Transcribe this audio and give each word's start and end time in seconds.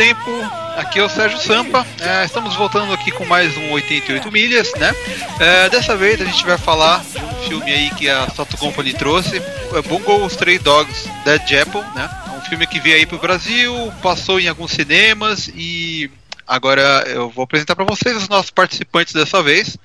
Tempo, 0.00 0.30
aqui 0.78 0.98
é 0.98 1.04
o 1.04 1.10
Sérgio 1.10 1.38
Sampa. 1.38 1.86
É, 2.00 2.24
estamos 2.24 2.56
voltando 2.56 2.90
aqui 2.90 3.10
com 3.10 3.26
mais 3.26 3.54
um 3.54 3.72
88 3.72 4.32
milhas, 4.32 4.72
né? 4.78 4.94
É, 5.38 5.68
dessa 5.68 5.94
vez 5.94 6.18
a 6.22 6.24
gente 6.24 6.42
vai 6.46 6.56
falar 6.56 7.04
de 7.04 7.22
um 7.22 7.34
filme 7.46 7.70
aí 7.70 7.90
que 7.90 8.08
a 8.08 8.26
Sato 8.30 8.56
Company 8.56 8.94
trouxe, 8.94 9.36
é 9.36 9.82
Bungo 9.82 10.26
Stray 10.28 10.58
Dogs 10.58 11.06
Dead 11.22 11.60
Apple, 11.60 11.82
né? 11.94 12.08
É 12.28 12.30
um 12.30 12.40
filme 12.40 12.66
que 12.66 12.80
veio 12.80 12.96
aí 12.96 13.04
pro 13.04 13.18
Brasil, 13.18 13.92
passou 14.02 14.40
em 14.40 14.48
alguns 14.48 14.70
cinemas 14.70 15.48
e 15.54 16.10
agora 16.46 17.04
eu 17.06 17.28
vou 17.28 17.44
apresentar 17.44 17.76
para 17.76 17.84
vocês 17.84 18.16
os 18.16 18.28
nossos 18.30 18.50
participantes 18.50 19.12
dessa 19.12 19.42
vez. 19.42 19.76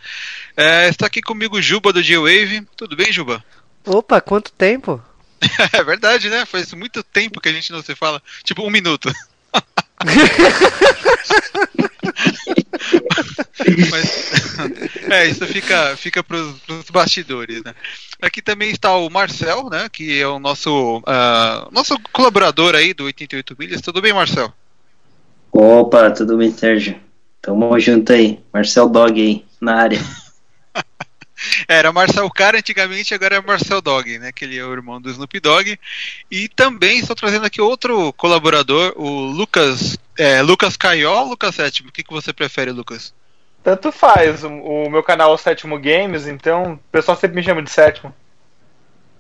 É, 0.56 0.88
está 0.88 1.08
aqui 1.08 1.22
comigo 1.22 1.62
Juba 1.62 1.92
do 1.92 2.02
G-Wave. 2.02 2.66
Tudo 2.78 2.96
bem, 2.96 3.12
Juba? 3.12 3.44
Opa, 3.86 4.22
quanto 4.22 4.54
tempo? 4.54 5.04
é 5.74 5.84
verdade, 5.84 6.30
né? 6.30 6.46
Faz 6.46 6.72
muito 6.72 7.04
tempo 7.04 7.42
que 7.42 7.50
a 7.50 7.54
gente 7.54 7.74
não 7.74 7.84
se 7.84 7.94
fala. 7.96 8.24
Tipo, 8.46 8.64
um 8.64 8.70
minuto. 8.70 9.12
Mas, 13.92 15.02
é, 15.10 15.28
isso 15.28 15.46
fica, 15.48 15.96
fica 15.98 16.24
pros, 16.24 16.60
pros 16.60 16.90
bastidores, 16.90 17.64
né? 17.64 17.74
Aqui 18.22 18.42
também 18.42 18.70
está 18.72 18.96
o 18.96 19.10
Marcel, 19.10 19.70
né? 19.70 19.88
Que 19.92 20.20
é 20.20 20.28
o 20.28 20.40
nosso, 20.40 21.00
uh, 21.00 21.72
nosso 21.72 21.98
colaborador 22.12 22.76
aí 22.76 22.94
do 22.94 23.06
88 23.06 23.56
Milhas. 23.58 23.82
Tudo 23.82 24.02
bem, 24.02 24.14
Marcel? 24.14 24.54
Opa, 25.52 26.12
tudo 26.12 26.38
bem, 26.38 26.52
Sérgio? 26.52 26.96
Tamo 27.42 27.80
junto 27.80 28.12
aí. 28.12 28.40
Marcel 28.54 28.90
Dog 28.90 29.22
aí, 29.22 29.46
na 29.62 29.76
área. 29.76 30.00
Era 31.68 31.92
Marcel 31.92 32.30
Cara 32.30 32.60
antigamente, 32.60 33.14
agora 33.14 33.36
é 33.36 33.42
Marcel 33.42 33.82
Dog, 33.82 34.18
né? 34.20 34.32
Que 34.32 34.46
ele 34.46 34.58
é 34.58 34.66
o 34.66 34.72
irmão 34.72 35.02
do 35.02 35.10
Snoop 35.10 35.40
Dogg. 35.40 35.80
E 36.30 36.48
também 36.50 37.00
estou 37.00 37.16
trazendo 37.16 37.46
aqui 37.46 37.62
outro 37.62 38.14
colaborador, 38.14 38.94
o 38.96 39.26
Lucas. 39.26 39.98
É, 40.18 40.42
Lucas 40.42 40.78
Caió 40.78 41.22
ou 41.22 41.30
Lucas 41.30 41.56
Sétimo? 41.56 41.90
O 41.90 41.92
que, 41.92 42.04
que 42.04 42.14
você 42.14 42.32
prefere, 42.32 42.72
Lucas? 42.72 43.14
Tanto 43.64 43.92
faz. 43.92 44.44
O, 44.44 44.50
o 44.50 44.90
meu 44.90 45.04
canal 45.04 45.32
é 45.32 45.34
o 45.34 45.38
Sétimo 45.38 45.80
Games, 45.80 46.28
então 46.28 46.74
o 46.74 46.78
pessoal 46.92 47.18
sempre 47.18 47.36
me 47.36 47.44
chama 47.44 47.62
de 47.62 47.70
Sétimo. 47.70 48.14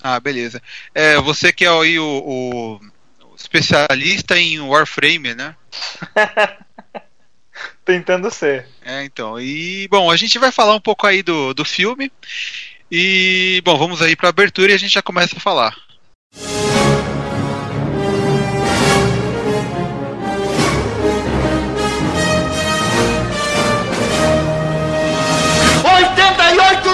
Ah, 0.01 0.19
beleza. 0.19 0.61
É, 0.93 1.17
você 1.17 1.51
que 1.51 1.65
é 1.65 1.69
aí 1.69 1.97
o, 1.97 2.05
o 2.05 2.79
especialista 3.35 4.37
em 4.37 4.59
Warframe, 4.59 5.33
né? 5.33 5.55
Tentando 7.85 8.31
ser. 8.31 8.67
É, 8.83 9.05
então. 9.05 9.39
E, 9.39 9.87
bom, 9.89 10.09
a 10.09 10.17
gente 10.17 10.39
vai 10.39 10.51
falar 10.51 10.75
um 10.75 10.81
pouco 10.81 11.05
aí 11.05 11.21
do, 11.21 11.53
do 11.53 11.63
filme. 11.63 12.11
E, 12.91 13.61
bom, 13.63 13.77
vamos 13.77 14.01
aí 14.01 14.15
pra 14.15 14.29
abertura 14.29 14.71
e 14.71 14.75
a 14.75 14.77
gente 14.77 14.93
já 14.93 15.01
começa 15.01 15.37
a 15.37 15.39
falar. 15.39 15.75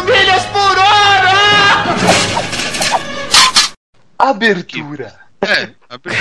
milhas 0.05 0.45
por 0.47 0.77
hora! 0.77 1.31
Abertura. 4.19 5.30
É, 5.43 5.69
abertura. 5.89 6.15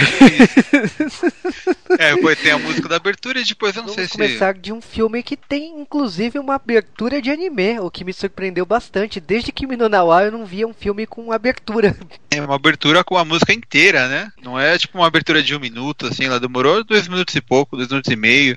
é, 1.99 2.17
foi, 2.21 2.37
tem 2.37 2.53
a 2.53 2.59
música 2.59 2.89
da 2.89 2.97
abertura 2.97 3.39
e 3.39 3.45
depois 3.45 3.77
eu 3.77 3.83
não 3.83 3.89
Vamos 3.89 3.97
sei 3.97 4.07
se. 4.07 4.13
começar 4.13 4.55
de 4.55 4.73
um 4.73 4.81
filme 4.81 5.23
que 5.23 5.37
tem 5.37 5.79
inclusive 5.81 6.39
uma 6.39 6.55
abertura 6.55 7.21
de 7.21 7.31
anime, 7.31 7.79
o 7.81 7.91
que 7.91 8.05
me 8.05 8.13
surpreendeu 8.13 8.65
bastante. 8.65 9.21
Desde 9.21 9.53
que 9.53 9.67
Minonawa 9.67 10.25
eu 10.25 10.33
não 10.33 10.47
via 10.47 10.67
um 10.67 10.73
filme 10.73 11.07
com 11.07 11.33
abertura. 11.33 11.97
É 12.31 12.41
uma 12.41 12.55
abertura 12.55 13.05
com 13.05 13.17
a 13.19 13.25
música 13.25 13.53
inteira, 13.53 14.09
né? 14.09 14.33
Não 14.43 14.59
é 14.59 14.79
tipo 14.79 14.97
uma 14.97 15.07
abertura 15.07 15.43
de 15.43 15.55
um 15.55 15.61
minuto, 15.61 16.07
assim, 16.07 16.25
ela 16.25 16.41
demorou 16.41 16.83
dois 16.85 17.09
minutos 17.09 17.35
e 17.35 17.41
pouco, 17.41 17.77
dois 17.77 17.89
minutos 17.89 18.11
e 18.11 18.17
meio. 18.17 18.57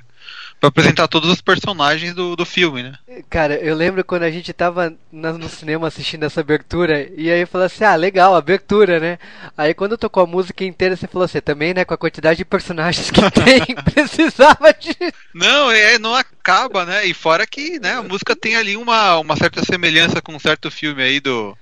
Pra 0.64 0.68
apresentar 0.68 1.08
todos 1.08 1.28
os 1.28 1.42
personagens 1.42 2.14
do, 2.14 2.34
do 2.34 2.46
filme, 2.46 2.82
né? 2.82 2.94
Cara, 3.28 3.54
eu 3.56 3.74
lembro 3.74 4.02
quando 4.02 4.22
a 4.22 4.30
gente 4.30 4.50
tava 4.52 4.94
na- 5.12 5.34
no 5.34 5.46
cinema 5.46 5.88
assistindo 5.88 6.24
essa 6.24 6.40
abertura, 6.40 7.06
e 7.16 7.30
aí 7.30 7.44
falou 7.44 7.66
assim, 7.66 7.84
ah, 7.84 7.94
legal, 7.94 8.34
abertura, 8.34 8.98
né? 8.98 9.18
Aí 9.58 9.74
quando 9.74 9.98
tocou 9.98 10.22
a 10.22 10.26
música 10.26 10.64
inteira, 10.64 10.96
você 10.96 11.06
falou 11.06 11.26
assim, 11.26 11.40
também, 11.40 11.74
né, 11.74 11.84
com 11.84 11.92
a 11.92 11.98
quantidade 11.98 12.38
de 12.38 12.44
personagens 12.46 13.10
que 13.10 13.20
tem, 13.30 13.74
precisava 13.92 14.72
de... 14.72 14.96
Não, 15.34 15.70
é, 15.70 15.98
não 15.98 16.14
acaba, 16.14 16.86
né? 16.86 17.04
E 17.04 17.12
fora 17.12 17.46
que 17.46 17.78
né, 17.78 17.96
a 17.96 18.02
música 18.02 18.34
tem 18.34 18.56
ali 18.56 18.74
uma, 18.74 19.18
uma 19.18 19.36
certa 19.36 19.62
semelhança 19.62 20.22
com 20.22 20.34
um 20.34 20.38
certo 20.40 20.70
filme 20.70 21.02
aí 21.02 21.20
do. 21.20 21.54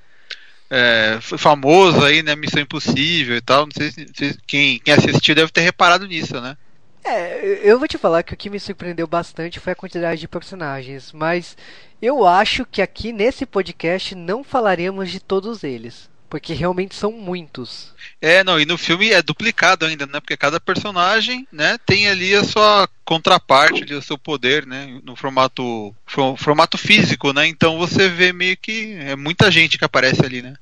É, 0.70 1.19
famoso 1.20 2.04
aí, 2.04 2.22
né? 2.22 2.34
Missão 2.36 2.62
Impossível 2.62 3.36
e 3.36 3.40
tal. 3.40 3.66
Não 3.66 3.72
sei 3.76 3.90
se, 3.90 4.06
se- 4.14 4.38
quem, 4.46 4.78
quem 4.78 4.94
assistiu 4.94 5.34
deve 5.34 5.50
ter 5.52 5.60
reparado 5.60 6.06
nisso, 6.06 6.40
né? 6.40 6.56
É, 7.04 7.60
eu 7.68 7.78
vou 7.78 7.88
te 7.88 7.98
falar 7.98 8.22
que 8.22 8.32
o 8.32 8.36
que 8.36 8.48
me 8.50 8.60
surpreendeu 8.60 9.06
bastante 9.06 9.58
foi 9.58 9.72
a 9.72 9.76
quantidade 9.76 10.20
de 10.20 10.28
personagens, 10.28 11.10
mas 11.12 11.56
eu 12.00 12.26
acho 12.26 12.64
que 12.64 12.80
aqui 12.80 13.12
nesse 13.12 13.44
podcast 13.44 14.14
não 14.14 14.44
falaremos 14.44 15.10
de 15.10 15.18
todos 15.18 15.64
eles, 15.64 16.08
porque 16.30 16.52
realmente 16.54 16.94
são 16.94 17.10
muitos. 17.10 17.92
É, 18.20 18.44
não, 18.44 18.58
e 18.60 18.64
no 18.64 18.78
filme 18.78 19.10
é 19.10 19.20
duplicado 19.20 19.84
ainda, 19.84 20.06
né? 20.06 20.20
Porque 20.20 20.36
cada 20.36 20.60
personagem, 20.60 21.46
né, 21.50 21.76
tem 21.84 22.08
ali 22.08 22.34
a 22.36 22.44
sua 22.44 22.88
contraparte, 23.04 23.82
ali, 23.82 23.94
o 23.94 24.02
seu 24.02 24.16
poder, 24.16 24.64
né? 24.64 25.00
No 25.02 25.16
formato, 25.16 25.94
fo- 26.06 26.36
formato 26.36 26.78
físico, 26.78 27.32
né? 27.32 27.46
Então 27.48 27.78
você 27.78 28.08
vê 28.08 28.32
meio 28.32 28.56
que 28.56 28.94
é 29.00 29.16
muita 29.16 29.50
gente 29.50 29.76
que 29.76 29.84
aparece 29.84 30.24
ali, 30.24 30.40
né? 30.40 30.54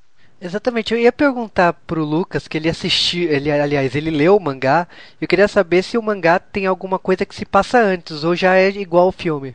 Exatamente, 0.42 0.94
eu 0.94 0.98
ia 0.98 1.12
perguntar 1.12 1.74
pro 1.86 2.02
Lucas 2.02 2.48
que 2.48 2.56
ele 2.56 2.70
assistiu, 2.70 3.30
ele 3.30 3.50
aliás, 3.50 3.94
ele 3.94 4.10
leu 4.10 4.36
o 4.36 4.40
mangá, 4.40 4.88
eu 5.20 5.28
queria 5.28 5.46
saber 5.46 5.82
se 5.82 5.98
o 5.98 6.02
mangá 6.02 6.38
tem 6.38 6.64
alguma 6.64 6.98
coisa 6.98 7.26
que 7.26 7.34
se 7.34 7.44
passa 7.44 7.78
antes 7.78 8.24
ou 8.24 8.34
já 8.34 8.56
é 8.56 8.68
igual 8.70 9.04
ao 9.04 9.12
filme. 9.12 9.54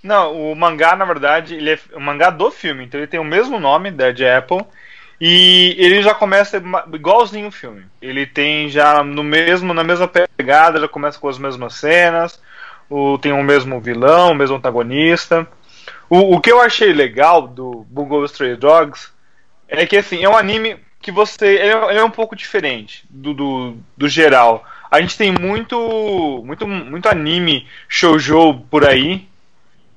Não, 0.00 0.52
o 0.52 0.54
mangá, 0.54 0.94
na 0.94 1.04
verdade, 1.04 1.56
ele 1.56 1.72
é 1.72 1.78
o 1.94 2.00
mangá 2.00 2.30
do 2.30 2.52
filme, 2.52 2.84
então 2.84 3.00
ele 3.00 3.08
tem 3.08 3.18
o 3.18 3.24
mesmo 3.24 3.58
nome, 3.58 3.90
Dead 3.90 4.20
Apple, 4.20 4.64
e 5.20 5.74
ele 5.76 6.00
já 6.00 6.14
começa 6.14 6.62
igualzinho 6.92 7.48
o 7.48 7.52
filme. 7.52 7.84
Ele 8.00 8.24
tem 8.26 8.68
já 8.68 9.02
no 9.02 9.24
mesmo, 9.24 9.74
na 9.74 9.82
mesma 9.82 10.06
pegada, 10.06 10.78
já 10.78 10.86
começa 10.86 11.18
com 11.18 11.28
as 11.28 11.38
mesmas 11.38 11.74
cenas, 11.74 12.40
o, 12.88 13.18
tem 13.18 13.32
o 13.32 13.42
mesmo 13.42 13.80
vilão, 13.80 14.30
o 14.30 14.34
mesmo 14.36 14.54
antagonista. 14.54 15.48
O, 16.08 16.36
o 16.36 16.40
que 16.40 16.52
eu 16.52 16.60
achei 16.60 16.92
legal 16.92 17.48
do 17.48 17.84
Bungo 17.90 18.24
Stray 18.24 18.54
Dogs 18.54 19.15
é 19.68 19.86
que 19.86 19.96
assim, 19.96 20.22
é 20.22 20.28
um 20.28 20.36
anime 20.36 20.76
que 21.00 21.10
você. 21.10 21.46
Ele 21.46 21.72
é, 21.72 21.90
ele 21.90 21.98
é 21.98 22.04
um 22.04 22.10
pouco 22.10 22.34
diferente 22.34 23.04
do, 23.08 23.34
do, 23.34 23.76
do 23.96 24.08
geral. 24.08 24.64
A 24.90 25.00
gente 25.00 25.16
tem 25.16 25.32
muito, 25.32 26.42
muito, 26.44 26.66
muito 26.66 27.08
anime 27.08 27.66
shoujo 27.88 28.60
por 28.70 28.86
aí 28.86 29.28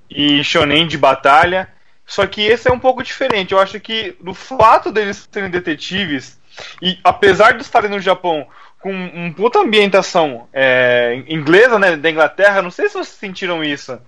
e 0.10 0.44
shonen 0.44 0.88
de 0.88 0.98
batalha. 0.98 1.70
Só 2.06 2.26
que 2.26 2.42
esse 2.42 2.68
é 2.68 2.72
um 2.72 2.80
pouco 2.80 3.04
diferente. 3.04 3.52
Eu 3.54 3.60
acho 3.60 3.80
que 3.80 4.16
do 4.20 4.34
fato 4.34 4.92
deles 4.92 5.28
serem 5.32 5.50
detetives 5.50 6.40
e 6.82 7.00
apesar 7.04 7.54
de 7.54 7.62
estarem 7.62 7.90
no 7.90 8.00
Japão 8.00 8.48
com 8.80 8.92
uma 8.92 9.34
puta 9.34 9.60
ambientação 9.60 10.48
é, 10.54 11.24
inglesa, 11.28 11.78
né, 11.78 11.96
da 11.98 12.10
Inglaterra, 12.10 12.62
não 12.62 12.72
sei 12.72 12.88
se 12.88 12.94
vocês 12.94 13.08
sentiram 13.10 13.64
isso. 13.64 13.94
É 13.94 14.00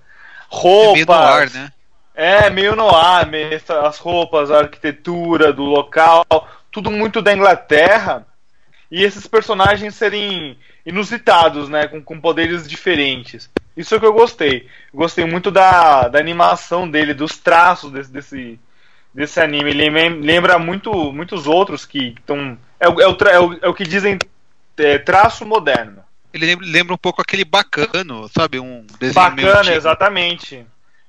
Roupas, 0.50 1.06
no 1.06 1.14
ar, 1.14 1.50
né? 1.50 1.72
É, 2.22 2.50
meio 2.50 2.76
no 2.76 2.90
ar, 2.90 3.26
meio 3.28 3.60
as 3.86 3.98
roupas, 3.98 4.52
a 4.52 4.60
arquitetura 4.60 5.52
do 5.52 5.64
local, 5.64 6.26
tudo 6.72 6.92
muito 6.92 7.22
da 7.22 7.34
Inglaterra. 7.34 8.26
E 8.92 9.04
esses 9.04 9.26
personagens 9.26 9.96
serem 9.96 10.58
inusitados, 10.86 11.70
né? 11.70 11.88
Com, 11.88 12.02
com 12.04 12.20
poderes 12.20 12.68
diferentes. 12.68 13.50
Isso 13.76 13.94
é 13.94 13.98
o 13.98 14.00
que 14.02 14.06
eu 14.06 14.14
gostei. 14.14 14.68
Gostei 14.94 15.24
muito 15.26 15.50
da, 15.50 16.08
da 16.10 16.20
animação 16.20 16.90
dele, 16.90 17.14
dos 17.14 17.38
traços 17.38 17.90
desse, 17.92 18.12
desse, 18.12 18.60
desse 19.14 19.40
anime. 19.40 19.70
Ele 19.70 19.90
lem- 19.90 20.20
lembra 20.22 20.60
muito 20.60 20.92
muitos 21.14 21.48
outros 21.48 21.86
que 21.86 22.16
estão. 22.20 22.58
É, 22.80 22.90
o- 22.90 23.00
é, 23.02 23.08
o 23.08 23.14
tra- 23.16 23.32
é, 23.32 23.40
o, 23.40 23.58
é 23.62 23.70
o 23.70 23.74
que 23.74 23.86
dizem 23.86 24.20
é, 24.78 24.98
traço 24.98 25.46
moderno. 25.46 26.04
Ele 26.34 26.46
lembra, 26.46 26.66
lembra 26.68 26.94
um 26.94 26.98
pouco 26.98 27.22
aquele 27.22 27.46
bacano, 27.46 28.30
sabe? 28.30 28.60
Um 28.60 28.86
desenho 29.00 29.14
Bacana, 29.14 29.74
exatamente. 29.74 30.66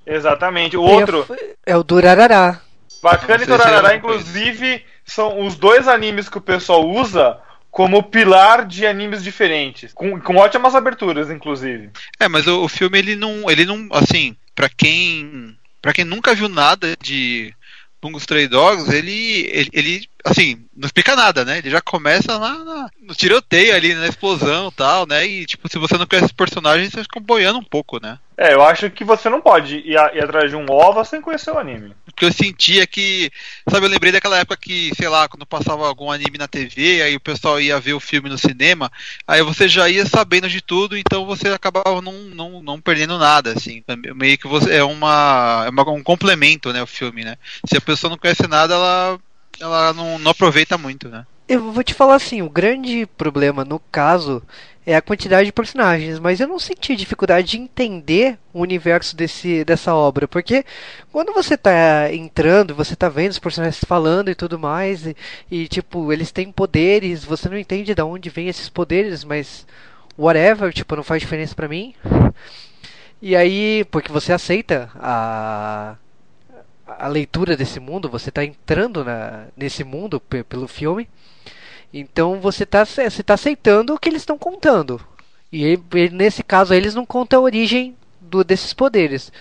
Exatamente. 0.06 0.76
O 0.76 0.82
outro. 0.82 1.26
é 1.64 1.76
o 1.76 1.82
Durarará. 1.82 2.60
Bacana 3.02 3.43
e 3.43 3.50
é 3.52 3.58
coisa. 3.58 3.96
inclusive, 3.96 4.84
são 5.04 5.44
os 5.44 5.56
dois 5.56 5.88
animes 5.88 6.28
que 6.28 6.38
o 6.38 6.43
pessoal 6.43 6.88
usa 6.88 7.38
como 7.70 8.02
pilar 8.02 8.66
de 8.66 8.87
animes 8.87 9.25
diferentes. 9.25 9.93
Com, 9.93 10.20
com 10.20 10.37
ótimas 10.37 10.75
aberturas, 10.75 11.31
inclusive. 11.31 11.90
É, 12.20 12.28
mas 12.28 12.46
o, 12.46 12.62
o 12.62 12.69
filme 12.69 12.99
ele 12.99 13.16
não, 13.16 13.50
ele 13.50 13.64
não, 13.64 13.88
assim, 13.93 14.37
pra 14.54 14.69
quem, 14.69 15.56
para 15.81 15.93
quem 15.93 16.05
nunca 16.05 16.34
viu 16.34 16.48
nada 16.48 16.94
de 17.00 17.52
Bungo 18.00 18.19
Stray 18.19 18.46
Dogs, 18.46 18.94
ele, 18.94 19.48
ele, 19.50 19.70
ele, 19.72 20.08
assim, 20.24 20.64
não 20.76 20.86
explica 20.86 21.14
nada, 21.16 21.44
né? 21.44 21.58
Ele 21.58 21.70
já 21.70 21.80
começa 21.80 22.38
na, 22.38 22.64
na- 22.64 22.90
no 23.00 23.14
tiroteio 23.14 23.74
ali, 23.74 23.94
na 23.94 24.06
explosão 24.06 24.69
e 24.69 24.72
tal, 24.72 25.06
né? 25.06 25.26
E 25.26 25.46
tipo, 25.46 25.69
se 25.69 25.78
você 25.78 25.96
não 25.98 26.06
conhece 26.06 26.26
os 26.26 26.32
personagens, 26.32 26.90
você 26.92 27.02
fica 27.02 27.20
boiando 27.20 27.58
um 27.58 27.64
pouco, 27.64 28.00
né? 28.02 28.19
É, 28.36 28.54
eu 28.54 28.62
acho 28.62 28.90
que 28.90 29.04
você 29.04 29.28
não 29.28 29.40
pode 29.40 29.76
ir, 29.76 29.96
a- 29.96 30.10
ir 30.14 30.24
atrás 30.24 30.50
de 30.50 30.56
um 30.56 30.64
OVA 30.69 31.04
sem 31.04 31.20
conhecer 31.20 31.50
o 31.50 31.58
anime. 31.58 31.94
que 32.16 32.24
eu 32.24 32.32
sentia 32.32 32.86
que, 32.86 33.30
sabe, 33.69 33.86
eu 33.86 33.90
lembrei 33.90 34.12
daquela 34.12 34.38
época 34.38 34.56
que, 34.56 34.92
sei 34.96 35.08
lá, 35.08 35.28
quando 35.28 35.46
passava 35.46 35.86
algum 35.86 36.10
anime 36.10 36.38
na 36.38 36.46
TV, 36.46 37.02
aí 37.02 37.16
o 37.16 37.20
pessoal 37.20 37.60
ia 37.60 37.80
ver 37.80 37.94
o 37.94 38.00
filme 38.00 38.28
no 38.28 38.36
cinema, 38.38 38.90
aí 39.26 39.42
você 39.42 39.69
já 39.69 39.88
ia 39.88 40.04
sabendo 40.06 40.48
de 40.48 40.60
tudo, 40.60 40.96
então 40.96 41.24
você 41.24 41.48
acabava 41.48 42.00
não, 42.02 42.12
não, 42.12 42.62
não 42.62 42.80
perdendo 42.80 43.19
nada, 43.19 43.52
assim. 43.52 43.82
Meio 44.14 44.36
que 44.38 44.46
você 44.46 44.74
é 44.76 44.84
uma, 44.84 45.64
é 45.66 45.70
uma 45.70 45.90
um 45.90 46.02
complemento, 46.02 46.72
né, 46.72 46.82
o 46.82 46.86
filme, 46.86 47.24
né? 47.24 47.36
Se 47.66 47.76
a 47.76 47.80
pessoa 47.80 48.10
não 48.10 48.19
conhece 48.19 48.46
nada, 48.46 48.74
ela 48.74 49.19
ela 49.62 49.92
não, 49.92 50.18
não 50.18 50.30
aproveita 50.30 50.76
muito, 50.76 51.08
né? 51.08 51.24
Eu 51.48 51.72
vou 51.72 51.82
te 51.82 51.94
falar 51.94 52.14
assim, 52.14 52.42
o 52.42 52.48
grande 52.48 53.06
problema 53.16 53.64
no 53.64 53.78
caso 53.78 54.42
é 54.84 54.96
a 54.96 55.02
quantidade 55.02 55.46
de 55.46 55.52
personagens, 55.52 56.18
mas 56.18 56.40
eu 56.40 56.48
não 56.48 56.58
senti 56.58 56.96
dificuldade 56.96 57.52
de 57.52 57.58
entender 57.58 58.38
o 58.52 58.60
universo 58.60 59.14
desse, 59.14 59.64
dessa 59.64 59.94
obra, 59.94 60.26
porque 60.26 60.64
quando 61.12 61.32
você 61.32 61.56
tá 61.56 62.12
entrando, 62.12 62.74
você 62.74 62.96
tá 62.96 63.08
vendo 63.08 63.30
os 63.30 63.38
personagens 63.38 63.84
falando 63.86 64.30
e 64.30 64.34
tudo 64.34 64.58
mais, 64.58 65.06
e, 65.06 65.16
e 65.50 65.68
tipo, 65.68 66.12
eles 66.12 66.32
têm 66.32 66.50
poderes, 66.50 67.24
você 67.24 67.48
não 67.48 67.58
entende 67.58 67.94
de 67.94 68.02
onde 68.02 68.30
vêm 68.30 68.48
esses 68.48 68.68
poderes, 68.68 69.22
mas 69.22 69.66
whatever, 70.18 70.72
tipo, 70.72 70.96
não 70.96 71.04
faz 71.04 71.20
diferença 71.22 71.54
para 71.54 71.68
mim. 71.68 71.94
E 73.20 73.36
aí, 73.36 73.84
porque 73.90 74.10
você 74.10 74.32
aceita 74.32 74.90
a 74.96 75.94
a 76.87 77.08
leitura 77.08 77.56
desse 77.56 77.81
mundo, 77.81 78.08
você 78.08 78.29
está 78.29 78.44
entrando 78.44 79.05
na, 79.05 79.46
nesse 79.56 79.84
mundo 79.84 80.20
pelo 80.20 80.69
filme, 80.69 81.08
então 81.93 82.40
você 82.40 82.64
está 82.64 82.84
você 82.84 83.23
tá 83.23 83.34
aceitando 83.34 83.94
o 83.94 83.99
que 83.99 84.08
eles 84.08 84.23
estão 84.23 84.38
contando. 84.38 85.00
E, 85.52 85.79
e, 85.94 86.11
nesse 86.11 86.43
caso 86.43 86.73
eles 86.73 86.94
não 86.94 87.05
contam 87.05 87.40
a 87.40 87.43
origem 87.43 87.96
do, 88.20 88.43
desses 88.43 88.73
poderes. 88.73 89.32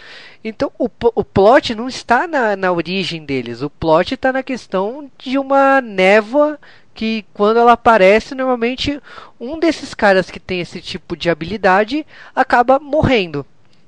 Então 0.43 0.71
o, 0.77 0.89
o 1.15 1.23
plot 1.23 1.73
não 1.73 1.87
está 1.87 2.27
na, 2.27 2.55
na 2.55 2.71
origem 2.71 3.23
deles, 3.25 3.61
o 3.61 3.69
plot 3.69 4.13
está 4.13 4.33
na 4.33 4.43
questão 4.43 5.09
de 5.17 5.37
uma 5.37 5.79
névoa 5.81 6.59
que 6.93 7.25
quando 7.33 7.57
ela 7.57 7.73
aparece, 7.73 8.35
normalmente 8.35 9.01
um 9.39 9.57
desses 9.57 9.93
caras 9.93 10.29
que 10.29 10.39
tem 10.39 10.59
esse 10.59 10.81
tipo 10.81 11.15
de 11.15 11.29
habilidade 11.29 12.05
acaba 12.35 12.79
morrendo. 12.79 13.45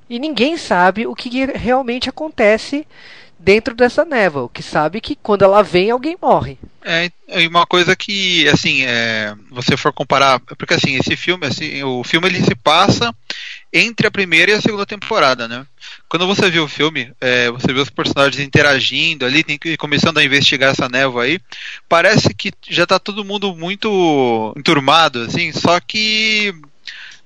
E 0.09 0.19
ninguém 0.19 0.57
sabe 0.57 1.07
o 1.07 1.15
que 1.15 1.45
realmente 1.45 2.09
acontece 2.09 2.85
dentro 3.43 3.75
dessa 3.75 4.05
névoa, 4.05 4.49
que 4.49 4.63
sabe 4.63 5.01
que 5.01 5.17
quando 5.17 5.43
ela 5.43 5.61
vem 5.61 5.91
alguém 5.91 6.17
morre. 6.21 6.57
É, 6.81 7.11
uma 7.47 7.65
coisa 7.65 7.93
que, 7.93 8.47
assim, 8.47 8.83
é, 8.83 9.35
você 9.51 9.75
for 9.75 9.91
comparar, 9.91 10.39
porque 10.39 10.73
assim, 10.73 10.95
esse 10.95 11.15
filme, 11.17 11.45
assim, 11.45 11.83
o 11.83 12.03
filme 12.05 12.27
ele 12.27 12.41
se 12.41 12.55
passa 12.55 13.13
entre 13.71 14.07
a 14.07 14.11
primeira 14.11 14.51
e 14.51 14.53
a 14.53 14.61
segunda 14.61 14.85
temporada, 14.85 15.47
né? 15.47 15.65
Quando 16.07 16.25
você 16.25 16.49
vê 16.49 16.59
o 16.59 16.67
filme, 16.67 17.11
é, 17.19 17.51
você 17.51 17.73
vê 17.73 17.81
os 17.81 17.89
personagens 17.89 18.41
interagindo 18.41 19.25
ali, 19.25 19.43
tem 19.43 19.59
começando 19.77 20.19
a 20.19 20.23
investigar 20.23 20.71
essa 20.71 20.87
névoa 20.87 21.23
aí, 21.23 21.39
parece 21.89 22.33
que 22.33 22.51
já 22.69 22.85
tá 22.85 22.97
todo 22.97 23.25
mundo 23.25 23.53
muito 23.55 24.53
enturmado, 24.57 25.21
assim, 25.23 25.51
só 25.51 25.79
que 25.81 26.53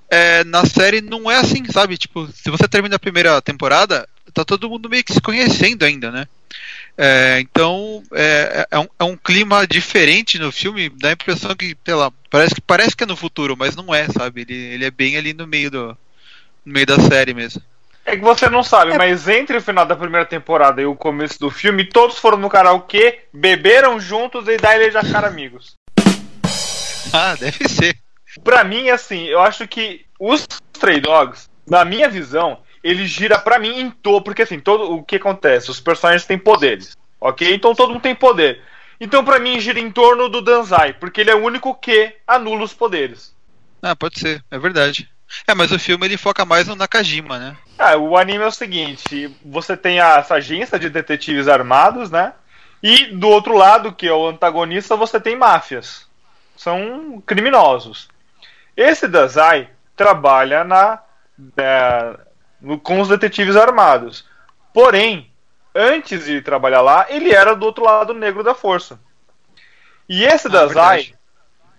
é, 0.09 0.43
na 0.45 0.65
série 0.65 1.01
não 1.01 1.29
é 1.29 1.35
assim, 1.35 1.63
sabe? 1.71 1.97
Tipo, 1.97 2.27
se 2.31 2.49
você 2.49 2.67
termina 2.67 2.95
a 2.95 2.99
primeira 2.99 3.39
temporada, 3.41 4.07
tá 4.37 4.45
todo 4.45 4.69
mundo 4.69 4.89
meio 4.89 5.03
que 5.03 5.13
se 5.13 5.21
conhecendo 5.21 5.83
ainda, 5.83 6.11
né? 6.11 6.27
É, 6.97 7.39
então 7.39 8.01
é, 8.11 8.67
é, 8.71 8.79
um, 8.79 8.87
é, 8.99 9.03
um, 9.03 9.15
clima 9.15 9.67
diferente 9.67 10.39
no 10.39 10.51
filme, 10.51 10.89
dá 10.89 11.09
a 11.09 11.13
impressão 11.13 11.55
que, 11.55 11.77
sei 11.85 11.93
lá, 11.93 12.11
parece 12.29 12.55
que 12.55 12.61
parece 12.61 12.95
que 12.95 13.03
é 13.03 13.07
no 13.07 13.15
futuro, 13.15 13.55
mas 13.57 13.75
não 13.75 13.93
é, 13.93 14.07
sabe? 14.07 14.41
Ele, 14.41 14.55
ele 14.55 14.85
é 14.85 14.91
bem 14.91 15.15
ali 15.15 15.33
no 15.33 15.45
meio 15.45 15.69
do 15.69 15.97
no 16.65 16.73
meio 16.73 16.85
da 16.85 16.99
série 16.99 17.33
mesmo. 17.33 17.61
É 18.05 18.15
que 18.15 18.23
você 18.23 18.49
não 18.49 18.63
sabe, 18.63 18.93
é. 18.93 18.97
mas 18.97 19.27
entre 19.27 19.57
o 19.57 19.61
final 19.61 19.85
da 19.85 19.95
primeira 19.95 20.25
temporada 20.25 20.81
e 20.81 20.85
o 20.85 20.95
começo 20.95 21.39
do 21.39 21.51
filme, 21.51 21.83
todos 21.83 22.17
foram 22.17 22.37
no 22.37 22.49
karaokê, 22.49 23.19
beberam 23.33 23.99
juntos 23.99 24.47
e 24.47 24.57
daí 24.57 24.81
eles 24.81 24.93
já 24.93 25.03
ficaram 25.03 25.27
amigos. 25.27 25.75
Ah, 27.13 27.35
deve 27.35 27.69
ser. 27.69 27.95
Pra 28.43 28.65
mim, 28.65 28.89
assim, 28.89 29.23
eu 29.27 29.39
acho 29.39 29.65
que 29.65 30.05
os 30.19 30.45
Stray 30.75 30.99
Dogs, 30.99 31.47
na 31.65 31.85
minha 31.85 32.09
visão, 32.09 32.59
ele 32.83 33.05
gira 33.05 33.37
para 33.37 33.59
mim 33.59 33.79
em 33.79 33.91
torno. 33.91 34.21
Porque 34.21 34.41
assim, 34.41 34.59
todo 34.59 34.93
o 34.93 35.03
que 35.03 35.17
acontece? 35.17 35.71
Os 35.71 35.79
personagens 35.79 36.25
têm 36.25 36.37
poderes. 36.37 36.97
Ok? 37.19 37.53
Então 37.53 37.73
todo 37.73 37.93
mundo 37.93 38.01
tem 38.01 38.15
poder. 38.15 38.61
Então 38.99 39.23
para 39.23 39.39
mim 39.39 39.59
gira 39.59 39.79
em 39.79 39.91
torno 39.91 40.29
do 40.29 40.41
Danzai, 40.41 40.93
porque 40.93 41.21
ele 41.21 41.31
é 41.31 41.35
o 41.35 41.43
único 41.43 41.73
que 41.75 42.15
anula 42.27 42.63
os 42.63 42.73
poderes. 42.73 43.35
Ah, 43.81 43.95
pode 43.95 44.19
ser, 44.19 44.43
é 44.49 44.57
verdade. 44.57 45.09
É, 45.47 45.53
mas 45.53 45.71
o 45.71 45.79
filme 45.79 46.05
ele 46.05 46.17
foca 46.17 46.45
mais 46.45 46.67
no 46.67 46.75
Nakajima, 46.75 47.37
né? 47.37 47.57
Ah, 47.77 47.97
o 47.97 48.17
anime 48.17 48.43
é 48.43 48.47
o 48.47 48.51
seguinte: 48.51 49.35
você 49.45 49.75
tem 49.75 49.99
essa 49.99 50.35
agência 50.35 50.79
de 50.79 50.89
detetives 50.89 51.47
armados, 51.47 52.09
né? 52.09 52.33
E 52.81 53.07
do 53.07 53.27
outro 53.27 53.55
lado, 53.55 53.91
que 53.91 54.07
é 54.07 54.13
o 54.13 54.27
antagonista, 54.27 54.95
você 54.95 55.19
tem 55.19 55.35
máfias. 55.35 56.07
São 56.55 57.21
criminosos. 57.25 58.07
Esse 58.75 59.07
Dazai 59.07 59.69
trabalha 59.95 60.63
na, 60.63 60.99
é, 62.63 62.77
com 62.77 62.99
os 62.99 63.07
detetives 63.07 63.55
armados. 63.55 64.25
Porém, 64.73 65.31
antes 65.73 66.25
de 66.25 66.41
trabalhar 66.41 66.81
lá, 66.81 67.05
ele 67.09 67.31
era 67.31 67.55
do 67.55 67.65
outro 67.65 67.83
lado 67.83 68.13
negro 68.13 68.43
da 68.43 68.53
força. 68.53 68.99
E 70.07 70.23
esse 70.23 70.47
ah, 70.47 70.51
Dazai 70.51 71.13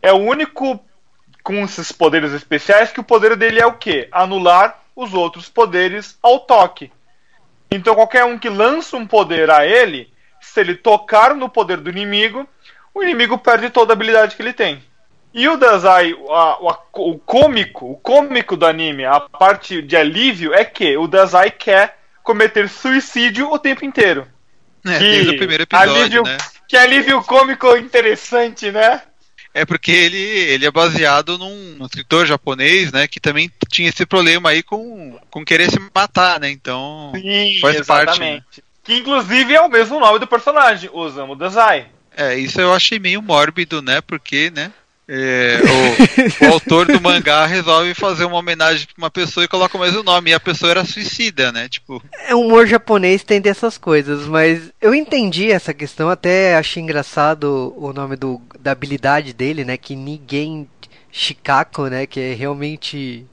é 0.03 0.13
o 0.13 0.17
único 0.17 0.81
com 1.43 1.65
esses 1.65 1.91
poderes 1.91 2.33
especiais 2.33 2.93
que 2.93 3.01
o 3.01 3.05
poder 3.05 3.37
dele 3.37 3.61
é 3.61 3.67
o 3.67 3.73
quê? 3.73 4.09
Anular 4.13 4.83
os 4.95 5.15
outros 5.15 5.49
poderes 5.49 6.19
ao 6.23 6.41
toque. 6.41 6.93
Então 7.71 7.95
qualquer 7.95 8.25
um 8.25 8.39
que 8.39 8.49
lança 8.49 8.97
um 8.97 9.07
poder 9.07 9.51
a 9.51 9.67
ele, 9.67 10.13
se 10.41 10.61
ele 10.61 10.75
tocar 10.75 11.35
no 11.35 11.49
poder 11.49 11.79
do 11.79 11.91
inimigo, 11.91 12.47
o 12.95 13.03
inimigo 13.03 13.39
perde 13.39 13.71
toda 13.71 13.93
a 13.93 13.95
habilidade 13.95 14.37
que 14.37 14.43
ele 14.43 14.53
tem. 14.53 14.83
E 15.33 15.49
o 15.49 15.57
Dazai, 15.57 16.15
a, 16.31 16.35
a, 16.35 16.79
o 16.95 17.19
cômico, 17.19 17.93
o 17.93 17.97
cômico 17.97 18.57
do 18.57 18.67
anime, 18.67 19.05
a 19.05 19.21
parte 19.21 19.83
de 19.83 19.97
alívio 19.97 20.55
é 20.55 20.65
que 20.65 20.97
o 20.97 21.07
Dazai 21.07 21.51
quer 21.51 21.99
cometer 22.23 22.69
suicídio 22.69 23.51
o 23.53 23.59
tempo 23.59 23.85
inteiro. 23.85 24.27
É, 24.87 24.99
que 24.99 25.05
desde 25.05 25.31
o 25.31 25.37
primeiro 25.37 25.63
episódio, 25.65 25.95
alívio, 25.95 26.23
né? 26.23 26.39
Que 26.67 26.77
alívio 26.77 27.23
cômico 27.23 27.77
interessante, 27.77 28.71
né? 28.71 29.03
É 29.55 29.65
porque 29.65 29.91
ele, 29.91 30.19
ele 30.19 30.67
é 30.67 30.71
baseado 30.71 31.39
num, 31.39 31.85
escritor 31.85 32.27
japonês, 32.27 32.93
né, 32.93 33.09
que 33.09 33.19
também 33.19 33.51
tinha 33.69 33.89
esse 33.89 34.07
problema 34.07 34.51
aí 34.51 34.63
com, 34.63 35.19
com 35.31 35.45
querer 35.45 35.71
se 35.71 35.81
matar, 35.95 36.39
né? 36.39 36.51
Então 36.51 37.13
Sim, 37.15 37.59
faz 37.61 37.77
exatamente. 37.77 38.19
parte. 38.19 38.21
Né? 38.21 38.43
Que 38.85 38.95
inclusive 38.99 39.55
é 39.55 39.61
o 39.61 39.69
mesmo 39.69 39.99
nome 39.99 40.19
do 40.19 40.27
personagem, 40.27 40.91
Osamu 40.93 41.35
Dazai. 41.35 41.89
É, 42.17 42.37
isso 42.37 42.61
eu 42.61 42.73
achei 42.73 42.99
meio 42.99 43.23
mórbido, 43.23 43.81
né? 43.81 44.01
Porque, 44.01 44.51
né? 44.51 44.73
É, 45.11 45.59
o, 45.63 46.45
o, 46.45 46.53
autor 46.53 46.87
do 46.87 47.01
mangá 47.01 47.47
resolve 47.47 47.95
fazer 47.95 48.27
uma 48.27 48.37
homenagem 48.37 48.87
pra 48.87 49.05
uma 49.05 49.11
pessoa 49.11 49.43
e 49.43 49.49
coloca 49.49 49.77
o 49.77 49.81
mesmo 49.81 50.03
nome. 50.03 50.31
E 50.31 50.35
a 50.35 50.41
pessoa 50.41 50.71
era 50.71 50.85
suicida, 50.85 51.51
né? 51.51 51.67
Tipo. 51.69 52.03
É 52.27 52.35
humor 52.35 52.67
japonês 52.67 53.25
tem 53.25 53.41
dessas 53.41 53.79
coisas, 53.79 54.27
mas 54.27 54.71
eu 54.81 54.95
entendi 54.95 55.51
essa 55.51 55.73
questão, 55.73 56.11
até 56.11 56.57
achei 56.57 56.83
engraçado 56.83 57.75
o 57.77 57.93
nome 57.93 58.17
do, 58.17 58.41
da 58.61 58.73
habilidade 58.73 59.33
dele, 59.33 59.65
né? 59.65 59.79
Que 59.79 59.97
ninguém 59.97 60.69
Chicago, 61.11 61.89
né? 61.89 62.07
Que 62.07 62.21
é 62.21 62.35
realmente 62.35 63.27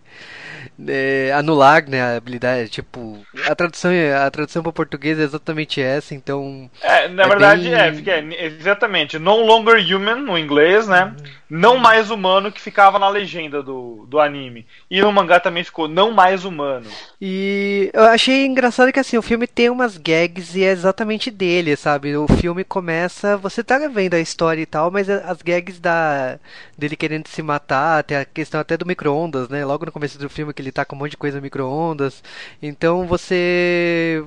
é, 0.88 1.32
anular 1.34 1.88
né, 1.88 2.02
a 2.02 2.18
habilidade. 2.18 2.70
Tipo, 2.70 3.26
a 3.48 3.56
tradução, 3.56 3.92
a 4.26 4.30
tradução 4.32 4.64
para 4.64 4.72
português 4.72 5.20
é 5.20 5.24
exatamente 5.24 5.82
essa, 5.82 6.14
então. 6.14 6.70
É, 6.82 7.08
na 7.08 7.24
é 7.24 7.28
verdade, 7.28 7.64
bem... 7.64 7.74
é, 7.74 7.94
fica, 7.94 8.12
é, 8.12 8.46
exatamente. 8.46 9.20
No 9.20 9.38
longer 9.42 9.78
human 9.78 10.18
no 10.18 10.38
inglês, 10.38 10.88
né? 10.88 11.06
Uhum. 11.06 11.36
Não 11.48 11.78
mais 11.78 12.10
humano 12.10 12.52
que 12.52 12.60
ficava 12.60 12.98
na 12.98 13.08
legenda 13.08 13.62
do, 13.62 14.06
do 14.08 14.20
anime. 14.20 14.66
E 14.90 15.02
no 15.02 15.12
mangá 15.12 15.40
também 15.40 15.64
ficou 15.64 15.88
não 15.88 16.12
mais 16.12 16.44
humano. 16.44 16.88
E 17.22 17.92
eu 17.94 18.04
achei 18.04 18.46
engraçado 18.46 18.92
que 18.92 19.00
assim, 19.00 19.18
o 19.18 19.22
filme 19.22 19.46
tem 19.46 19.70
umas 19.70 19.98
gags 19.98 20.56
e 20.56 20.64
é 20.64 20.72
exatamente 20.72 21.30
dele, 21.30 21.76
sabe? 21.76 22.18
O 22.18 22.28
filme 22.28 22.64
começa, 22.64 23.38
você 23.38 23.64
tá 23.64 23.78
vendo 23.78 24.16
a 24.16 24.20
história 24.20 24.62
e 24.62 24.66
tal, 24.66 24.90
mas 24.90 25.10
as 25.10 25.42
gags 25.42 25.80
da 25.80 26.40
dele 26.78 26.96
querendo 26.96 27.28
se 27.28 27.42
matar, 27.42 28.04
tem 28.04 28.18
a 28.18 28.26
questão 28.26 28.60
até 28.60 28.76
do 28.76 28.86
micro-ondas, 28.86 29.48
né? 29.48 29.64
Logo 29.64 29.86
no 29.86 29.92
começo 29.92 30.18
do 30.18 30.30
filme 30.30 30.54
que 30.56 30.62
ele 30.62 30.72
tá 30.72 30.86
com 30.86 30.96
um 30.96 31.00
monte 31.00 31.12
de 31.12 31.18
coisa 31.18 31.42
micro-ondas. 31.42 32.24
Então 32.62 33.06
você, 33.06 34.24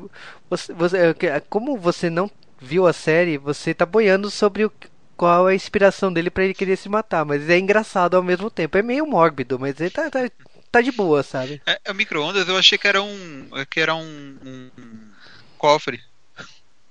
você, 0.49 0.73
você. 0.73 1.15
Como 1.49 1.77
você 1.77 2.11
não 2.11 2.31
viu 2.61 2.87
a 2.87 2.93
série, 2.93 3.39
você 3.39 3.73
tá 3.75 3.87
boiando 3.87 4.31
sobre 4.31 4.65
o, 4.65 4.73
qual 5.17 5.49
é 5.49 5.53
a 5.53 5.57
inspiração 5.57 6.13
dele 6.13 6.31
para 6.31 6.45
ele 6.45 6.55
querer 6.55 6.77
se 6.77 6.89
matar. 6.89 7.25
Mas 7.25 7.49
é 7.51 7.59
engraçado 7.59 8.17
ao 8.17 8.23
mesmo 8.23 8.51
tempo. 8.51 8.79
É 8.79 8.83
meio 8.83 9.07
mórbido, 9.07 9.59
mas 9.59 9.81
ele 9.81 9.91
tá, 9.91 10.11
tá, 10.11 10.31
tá 10.71 10.81
de 10.81 10.93
boa, 10.93 11.23
sabe? 11.23 11.61
É, 11.67 11.81
é 11.85 11.91
o 11.91 11.95
micro-ondas 11.95 12.49
eu 12.49 12.57
achei 12.57 12.79
que 12.79 12.87
era 12.87 13.03
um. 13.03 13.49
que 13.69 13.81
era 13.81 13.95
um, 13.95 14.39
um 14.45 14.71
cofre. 15.59 16.01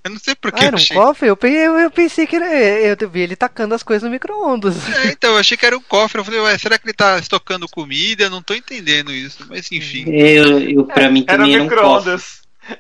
Eu 0.07 0.11
não 0.11 0.19
sei 0.19 0.35
porquê. 0.35 0.63
Ah, 0.63 0.67
era 0.67 0.75
um 0.75 0.79
achei... 0.79 0.95
cofre? 0.95 1.27
Eu, 1.27 1.37
eu, 1.43 1.79
eu, 1.79 1.91
pensei 1.91 2.25
que 2.25 2.35
era. 2.37 2.47
Eu 2.49 3.09
vi 3.09 3.21
ele 3.21 3.35
tacando 3.35 3.75
as 3.75 3.83
coisas 3.83 4.03
no 4.03 4.09
micro-ondas. 4.09 4.75
É, 4.89 5.07
então, 5.11 5.33
eu 5.33 5.37
achei 5.37 5.57
que 5.57 5.65
era 5.65 5.77
um 5.77 5.81
cofre. 5.81 6.19
Eu 6.19 6.25
falei, 6.25 6.39
ué, 6.39 6.57
será 6.57 6.77
que 6.77 6.85
ele 6.85 6.93
tá 6.93 7.19
estocando 7.19 7.67
comida? 7.67 8.23
Eu 8.23 8.29
não 8.29 8.41
tô 8.41 8.53
entendendo 8.53 9.11
isso. 9.11 9.45
Mas 9.49 9.69
enfim. 9.71 10.05
Eu, 10.09 10.59
eu, 10.59 10.85
pra 10.85 11.03
é, 11.03 11.09
mim 11.09 11.23
também 11.23 11.53
era, 11.55 11.63
era 11.63 11.75
um 11.75 11.77
cofre. 11.77 12.17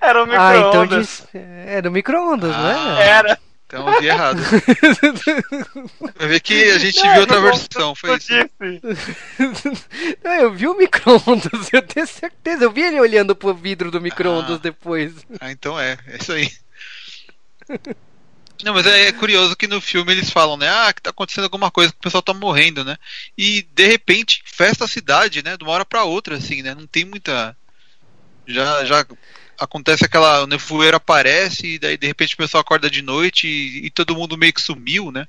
Era 0.01 0.23
o 0.23 0.27
Ah, 0.31 0.57
então 0.57 0.81
micro-ondas. 0.81 1.07
diz... 1.07 1.27
era 1.33 1.89
o 1.89 1.91
micro-ondas, 1.91 2.49
não 2.49 2.65
Ah. 2.65 3.01
é? 3.01 3.07
Era. 3.07 3.39
Então 3.67 3.93
eu 3.93 3.99
vi 3.99 4.07
errado. 4.07 4.39
Vai 6.15 6.27
ver 6.29 6.39
que 6.39 6.71
a 6.71 6.77
gente 6.77 7.03
Não, 7.03 7.11
viu 7.11 7.21
outra 7.21 7.35
não, 7.35 7.43
versão, 7.43 7.95
foi 7.95 8.15
isso. 8.15 8.31
Não, 10.23 10.33
eu 10.35 10.53
vi 10.53 10.67
o 10.67 10.77
micro-ondas, 10.77 11.73
eu 11.73 11.81
tenho 11.81 12.07
certeza. 12.07 12.63
Eu 12.63 12.71
vi 12.71 12.81
ele 12.83 12.99
olhando 12.99 13.35
pro 13.35 13.53
vidro 13.53 13.91
do 13.91 13.99
micro-ondas 13.99 14.55
Ah. 14.55 14.59
depois. 14.63 15.13
Ah, 15.41 15.51
então 15.51 15.77
é, 15.77 15.97
é 16.07 16.17
isso 16.17 16.31
aí. 16.31 16.49
Não, 18.63 18.73
mas 18.73 18.87
é 18.87 19.11
curioso 19.11 19.55
que 19.55 19.67
no 19.67 19.79
filme 19.79 20.11
eles 20.11 20.31
falam, 20.31 20.57
né? 20.57 20.67
Ah, 20.67 20.91
que 20.91 21.01
tá 21.01 21.11
acontecendo 21.11 21.43
alguma 21.43 21.69
coisa, 21.69 21.91
que 21.91 21.99
o 21.99 22.01
pessoal 22.01 22.23
tá 22.23 22.33
morrendo, 22.33 22.83
né? 22.83 22.97
E 23.37 23.61
de 23.61 23.85
repente, 23.85 24.41
festa 24.45 24.85
a 24.85 24.87
cidade, 24.87 25.43
né? 25.43 25.55
De 25.55 25.63
uma 25.63 25.73
hora 25.73 25.85
pra 25.85 26.03
outra, 26.03 26.37
assim, 26.37 26.63
né? 26.63 26.73
Não 26.73 26.87
tem 26.87 27.05
muita. 27.05 27.55
Já, 28.47 28.83
já 28.83 29.05
acontece 29.59 30.05
aquela. 30.05 30.43
O 30.43 30.47
nevoeiro 30.47 30.97
aparece, 30.97 31.75
e 31.75 31.79
daí 31.79 31.97
de 31.97 32.07
repente 32.07 32.33
o 32.33 32.37
pessoal 32.37 32.61
acorda 32.61 32.89
de 32.89 33.03
noite 33.03 33.47
e, 33.47 33.85
e 33.85 33.89
todo 33.91 34.15
mundo 34.15 34.37
meio 34.37 34.53
que 34.53 34.61
sumiu, 34.61 35.11
né? 35.11 35.27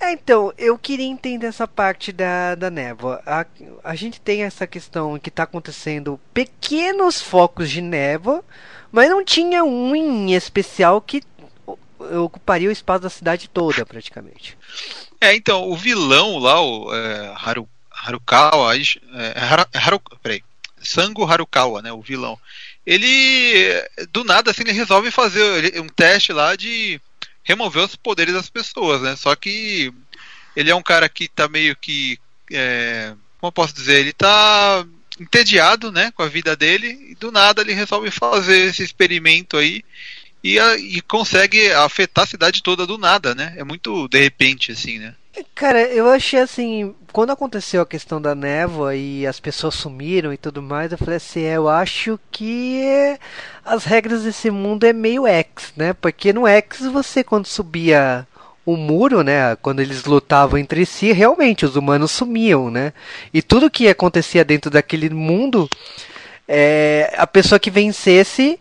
É, 0.00 0.10
então, 0.10 0.52
eu 0.58 0.76
queria 0.76 1.06
entender 1.06 1.46
essa 1.46 1.68
parte 1.68 2.10
da, 2.10 2.56
da 2.56 2.68
névoa. 2.68 3.22
A, 3.24 3.46
a 3.84 3.94
gente 3.94 4.20
tem 4.20 4.42
essa 4.42 4.66
questão 4.66 5.16
que 5.16 5.30
tá 5.30 5.44
acontecendo 5.44 6.18
pequenos 6.34 7.22
focos 7.22 7.70
de 7.70 7.80
névoa, 7.80 8.42
mas 8.92 9.10
não 9.10 9.24
tinha 9.24 9.64
um 9.64 9.96
em 9.96 10.34
especial 10.34 11.00
que 11.00 11.22
ocuparia 11.98 12.68
o 12.68 12.72
espaço 12.72 13.02
da 13.02 13.10
cidade 13.10 13.48
toda, 13.48 13.86
praticamente. 13.86 14.56
É, 15.20 15.34
então, 15.34 15.68
o 15.68 15.76
vilão 15.76 16.38
lá, 16.38 16.60
o 16.60 16.94
é, 16.94 17.32
Haru, 17.36 17.68
Harukawa, 17.90 18.76
é, 18.76 18.80
Haru, 19.38 19.66
Haru, 19.74 20.00
peraí, 20.22 20.42
Sango 20.82 21.24
Harukawa, 21.24 21.80
né, 21.80 21.92
o 21.92 22.02
vilão. 22.02 22.38
Ele, 22.84 23.82
do 24.10 24.24
nada, 24.24 24.50
assim, 24.50 24.62
ele 24.62 24.72
resolve 24.72 25.10
fazer 25.10 25.80
um 25.80 25.88
teste 25.88 26.32
lá 26.32 26.56
de 26.56 27.00
remover 27.44 27.84
os 27.84 27.96
poderes 27.96 28.34
das 28.34 28.50
pessoas, 28.50 29.00
né, 29.00 29.16
só 29.16 29.34
que 29.34 29.92
ele 30.54 30.70
é 30.70 30.74
um 30.74 30.82
cara 30.82 31.08
que 31.08 31.28
tá 31.28 31.48
meio 31.48 31.74
que, 31.76 32.18
é, 32.50 33.14
como 33.40 33.48
eu 33.48 33.52
posso 33.52 33.72
dizer, 33.72 34.00
ele 34.00 34.12
tá 34.12 34.84
entediado, 35.22 35.90
né, 35.92 36.10
com 36.14 36.22
a 36.22 36.28
vida 36.28 36.54
dele, 36.56 37.08
e 37.10 37.14
do 37.14 37.30
nada 37.32 37.62
ele 37.62 37.72
resolve 37.72 38.10
fazer 38.10 38.68
esse 38.68 38.82
experimento 38.82 39.56
aí, 39.56 39.82
e, 40.44 40.58
a- 40.58 40.76
e 40.76 41.00
consegue 41.02 41.70
afetar 41.72 42.24
a 42.24 42.26
cidade 42.26 42.62
toda 42.62 42.86
do 42.86 42.98
nada, 42.98 43.34
né? 43.34 43.54
É 43.56 43.62
muito 43.64 44.08
de 44.08 44.18
repente, 44.20 44.72
assim, 44.72 44.98
né? 44.98 45.14
Cara, 45.54 45.80
eu 45.84 46.10
achei 46.10 46.40
assim, 46.40 46.94
quando 47.10 47.30
aconteceu 47.30 47.80
a 47.80 47.86
questão 47.86 48.20
da 48.20 48.34
névoa 48.34 48.94
e 48.94 49.26
as 49.26 49.40
pessoas 49.40 49.74
sumiram 49.74 50.30
e 50.32 50.36
tudo 50.36 50.60
mais, 50.60 50.92
eu 50.92 50.98
falei 50.98 51.16
assim, 51.16 51.42
é, 51.42 51.56
eu 51.56 51.68
acho 51.70 52.20
que 52.30 52.82
as 53.64 53.84
regras 53.84 54.24
desse 54.24 54.50
mundo 54.50 54.84
é 54.84 54.92
meio 54.92 55.26
X, 55.26 55.72
né? 55.74 55.94
Porque 55.94 56.32
no 56.34 56.46
X 56.46 56.80
você 56.80 57.24
quando 57.24 57.46
subia 57.46 58.26
o 58.64 58.76
muro, 58.76 59.22
né, 59.22 59.56
quando 59.56 59.80
eles 59.80 60.04
lutavam 60.04 60.58
entre 60.58 60.86
si, 60.86 61.12
realmente 61.12 61.64
os 61.64 61.74
humanos 61.76 62.10
sumiam, 62.12 62.70
né? 62.70 62.92
E 63.34 63.42
tudo 63.42 63.70
que 63.70 63.88
acontecia 63.88 64.44
dentro 64.44 64.70
daquele 64.70 65.10
mundo, 65.10 65.68
é, 66.46 67.12
a 67.16 67.26
pessoa 67.26 67.58
que 67.58 67.70
vencesse 67.70 68.58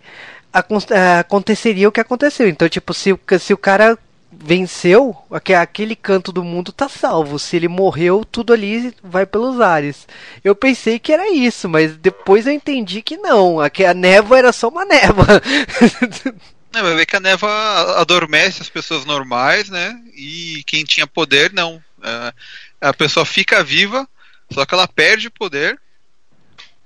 é, 0.89 1.19
aconteceria 1.19 1.87
o 1.87 1.91
que 1.91 1.99
aconteceu. 1.99 2.47
Então, 2.47 2.67
tipo, 2.67 2.93
se, 2.93 3.17
se 3.39 3.53
o 3.53 3.57
cara 3.57 3.97
venceu, 4.31 5.15
aque- 5.29 5.53
aquele 5.53 5.95
canto 5.95 6.31
do 6.31 6.43
mundo 6.43 6.71
tá 6.71 6.87
salvo. 6.89 7.37
Se 7.37 7.55
ele 7.55 7.67
morreu, 7.67 8.25
tudo 8.29 8.53
ali 8.53 8.93
vai 9.03 9.25
pelos 9.25 9.59
ares. 9.61 10.07
Eu 10.43 10.55
pensei 10.55 10.97
que 10.99 11.11
era 11.11 11.29
isso, 11.31 11.67
mas 11.69 11.95
depois 11.97 12.47
eu 12.47 12.53
entendi 12.53 13.01
que 13.01 13.17
não. 13.17 13.59
A 13.59 13.69
névoa 13.93 14.37
era 14.37 14.51
só 14.53 14.69
uma 14.69 14.85
névoa. 14.85 15.27
É, 16.73 16.81
vai 16.81 16.95
ver 16.95 17.05
que 17.05 17.15
a 17.15 17.19
névoa 17.19 17.99
adormece 17.99 18.61
as 18.61 18.69
pessoas 18.69 19.05
normais, 19.05 19.69
né? 19.69 20.01
E 20.15 20.63
quem 20.65 20.83
tinha 20.83 21.05
poder, 21.05 21.51
não. 21.51 21.81
É, 22.01 22.33
a 22.79 22.93
pessoa 22.93 23.25
fica 23.25 23.63
viva, 23.63 24.07
só 24.51 24.65
que 24.65 24.73
ela 24.73 24.87
perde 24.87 25.27
o 25.27 25.31
poder. 25.31 25.79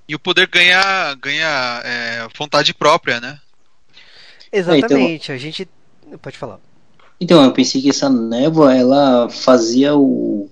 E 0.08 0.16
o 0.16 0.20
poder 0.20 0.48
ganha, 0.48 1.16
ganha 1.16 1.82
é, 1.84 2.28
vontade 2.38 2.74
própria, 2.74 3.20
né? 3.20 3.40
Exatamente. 4.52 5.32
A 5.32 5.38
gente 5.38 5.68
pode 6.22 6.38
falar. 6.38 6.60
Então, 7.20 7.44
eu 7.44 7.52
pensei 7.52 7.82
que 7.82 7.90
essa 7.90 8.10
névoa, 8.10 8.76
ela 8.76 9.30
fazia 9.30 9.96
o, 9.96 10.50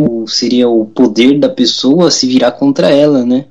o. 0.00 0.26
Seria 0.26 0.68
o 0.68 0.86
poder 0.86 1.38
da 1.38 1.48
pessoa 1.48 2.10
se 2.10 2.26
virar 2.26 2.52
contra 2.52 2.90
ela, 2.90 3.24
né? 3.24 3.46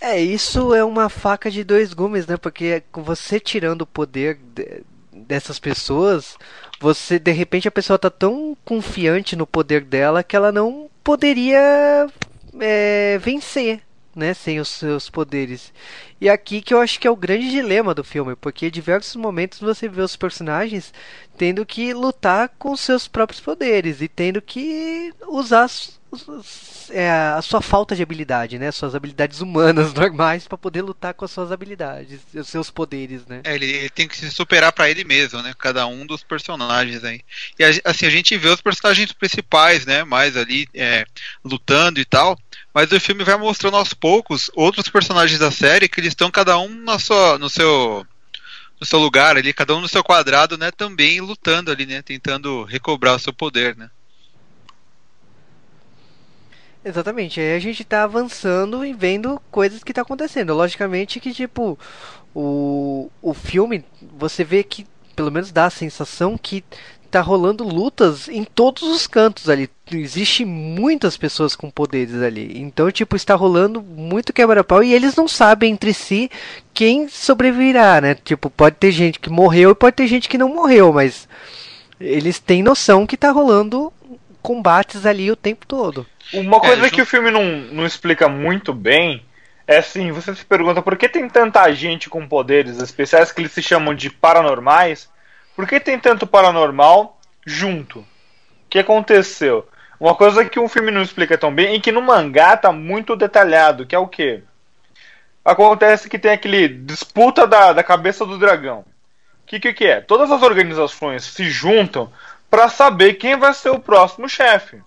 É, 0.00 0.20
isso 0.20 0.74
é 0.74 0.84
uma 0.84 1.08
faca 1.08 1.50
de 1.50 1.64
dois 1.64 1.92
gumes, 1.92 2.26
né? 2.26 2.36
Porque 2.36 2.82
com 2.92 3.02
você 3.02 3.40
tirando 3.40 3.82
o 3.82 3.86
poder 3.86 4.38
de- 4.54 4.82
dessas 5.12 5.58
pessoas, 5.58 6.36
você 6.80 7.18
de 7.18 7.32
repente 7.32 7.66
a 7.66 7.70
pessoa 7.72 7.98
tá 7.98 8.08
tão 8.10 8.56
confiante 8.64 9.34
no 9.34 9.46
poder 9.46 9.82
dela 9.84 10.22
que 10.22 10.36
ela 10.36 10.52
não 10.52 10.88
poderia 11.02 12.06
é, 12.60 13.18
vencer, 13.18 13.82
né? 14.18 14.34
Sem 14.34 14.60
os 14.60 14.68
seus 14.68 15.08
poderes. 15.08 15.72
E 16.20 16.28
aqui 16.28 16.60
que 16.60 16.74
eu 16.74 16.80
acho 16.80 16.98
que 16.98 17.06
é 17.06 17.10
o 17.10 17.16
grande 17.16 17.50
dilema 17.50 17.94
do 17.94 18.04
filme, 18.04 18.36
porque 18.36 18.66
em 18.66 18.70
diversos 18.70 19.16
momentos 19.16 19.60
você 19.60 19.88
vê 19.88 20.02
os 20.02 20.16
personagens 20.16 20.92
tendo 21.36 21.64
que 21.64 21.94
lutar 21.94 22.50
com 22.58 22.76
seus 22.76 23.06
próprios 23.06 23.40
poderes 23.40 24.02
e 24.02 24.08
tendo 24.08 24.42
que 24.42 25.14
usar 25.28 25.68
é, 26.90 27.10
a 27.10 27.42
sua 27.42 27.60
falta 27.60 27.94
de 27.94 28.02
habilidade, 28.02 28.58
né? 28.58 28.72
Suas 28.72 28.94
habilidades 28.94 29.40
humanas 29.40 29.92
normais 29.94 30.48
para 30.48 30.56
poder 30.56 30.82
lutar 30.82 31.14
com 31.14 31.24
as 31.24 31.30
suas 31.30 31.52
habilidades, 31.52 32.20
os 32.34 32.48
seus 32.48 32.70
poderes, 32.70 33.26
né? 33.26 33.42
É, 33.44 33.54
ele, 33.54 33.66
ele 33.66 33.90
tem 33.90 34.08
que 34.08 34.16
se 34.16 34.30
superar 34.30 34.72
pra 34.72 34.90
ele 34.90 35.04
mesmo, 35.04 35.42
né? 35.42 35.54
Cada 35.58 35.86
um 35.86 36.06
dos 36.06 36.22
personagens 36.22 37.04
aí. 37.04 37.20
E 37.58 37.64
assim, 37.84 38.06
a 38.06 38.10
gente 38.10 38.36
vê 38.36 38.48
os 38.48 38.60
personagens 38.60 39.12
principais, 39.12 39.84
né? 39.84 40.02
Mais 40.02 40.36
ali 40.36 40.66
é, 40.74 41.04
lutando 41.44 42.00
e 42.00 42.04
tal. 42.04 42.38
Mas 42.78 42.92
o 42.92 43.00
filme 43.00 43.24
vai 43.24 43.36
mostrando 43.36 43.76
aos 43.76 43.92
poucos 43.92 44.52
outros 44.54 44.88
personagens 44.88 45.40
da 45.40 45.50
série 45.50 45.88
que 45.88 45.98
eles 45.98 46.12
estão 46.12 46.30
cada 46.30 46.56
um 46.60 46.68
na 46.68 46.96
sua, 46.96 47.36
no 47.36 47.50
seu 47.50 48.06
no 48.80 48.86
seu 48.86 49.00
lugar 49.00 49.36
ali, 49.36 49.52
cada 49.52 49.74
um 49.74 49.80
no 49.80 49.88
seu 49.88 50.04
quadrado, 50.04 50.56
né? 50.56 50.70
Também 50.70 51.20
lutando 51.20 51.72
ali, 51.72 51.84
né? 51.84 52.02
Tentando 52.02 52.62
recobrar 52.62 53.16
o 53.16 53.18
seu 53.18 53.32
poder, 53.32 53.76
né? 53.76 53.90
Exatamente, 56.84 57.40
aí 57.40 57.56
a 57.56 57.58
gente 57.58 57.82
tá 57.82 58.04
avançando 58.04 58.86
e 58.86 58.94
vendo 58.94 59.42
coisas 59.50 59.82
que 59.82 59.92
tá 59.92 60.02
acontecendo. 60.02 60.54
Logicamente 60.54 61.18
que, 61.18 61.34
tipo, 61.34 61.76
o, 62.32 63.10
o 63.20 63.34
filme, 63.34 63.84
você 64.16 64.44
vê 64.44 64.62
que, 64.62 64.86
pelo 65.16 65.32
menos 65.32 65.50
dá 65.50 65.64
a 65.64 65.70
sensação 65.70 66.38
que 66.38 66.62
tá 67.10 67.20
rolando 67.20 67.64
lutas 67.64 68.28
em 68.28 68.44
todos 68.44 68.84
os 68.84 69.08
cantos 69.08 69.48
ali. 69.48 69.68
Existem 69.92 70.44
muitas 70.46 71.16
pessoas 71.16 71.56
com 71.56 71.70
poderes 71.70 72.22
ali. 72.22 72.58
Então, 72.60 72.90
tipo, 72.90 73.16
está 73.16 73.34
rolando 73.34 73.82
muito 73.82 74.32
quebra-pau 74.32 74.82
e 74.82 74.92
eles 74.92 75.16
não 75.16 75.26
sabem 75.26 75.72
entre 75.72 75.94
si 75.94 76.30
quem 76.74 77.08
sobreviverá, 77.08 78.00
né? 78.00 78.14
Tipo, 78.14 78.50
pode 78.50 78.76
ter 78.76 78.92
gente 78.92 79.18
que 79.18 79.30
morreu 79.30 79.70
e 79.70 79.74
pode 79.74 79.96
ter 79.96 80.06
gente 80.06 80.28
que 80.28 80.38
não 80.38 80.48
morreu, 80.48 80.92
mas 80.92 81.28
eles 82.00 82.38
têm 82.38 82.62
noção 82.62 83.06
que 83.06 83.16
tá 83.16 83.30
rolando 83.30 83.92
combates 84.42 85.04
ali 85.04 85.30
o 85.30 85.36
tempo 85.36 85.66
todo. 85.66 86.06
Uma 86.32 86.60
coisa 86.60 86.86
É, 86.86 86.90
que 86.90 87.02
o 87.02 87.06
filme 87.06 87.30
não, 87.30 87.44
não 87.72 87.86
explica 87.86 88.28
muito 88.28 88.72
bem 88.72 89.22
é 89.68 89.76
assim, 89.76 90.10
você 90.10 90.34
se 90.34 90.46
pergunta 90.46 90.80
por 90.80 90.96
que 90.96 91.06
tem 91.10 91.28
tanta 91.28 91.70
gente 91.72 92.08
com 92.08 92.26
poderes 92.26 92.78
especiais 92.78 93.30
que 93.30 93.42
eles 93.42 93.52
se 93.52 93.62
chamam 93.62 93.94
de 93.94 94.08
paranormais? 94.08 95.10
Por 95.54 95.68
que 95.68 95.78
tem 95.78 95.98
tanto 95.98 96.26
paranormal 96.26 97.20
junto? 97.44 97.98
O 98.00 98.06
que 98.70 98.78
aconteceu? 98.78 99.68
Uma 100.00 100.14
coisa 100.14 100.44
que 100.44 100.60
o 100.60 100.68
filme 100.68 100.90
não 100.90 101.02
explica 101.02 101.36
tão 101.36 101.52
bem 101.52 101.74
e 101.74 101.80
que 101.80 101.90
no 101.90 102.00
mangá 102.00 102.56
tá 102.56 102.70
muito 102.70 103.16
detalhado, 103.16 103.84
que 103.84 103.94
é 103.94 103.98
o 103.98 104.06
quê? 104.06 104.42
Acontece 105.44 106.08
que 106.08 106.18
tem 106.18 106.30
aquele 106.30 106.68
disputa 106.68 107.46
da, 107.46 107.72
da 107.72 107.82
cabeça 107.82 108.24
do 108.24 108.38
dragão. 108.38 108.80
O 108.80 108.84
que, 109.46 109.58
que 109.58 109.72
que 109.72 109.86
é? 109.86 110.00
Todas 110.00 110.30
as 110.30 110.42
organizações 110.42 111.24
se 111.24 111.50
juntam 111.50 112.12
para 112.50 112.68
saber 112.68 113.14
quem 113.14 113.36
vai 113.36 113.52
ser 113.54 113.70
o 113.70 113.80
próximo 113.80 114.28
chefe. 114.28 114.80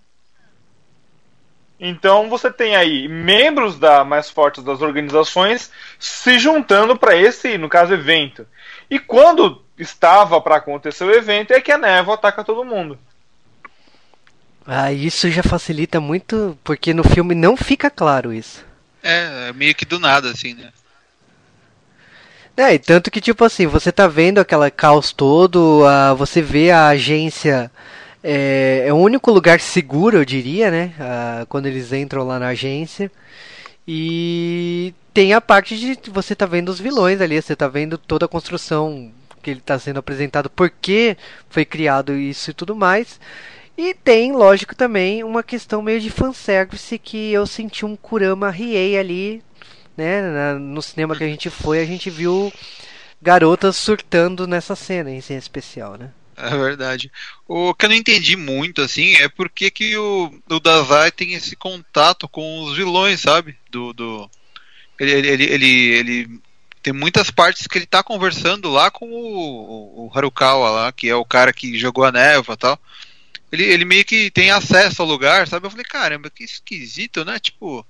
Então 1.79 2.29
você 2.29 2.51
tem 2.51 2.75
aí 2.75 3.07
membros 3.07 3.79
da 3.79 4.05
mais 4.05 4.29
fortes 4.29 4.63
das 4.63 4.81
organizações 4.81 5.71
se 5.97 6.37
juntando 6.37 6.95
para 6.95 7.17
esse, 7.17 7.57
no 7.57 7.67
caso, 7.67 7.93
evento. 7.93 8.47
E 8.87 8.99
quando 8.99 9.65
estava 9.79 10.39
para 10.39 10.57
acontecer 10.57 11.03
o 11.03 11.11
evento 11.11 11.51
é 11.51 11.59
que 11.59 11.71
a 11.71 11.77
névoa 11.79 12.13
ataca 12.13 12.43
todo 12.43 12.63
mundo. 12.63 12.99
Ah, 14.65 14.91
isso 14.91 15.29
já 15.29 15.41
facilita 15.43 15.99
muito, 15.99 16.57
porque 16.63 16.93
no 16.93 17.03
filme 17.03 17.33
não 17.33 17.57
fica 17.57 17.89
claro 17.89 18.33
isso. 18.33 18.63
É, 19.03 19.49
é 19.49 19.53
meio 19.53 19.73
que 19.73 19.85
do 19.85 19.99
nada, 19.99 20.29
assim, 20.29 20.53
né? 20.53 20.71
É, 22.55 22.73
e 22.73 22.79
tanto 22.79 23.09
que, 23.09 23.21
tipo 23.21 23.43
assim, 23.43 23.65
você 23.65 23.91
tá 23.91 24.07
vendo 24.07 24.39
aquela 24.39 24.69
caos 24.69 25.11
todo, 25.11 25.83
ah, 25.85 26.13
você 26.13 26.41
vê 26.41 26.69
a 26.69 26.87
agência. 26.87 27.71
É, 28.23 28.83
é 28.87 28.93
o 28.93 28.97
único 28.97 29.31
lugar 29.31 29.59
seguro, 29.59 30.17
eu 30.17 30.25
diria, 30.25 30.69
né? 30.69 30.93
ah, 30.99 31.45
quando 31.49 31.65
eles 31.65 31.91
entram 31.91 32.23
lá 32.27 32.37
na 32.37 32.49
agência. 32.49 33.11
E 33.87 34.93
tem 35.13 35.33
a 35.33 35.41
parte 35.41 35.77
de 35.77 35.97
você 36.11 36.35
tá 36.35 36.45
vendo 36.45 36.69
os 36.69 36.79
vilões 36.79 37.19
ali, 37.19 37.41
você 37.41 37.55
tá 37.55 37.67
vendo 37.67 37.97
toda 37.97 38.25
a 38.25 38.29
construção 38.29 39.11
que 39.41 39.49
ele 39.49 39.59
está 39.59 39.79
sendo 39.79 39.99
apresentado, 39.99 40.49
por 40.49 40.69
que 40.69 41.17
foi 41.49 41.65
criado 41.65 42.13
isso 42.13 42.51
e 42.51 42.53
tudo 42.53 42.75
mais. 42.75 43.19
E 43.83 43.95
tem, 43.95 44.31
lógico, 44.31 44.75
também 44.75 45.23
uma 45.23 45.41
questão 45.41 45.81
meio 45.81 45.99
de 45.99 46.11
fanservice 46.11 46.99
que 46.99 47.33
eu 47.33 47.47
senti 47.47 47.83
um 47.83 47.95
Kurama 47.95 48.51
Riei 48.51 48.95
ali, 48.95 49.43
né? 49.97 50.21
Na, 50.21 50.59
no 50.59 50.83
cinema 50.83 51.15
que 51.15 51.23
a 51.23 51.27
gente 51.27 51.49
foi, 51.49 51.79
a 51.79 51.85
gente 51.85 52.07
viu 52.07 52.53
garotas 53.19 53.75
surtando 53.75 54.45
nessa 54.45 54.75
cena 54.75 55.09
em 55.09 55.17
especial, 55.17 55.97
né? 55.97 56.11
É 56.37 56.55
verdade. 56.55 57.11
O 57.47 57.73
que 57.73 57.85
eu 57.85 57.89
não 57.89 57.95
entendi 57.95 58.35
muito, 58.35 58.83
assim, 58.83 59.15
é 59.15 59.27
porque 59.27 59.71
que 59.71 59.97
o, 59.97 60.31
o 60.47 60.59
Dazai 60.59 61.11
tem 61.11 61.33
esse 61.33 61.55
contato 61.55 62.29
com 62.29 62.61
os 62.61 62.77
vilões, 62.77 63.21
sabe? 63.21 63.57
Do, 63.71 63.93
do... 63.93 64.29
Ele, 64.99 65.11
ele, 65.11 65.43
ele, 65.43 65.89
ele 65.95 66.41
tem 66.83 66.93
muitas 66.93 67.31
partes 67.31 67.65
que 67.65 67.79
ele 67.79 67.87
tá 67.87 68.03
conversando 68.03 68.69
lá 68.69 68.91
com 68.91 69.11
o, 69.11 70.05
o 70.05 70.11
Harukawa 70.15 70.69
lá, 70.69 70.91
que 70.91 71.09
é 71.09 71.15
o 71.15 71.25
cara 71.25 71.51
que 71.51 71.79
jogou 71.79 72.03
a 72.03 72.11
névoa 72.11 72.53
e 72.53 72.57
tal. 72.57 72.79
Ele, 73.51 73.63
ele 73.63 73.85
meio 73.85 74.05
que 74.05 74.31
tem 74.31 74.51
acesso 74.51 75.01
ao 75.01 75.07
lugar, 75.07 75.47
sabe? 75.47 75.65
Eu 75.65 75.71
falei, 75.71 75.85
caramba, 75.85 76.29
que 76.29 76.43
esquisito, 76.43 77.25
né? 77.25 77.37
Tipo, 77.39 77.85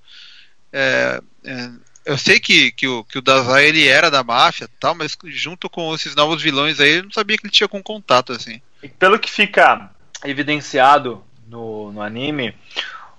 é, 0.73 1.21
é, 1.45 1.69
eu 2.05 2.17
sei 2.17 2.39
que, 2.39 2.71
que, 2.71 2.87
o, 2.87 3.03
que 3.03 3.19
o 3.19 3.21
Dazai 3.21 3.67
ele 3.67 3.87
era 3.87 4.09
da 4.09 4.23
máfia 4.23 4.69
tal, 4.79 4.95
mas 4.95 5.15
junto 5.25 5.69
com 5.69 5.93
esses 5.93 6.15
novos 6.15 6.41
vilões 6.41 6.79
aí, 6.79 6.97
eu 6.97 7.03
não 7.03 7.11
sabia 7.11 7.37
que 7.37 7.45
ele 7.45 7.53
tinha 7.53 7.67
com 7.67 7.81
contato, 7.81 8.33
assim. 8.33 8.61
E 8.81 8.89
pelo 8.89 9.19
que 9.19 9.29
fica 9.29 9.91
evidenciado 10.23 11.23
no, 11.47 11.91
no 11.91 12.01
anime, 12.01 12.55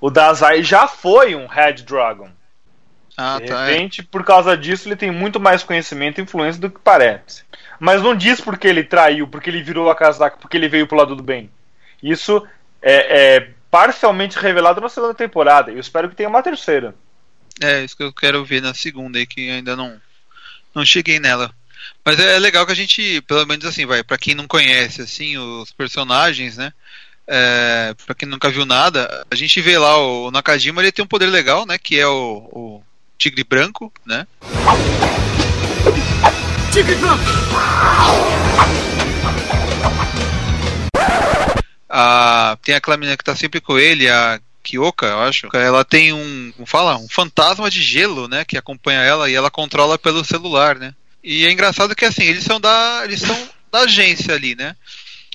o 0.01 0.11
Dazai 0.11 0.63
já 0.63 0.89
foi 0.89 1.35
um 1.35 1.47
Red 1.47 1.75
Dragon. 1.85 2.31
Ah, 3.17 3.39
de 3.39 3.47
tá. 3.47 3.69
é. 3.69 3.73
repente, 3.73 4.03
por 4.03 4.25
causa 4.25 4.57
disso, 4.57 4.89
ele 4.89 4.97
tem 4.97 5.11
muito 5.11 5.39
mais 5.39 5.63
conhecimento 5.63 6.19
e 6.19 6.25
influência 6.25 6.61
do 6.61 6.71
que 6.71 6.81
parece. 6.81 7.45
Mas 7.79 8.03
não 8.03 8.17
diz 8.17 8.41
porque 8.41 8.67
ele 8.67 8.83
traiu, 8.83 9.29
porque 9.29 9.51
ele 9.51 9.63
virou 9.63 9.91
a 9.91 9.95
casaca, 9.95 10.39
porque 10.39 10.57
ele 10.57 10.69
veio 10.69 10.87
pro 10.87 10.97
lado 10.97 11.15
do 11.15 11.23
bem. 11.23 11.51
Isso 12.03 12.47
é, 12.81 13.37
é 13.37 13.51
parcialmente 13.71 14.39
revelado 14.39 14.81
na 14.81 14.89
segunda 14.89 15.15
temporada. 15.15 15.71
Eu 15.71 15.81
espero 15.81 16.09
que 16.09 16.17
tenha 16.17 16.29
uma 16.29 16.43
terceira. 16.43 16.95
É, 17.61 17.85
isso 17.85 17.97
que 17.97 18.03
eu 18.03 18.13
quero 18.13 18.45
ver 18.45 18.61
na 18.61 18.75
segunda 18.75 19.19
aí, 19.19 19.27
que 19.27 19.51
ainda 19.51 19.77
não, 19.77 20.01
não 20.75 20.85
cheguei 20.85 21.21
nela. 21.21 21.51
Mas 22.05 22.19
é 22.19 22.39
legal 22.39 22.67
que 22.67 22.73
a 22.73 22.77
gente, 22.77 23.21
pelo 23.23 23.47
menos 23.47 23.65
assim, 23.65 23.87
vai, 23.87 24.03
para 24.03 24.19
quem 24.19 24.35
não 24.35 24.47
conhece 24.47 25.03
assim 25.03 25.39
os 25.39 25.73
personagens, 25.73 26.57
né? 26.57 26.73
É, 27.27 27.95
para 28.05 28.15
quem 28.15 28.29
nunca 28.29 28.51
viu 28.51 28.67
nada, 28.67 29.25
a 29.31 29.35
gente 29.35 29.61
vê 29.61 29.79
lá 29.79 29.97
o 29.97 30.31
Nakajima, 30.31 30.83
ele 30.83 30.93
tem 30.93 31.05
um 31.05 31.09
poder 31.09 31.27
legal, 31.27 31.65
né? 31.65 31.79
Que 31.79 31.99
é 31.99 32.07
o, 32.07 32.49
o 32.53 32.83
tigre 33.17 33.45
branco, 33.45 33.93
né? 34.05 34.27
Tigre 36.73 36.97
branco! 36.97 37.23
A, 41.95 42.57
tem 42.63 42.75
aquela 42.75 42.97
menina 42.97 43.19
que 43.19 43.25
tá 43.25 43.37
sempre 43.37 43.61
com 43.61 43.79
ele, 43.79 44.09
a 44.09 44.41
Kyoka, 44.63 45.05
eu 45.05 45.21
acho. 45.21 45.49
Ela 45.53 45.85
tem 45.85 46.13
um, 46.13 46.51
como 46.57 46.67
fala, 46.67 46.97
um 46.97 47.07
fantasma 47.07 47.71
de 47.71 47.83
gelo, 47.83 48.27
né, 48.29 48.47
que 48.47 48.57
acompanha 48.57 49.01
ela 49.01 49.29
e 49.29 49.35
ela 49.35 49.51
controla 49.51 49.99
pelo 49.99 50.25
celular, 50.25 50.79
né? 50.79 50.95
E 51.23 51.45
é 51.45 51.53
engraçado 51.53 51.95
que 51.95 52.07
assim, 52.07 52.23
eles 52.23 52.45
são 52.45 52.59
da, 52.59 53.03
eles 53.05 53.21
são 53.21 53.49
da 53.71 53.81
agência 53.81 54.35
ali, 54.35 54.55
né? 54.55 54.75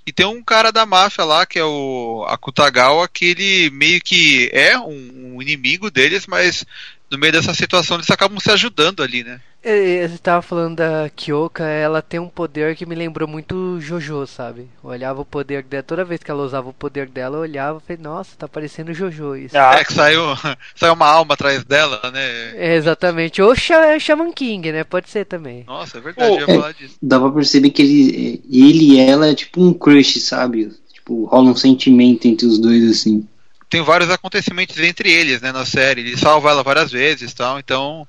E 0.05 0.11
tem 0.11 0.25
um 0.25 0.41
cara 0.41 0.71
da 0.71 0.85
máfia 0.85 1.25
lá, 1.25 1.45
que 1.45 1.59
é 1.59 1.63
o 1.63 2.25
Akutagawa, 2.27 3.07
que 3.07 3.25
ele 3.25 3.69
meio 3.69 4.01
que 4.01 4.49
é 4.53 4.79
um, 4.79 5.35
um 5.35 5.41
inimigo 5.41 5.91
deles, 5.91 6.25
mas 6.25 6.65
no 7.11 7.17
meio 7.17 7.33
dessa 7.33 7.53
situação 7.53 7.97
eles 7.97 8.09
acabam 8.09 8.39
se 8.39 8.49
ajudando 8.49 9.03
ali, 9.03 9.23
né? 9.23 9.39
Você 9.67 10.15
estava 10.15 10.41
falando 10.41 10.77
da 10.77 11.09
Kyoka, 11.09 11.63
ela 11.65 12.01
tem 12.01 12.19
um 12.19 12.29
poder 12.29 12.75
que 12.75 12.85
me 12.85 12.95
lembrou 12.95 13.27
muito 13.27 13.79
Jojo, 13.81 14.25
sabe? 14.25 14.69
Eu 14.83 14.89
olhava 14.89 15.21
o 15.21 15.25
poder 15.25 15.61
dela, 15.63 15.83
toda 15.83 16.05
vez 16.05 16.23
que 16.23 16.31
ela 16.31 16.43
usava 16.43 16.69
o 16.69 16.73
poder 16.73 17.07
dela, 17.09 17.37
eu 17.37 17.41
olhava 17.41 17.79
e 17.79 17.81
falei, 17.87 18.01
nossa, 18.01 18.37
tá 18.37 18.47
parecendo 18.47 18.93
Jojo 18.93 19.35
isso. 19.35 19.57
Ah, 19.59 19.75
é 19.79 19.83
que 19.85 19.93
saiu, 19.93 20.21
saiu 20.75 20.93
uma 20.93 21.07
alma 21.07 21.33
atrás 21.33 21.63
dela, 21.65 21.99
né? 22.11 22.55
É, 22.55 22.75
exatamente. 22.75 23.41
Ou 23.41 23.55
Sha- 23.55 23.99
Shaman 23.99 24.31
King, 24.33 24.71
né? 24.71 24.83
Pode 24.83 25.09
ser 25.09 25.25
também. 25.25 25.65
Nossa, 25.65 25.97
é 25.97 26.01
verdade, 26.01 26.37
eu 26.37 26.41
ia 26.43 26.47
É, 26.47 26.51
falar 26.51 26.73
disso. 26.73 26.97
dá 27.01 27.19
pra 27.19 27.31
perceber 27.31 27.71
que 27.71 27.81
ele, 27.81 28.43
ele 28.49 28.93
e 28.95 28.99
ela 28.99 29.27
é 29.27 29.35
tipo 29.35 29.61
um 29.61 29.73
crush, 29.73 30.19
sabe? 30.21 30.71
Tipo, 30.93 31.25
rola 31.25 31.49
um 31.51 31.55
sentimento 31.55 32.25
entre 32.27 32.45
os 32.47 32.59
dois, 32.59 32.89
assim. 32.89 33.27
tem 33.69 33.81
vários 33.81 34.09
acontecimentos 34.09 34.77
entre 34.79 35.11
eles, 35.11 35.41
né, 35.41 35.51
na 35.51 35.65
série. 35.65 36.01
Ele 36.01 36.17
salva 36.17 36.51
ela 36.51 36.63
várias 36.63 36.91
vezes, 36.91 37.33
tal. 37.33 37.59
Então, 37.59 38.07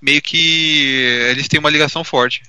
meio 0.00 0.20
que 0.22 0.94
eles 1.30 1.48
têm 1.48 1.60
uma 1.60 1.70
ligação 1.70 2.02
forte. 2.04 2.42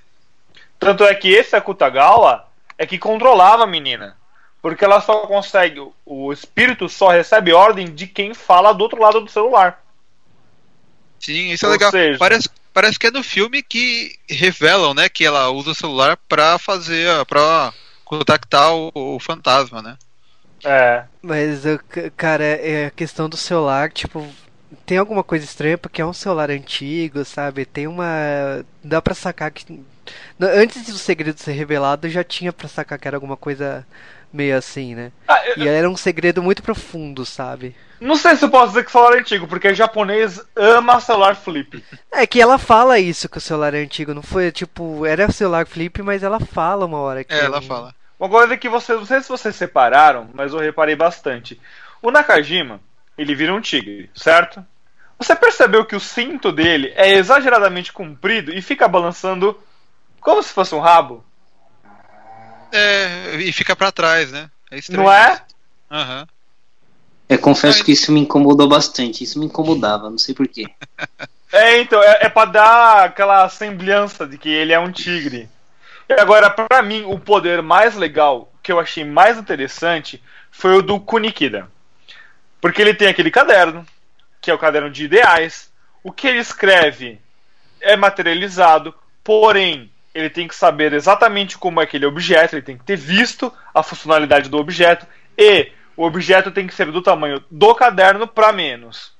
Tanto 0.79 1.03
é 1.03 1.13
que 1.13 1.29
esse 1.29 1.55
Akutagawa 1.55 2.47
é 2.77 2.85
que 2.85 2.97
controlava 2.97 3.63
a 3.63 3.67
menina. 3.67 4.17
Porque 4.61 4.85
ela 4.85 5.01
só 5.01 5.25
consegue. 5.25 5.79
O 6.05 6.31
espírito 6.31 6.87
só 6.87 7.09
recebe 7.09 7.51
ordem 7.51 7.93
de 7.93 8.05
quem 8.07 8.33
fala 8.33 8.73
do 8.73 8.81
outro 8.83 9.01
lado 9.01 9.19
do 9.21 9.29
celular. 9.29 9.83
Sim, 11.19 11.51
isso 11.51 11.65
é 11.65 11.67
Ou 11.67 11.73
legal. 11.73 11.91
seja- 11.91 12.17
Parece, 12.19 12.49
parece 12.73 12.99
que 12.99 13.07
é 13.07 13.11
no 13.11 13.23
filme 13.23 13.61
que 13.61 14.15
revelam, 14.29 14.93
né, 14.93 15.09
que 15.09 15.25
ela 15.25 15.49
usa 15.49 15.71
o 15.71 15.75
celular 15.75 16.17
pra 16.29 16.57
fazer, 16.59 17.07
pra 17.25 17.73
contactar 18.05 18.73
o, 18.73 18.91
o 18.93 19.19
fantasma, 19.19 19.81
né? 19.81 19.97
É. 20.63 21.03
Mas, 21.21 21.63
cara, 22.15 22.43
é 22.43 22.85
a 22.87 22.91
questão 22.91 23.27
do 23.27 23.37
celular, 23.37 23.91
tipo, 23.91 24.27
tem 24.85 24.97
alguma 24.97 25.23
coisa 25.23 25.45
estranha 25.45 25.77
porque 25.77 26.01
é 26.01 26.05
um 26.05 26.13
celular 26.13 26.49
antigo, 26.49 27.23
sabe? 27.25 27.65
Tem 27.65 27.87
uma. 27.87 28.63
Dá 28.83 29.01
pra 29.01 29.13
sacar 29.13 29.51
que. 29.51 29.81
Antes 30.39 30.85
do 30.87 30.97
segredo 30.97 31.39
ser 31.39 31.51
revelado, 31.53 32.09
já 32.09 32.23
tinha 32.23 32.51
pra 32.51 32.67
sacar 32.67 32.97
que 32.99 33.07
era 33.07 33.17
alguma 33.17 33.37
coisa 33.37 33.85
meio 34.33 34.57
assim, 34.57 34.95
né? 34.95 35.11
Ah, 35.27 35.41
eu- 35.47 35.57
E 35.63 35.67
era 35.67 35.89
um 35.89 35.95
segredo 35.97 36.41
muito 36.41 36.63
profundo, 36.63 37.25
sabe? 37.25 37.75
não 37.99 38.15
sei 38.15 38.35
se 38.35 38.43
eu 38.43 38.49
posso 38.49 38.69
dizer 38.69 38.83
que 38.83 38.91
celular 38.91 39.15
é 39.15 39.19
antigo, 39.19 39.47
porque 39.47 39.75
japonês 39.75 40.41
ama 40.55 40.99
celular 40.99 41.35
flip. 41.35 41.83
É 42.11 42.25
que 42.25 42.41
ela 42.41 42.57
fala 42.57 42.97
isso 42.97 43.29
que 43.29 43.37
o 43.37 43.41
celular 43.41 43.75
é 43.75 43.79
antigo, 43.83 44.11
não 44.13 44.23
foi 44.23 44.51
tipo, 44.51 45.05
era 45.05 45.31
celular 45.31 45.67
flip, 45.67 46.01
mas 46.01 46.23
ela 46.23 46.39
fala 46.39 46.85
uma 46.87 46.97
hora 46.97 47.23
que 47.23 47.31
É, 47.33 47.41
ela 47.45 47.61
fala. 47.61 47.93
Uma 48.19 48.27
coisa 48.27 48.57
que 48.57 48.67
vocês, 48.67 48.97
não 48.97 49.05
sei 49.05 49.21
se 49.21 49.29
vocês 49.29 49.55
separaram, 49.55 50.29
mas 50.33 50.51
eu 50.51 50.59
reparei 50.59 50.95
bastante. 50.95 51.61
O 52.01 52.09
Nakajima, 52.09 52.79
ele 53.21 53.35
vira 53.35 53.53
um 53.53 53.61
tigre, 53.61 54.09
certo? 54.15 54.65
Você 55.17 55.35
percebeu 55.35 55.85
que 55.85 55.95
o 55.95 55.99
cinto 55.99 56.51
dele 56.51 56.91
é 56.95 57.11
exageradamente 57.11 57.93
comprido 57.93 58.51
e 58.51 58.61
fica 58.61 58.87
balançando 58.87 59.57
como 60.19 60.41
se 60.41 60.51
fosse 60.51 60.73
um 60.73 60.79
rabo? 60.79 61.23
É, 62.71 63.35
e 63.35 63.51
fica 63.51 63.75
pra 63.75 63.91
trás, 63.91 64.31
né? 64.31 64.49
É 64.71 64.77
estranho. 64.77 65.03
Não 65.03 65.11
é? 65.11 65.41
Aham. 65.91 66.27
Eu 67.29 67.39
confesso 67.39 67.83
que 67.83 67.91
isso 67.91 68.11
me 68.11 68.19
incomodou 68.19 68.67
bastante. 68.67 69.23
Isso 69.23 69.39
me 69.39 69.45
incomodava, 69.45 70.09
não 70.09 70.17
sei 70.17 70.33
porquê. 70.35 70.67
É, 71.53 71.81
então, 71.81 72.01
é, 72.01 72.19
é 72.21 72.29
pra 72.29 72.45
dar 72.45 73.03
aquela 73.03 73.49
semblança 73.49 74.25
de 74.25 74.37
que 74.37 74.47
ele 74.47 74.71
é 74.71 74.79
um 74.79 74.89
tigre. 74.89 75.49
E 76.07 76.13
agora, 76.13 76.49
pra 76.49 76.81
mim, 76.81 77.03
o 77.03 77.19
poder 77.19 77.61
mais 77.61 77.93
legal, 77.93 78.49
que 78.63 78.71
eu 78.71 78.79
achei 78.79 79.03
mais 79.03 79.37
interessante, 79.37 80.23
foi 80.49 80.77
o 80.77 80.81
do 80.81 80.97
Kunikida. 80.97 81.69
Porque 82.61 82.81
ele 82.81 82.93
tem 82.93 83.07
aquele 83.07 83.31
caderno, 83.31 83.85
que 84.39 84.51
é 84.51 84.53
o 84.53 84.59
caderno 84.59 84.89
de 84.89 85.03
ideais. 85.03 85.71
O 86.03 86.11
que 86.11 86.27
ele 86.27 86.39
escreve 86.39 87.19
é 87.81 87.97
materializado, 87.97 88.93
porém, 89.23 89.91
ele 90.13 90.29
tem 90.29 90.47
que 90.47 90.55
saber 90.55 90.93
exatamente 90.93 91.57
como 91.57 91.81
é 91.81 91.83
aquele 91.83 92.05
objeto, 92.05 92.55
ele 92.55 92.61
tem 92.61 92.77
que 92.77 92.83
ter 92.83 92.95
visto 92.95 93.51
a 93.73 93.81
funcionalidade 93.81 94.49
do 94.49 94.57
objeto, 94.57 95.07
e 95.37 95.71
o 95.97 96.05
objeto 96.05 96.51
tem 96.51 96.67
que 96.67 96.73
ser 96.73 96.91
do 96.91 97.01
tamanho 97.01 97.43
do 97.49 97.75
caderno 97.75 98.27
para 98.27 98.51
menos. 98.53 99.11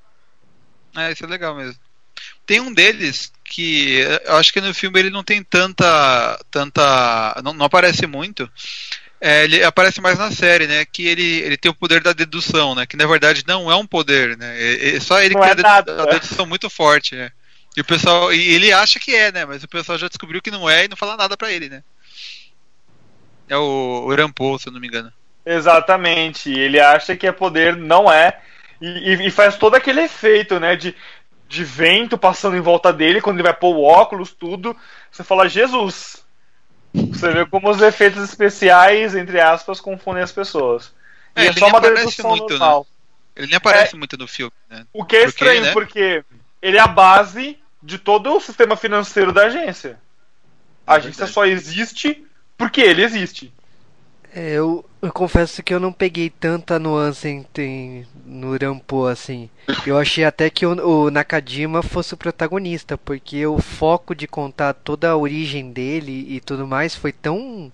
É, 0.96 1.12
isso 1.12 1.24
é 1.26 1.28
legal 1.28 1.56
mesmo. 1.56 1.80
Tem 2.46 2.60
um 2.60 2.74
deles 2.74 3.32
que 3.44 4.00
eu 4.26 4.36
acho 4.36 4.52
que 4.52 4.62
no 4.62 4.74
filme 4.74 5.00
ele 5.00 5.10
não 5.10 5.24
tem 5.24 5.44
tanta. 5.44 6.40
tanta. 6.50 7.42
não, 7.44 7.54
não 7.54 7.66
aparece 7.66 8.06
muito. 8.06 8.50
É, 9.24 9.44
ele 9.44 9.64
aparece 9.64 10.02
mais 10.02 10.18
na 10.18 10.32
série, 10.32 10.66
né? 10.66 10.84
Que 10.84 11.08
ele, 11.08 11.24
ele 11.42 11.56
tem 11.58 11.70
o 11.72 11.76
poder 11.76 12.02
da 12.02 12.12
dedução, 12.12 12.74
né? 12.74 12.88
Que 12.88 12.98
na 12.98 13.06
verdade 13.06 13.44
não 13.48 13.72
é 13.72 13.76
um 13.76 13.86
poder, 13.86 14.36
né? 14.36 14.60
É, 14.60 14.96
é 14.96 15.00
só 15.00 15.22
ele 15.22 15.36
Não 15.36 15.42
que 15.42 15.48
é 15.48 15.56
tem 15.56 15.64
a, 15.66 15.82
dedu- 15.82 15.96
nada. 15.96 16.04
a 16.04 16.06
dedução 16.08 16.46
muito 16.48 16.70
forte, 16.70 17.16
né? 17.16 17.30
E 17.78 17.82
o 17.82 17.86
pessoal. 17.86 18.34
E 18.34 18.54
ele 18.54 18.74
acha 18.74 19.00
que 19.00 19.16
é, 19.16 19.32
né? 19.32 19.46
Mas 19.46 19.64
o 19.64 19.68
pessoal 19.68 19.98
já 19.98 20.08
descobriu 20.08 20.42
que 20.42 20.50
não 20.52 20.68
é 20.70 20.86
e 20.86 20.88
não 20.88 20.98
fala 20.98 21.16
nada 21.16 21.38
pra 21.38 21.52
ele, 21.52 21.70
né? 21.70 21.84
É 23.48 23.56
o, 23.58 24.08
o 24.08 24.60
se 24.60 24.68
eu 24.70 24.74
não 24.74 24.80
me 24.80 24.88
engano. 24.88 25.12
Exatamente. 25.46 26.52
Ele 26.52 26.80
acha 26.80 27.16
que 27.16 27.28
é 27.28 27.32
poder, 27.32 27.76
não 27.76 28.12
é. 28.12 28.40
E, 28.82 28.88
e- 29.14 29.28
e 29.28 29.32
faz 29.32 29.56
todo 29.56 29.76
aquele 29.76 30.02
efeito, 30.02 30.60
né? 30.60 30.76
De, 30.76 30.96
de 31.48 31.64
vento 31.64 32.18
passando 32.18 32.58
em 32.58 32.62
volta 32.62 32.92
dele, 32.92 33.22
quando 33.22 33.38
ele 33.38 33.44
vai 33.48 33.54
pôr 33.54 33.76
o 33.76 33.84
óculos, 33.84 34.32
tudo. 34.34 34.76
Você 35.12 35.24
fala, 35.24 35.48
Jesus! 35.48 36.26
Você 36.94 37.32
vê 37.32 37.46
como 37.46 37.70
os 37.70 37.82
efeitos 37.82 38.22
especiais, 38.24 39.16
entre 39.16 39.40
aspas, 39.40 39.80
confundem 39.80 40.24
as 40.24 40.32
pessoas. 40.32 40.94
É, 41.36 41.44
E 41.44 41.48
ele 41.48 41.60
nem 41.60 41.70
aparece 41.70 42.24
muito, 42.24 42.50
normal. 42.50 42.88
Ele 43.36 43.48
nem 43.48 43.56
aparece 43.56 43.96
muito 43.96 44.18
no 44.18 44.28
filme, 44.28 44.52
né? 44.70 44.86
O 44.92 45.06
que 45.06 45.16
é 45.16 45.20
Porque, 45.24 45.30
estranho, 45.46 45.62
né? 45.62 45.72
porque 45.72 46.24
ele 46.62 46.78
é 46.78 46.82
a 46.82 46.88
base 46.88 47.58
de 47.82 47.98
todo 47.98 48.36
o 48.36 48.42
sistema 48.42 48.76
financeiro 48.76 49.32
da 49.32 49.46
agência. 49.46 49.98
A 50.86 50.96
É 50.96 50.98
agência 50.98 51.26
verdade. 51.26 51.34
só 51.34 51.46
existe 51.46 52.26
porque 52.58 52.82
ele 52.82 53.04
existe. 53.04 53.54
É, 54.34 54.52
eu, 54.54 54.86
eu 55.02 55.12
confesso 55.12 55.62
que 55.62 55.74
eu 55.74 55.80
não 55.80 55.92
peguei 55.92 56.30
tanta 56.30 56.80
nuance 56.80 57.28
em, 57.28 57.46
em- 57.58 58.08
no 58.26 58.58
Rampo 58.58 59.06
assim. 59.06 59.50
Eu 59.86 59.98
achei 59.98 60.24
até 60.24 60.50
que 60.50 60.66
o, 60.66 60.72
o 61.08 61.12
Nakajima 61.12 61.84
fosse 61.84 62.14
o 62.14 62.18
protagonista, 62.18 62.98
porque 62.98 63.46
o 63.46 63.60
foco 63.60 64.16
de 64.16 64.28
contar 64.28 64.74
toda 64.74 65.10
a 65.10 65.18
origem 65.18 65.72
dele 65.74 66.26
e 66.34 66.40
tudo 66.40 66.66
mais 66.66 66.96
foi 66.96 67.12
tão 67.12 67.70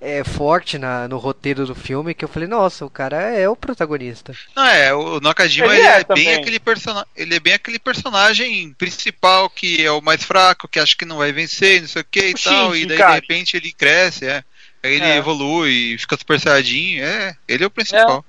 é, 0.00 0.22
forte 0.24 0.78
na, 0.78 1.08
no 1.08 1.16
roteiro 1.18 1.66
do 1.66 1.74
filme 1.74 2.14
que 2.14 2.24
eu 2.24 2.28
falei, 2.28 2.48
nossa, 2.48 2.84
o 2.84 2.90
cara 2.90 3.22
é 3.22 3.48
o 3.48 3.56
protagonista. 3.56 4.38
Não, 4.54 4.66
é, 4.66 4.92
o 4.94 5.18
Nakajima 5.20 5.74
Ele 5.74 5.76
ele 5.76 5.86
é 5.86 6.00
é, 6.00 6.04
bem 6.04 6.34
aquele 6.34 6.60
persona... 6.60 7.06
ele 7.16 7.34
é 7.36 7.40
bem 7.40 7.54
aquele 7.54 7.78
personagem 7.78 8.72
principal 8.74 9.48
que 9.48 9.82
é 9.84 9.90
o 9.90 10.02
mais 10.02 10.22
fraco, 10.22 10.68
que 10.68 10.78
acha 10.78 10.94
que 10.96 11.06
não 11.06 11.16
vai 11.18 11.32
vencer, 11.32 11.80
não 11.80 11.88
sei 11.88 12.02
o 12.02 12.06
que 12.10 12.20
e 12.28 12.34
tal, 12.34 12.74
Shinji, 12.74 12.82
e 12.82 12.86
daí 12.86 12.98
cara. 12.98 13.14
de 13.14 13.20
repente 13.20 13.56
ele 13.56 13.72
cresce, 13.72 14.26
é. 14.26 14.44
Aí 14.82 14.94
ele 14.94 15.04
É. 15.04 15.16
evolui, 15.16 15.96
fica 15.98 16.16
super 16.16 16.38
saiyajin, 16.38 17.00
é, 17.00 17.34
ele 17.48 17.64
é 17.64 17.66
o 17.66 17.70
principal. 17.70 18.24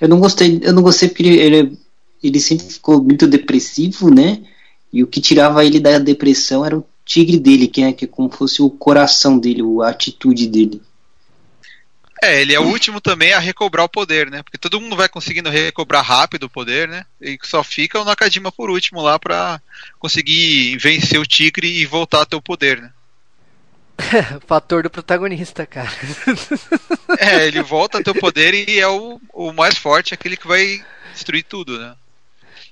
Eu 0.00 0.08
não 0.08 0.18
gostei, 0.18 0.60
eu 0.62 0.72
não 0.72 0.82
gostei 0.82 1.08
porque 1.08 1.22
ele, 1.22 1.38
ele, 1.38 1.78
ele 2.22 2.40
sempre 2.40 2.66
ficou 2.66 3.02
muito 3.02 3.26
depressivo, 3.26 4.12
né? 4.12 4.42
E 4.92 5.02
o 5.02 5.06
que 5.06 5.20
tirava 5.20 5.64
ele 5.64 5.80
da 5.80 5.98
depressão 5.98 6.64
era 6.64 6.76
o 6.76 6.86
tigre 7.04 7.38
dele, 7.38 7.68
que 7.68 7.82
é, 7.82 7.92
que 7.92 8.04
é 8.04 8.08
como 8.08 8.30
fosse 8.30 8.62
o 8.62 8.70
coração 8.70 9.38
dele, 9.38 9.62
a 9.82 9.88
atitude 9.88 10.46
dele. 10.46 10.80
É, 12.22 12.40
ele 12.40 12.54
é 12.54 12.60
o 12.60 12.68
último 12.68 13.02
também 13.02 13.34
a 13.34 13.38
recobrar 13.38 13.84
o 13.84 13.88
poder, 13.88 14.30
né? 14.30 14.42
Porque 14.42 14.56
todo 14.56 14.80
mundo 14.80 14.96
vai 14.96 15.10
conseguindo 15.10 15.50
recobrar 15.50 16.02
rápido 16.02 16.44
o 16.44 16.50
poder, 16.50 16.88
né? 16.88 17.04
E 17.20 17.38
só 17.42 17.62
fica 17.62 18.00
o 18.00 18.04
Nakajima 18.04 18.50
por 18.50 18.70
último 18.70 19.02
lá 19.02 19.18
pra 19.18 19.60
conseguir 19.98 20.78
vencer 20.78 21.20
o 21.20 21.26
tigre 21.26 21.68
e 21.68 21.84
voltar 21.84 22.22
a 22.22 22.26
ter 22.26 22.36
o 22.36 22.42
poder, 22.42 22.80
né? 22.80 22.90
Fator 24.46 24.82
do 24.82 24.90
protagonista, 24.90 25.66
cara. 25.66 25.90
É, 27.16 27.46
ele 27.46 27.62
volta 27.62 27.98
a 27.98 28.00
ter 28.00 28.10
o 28.10 28.14
poder 28.14 28.54
e 28.68 28.80
é 28.80 28.88
o, 28.88 29.20
o 29.32 29.52
mais 29.52 29.76
forte, 29.78 30.14
aquele 30.14 30.36
que 30.36 30.46
vai 30.46 30.84
destruir 31.12 31.44
tudo, 31.44 31.78
né? 31.78 31.96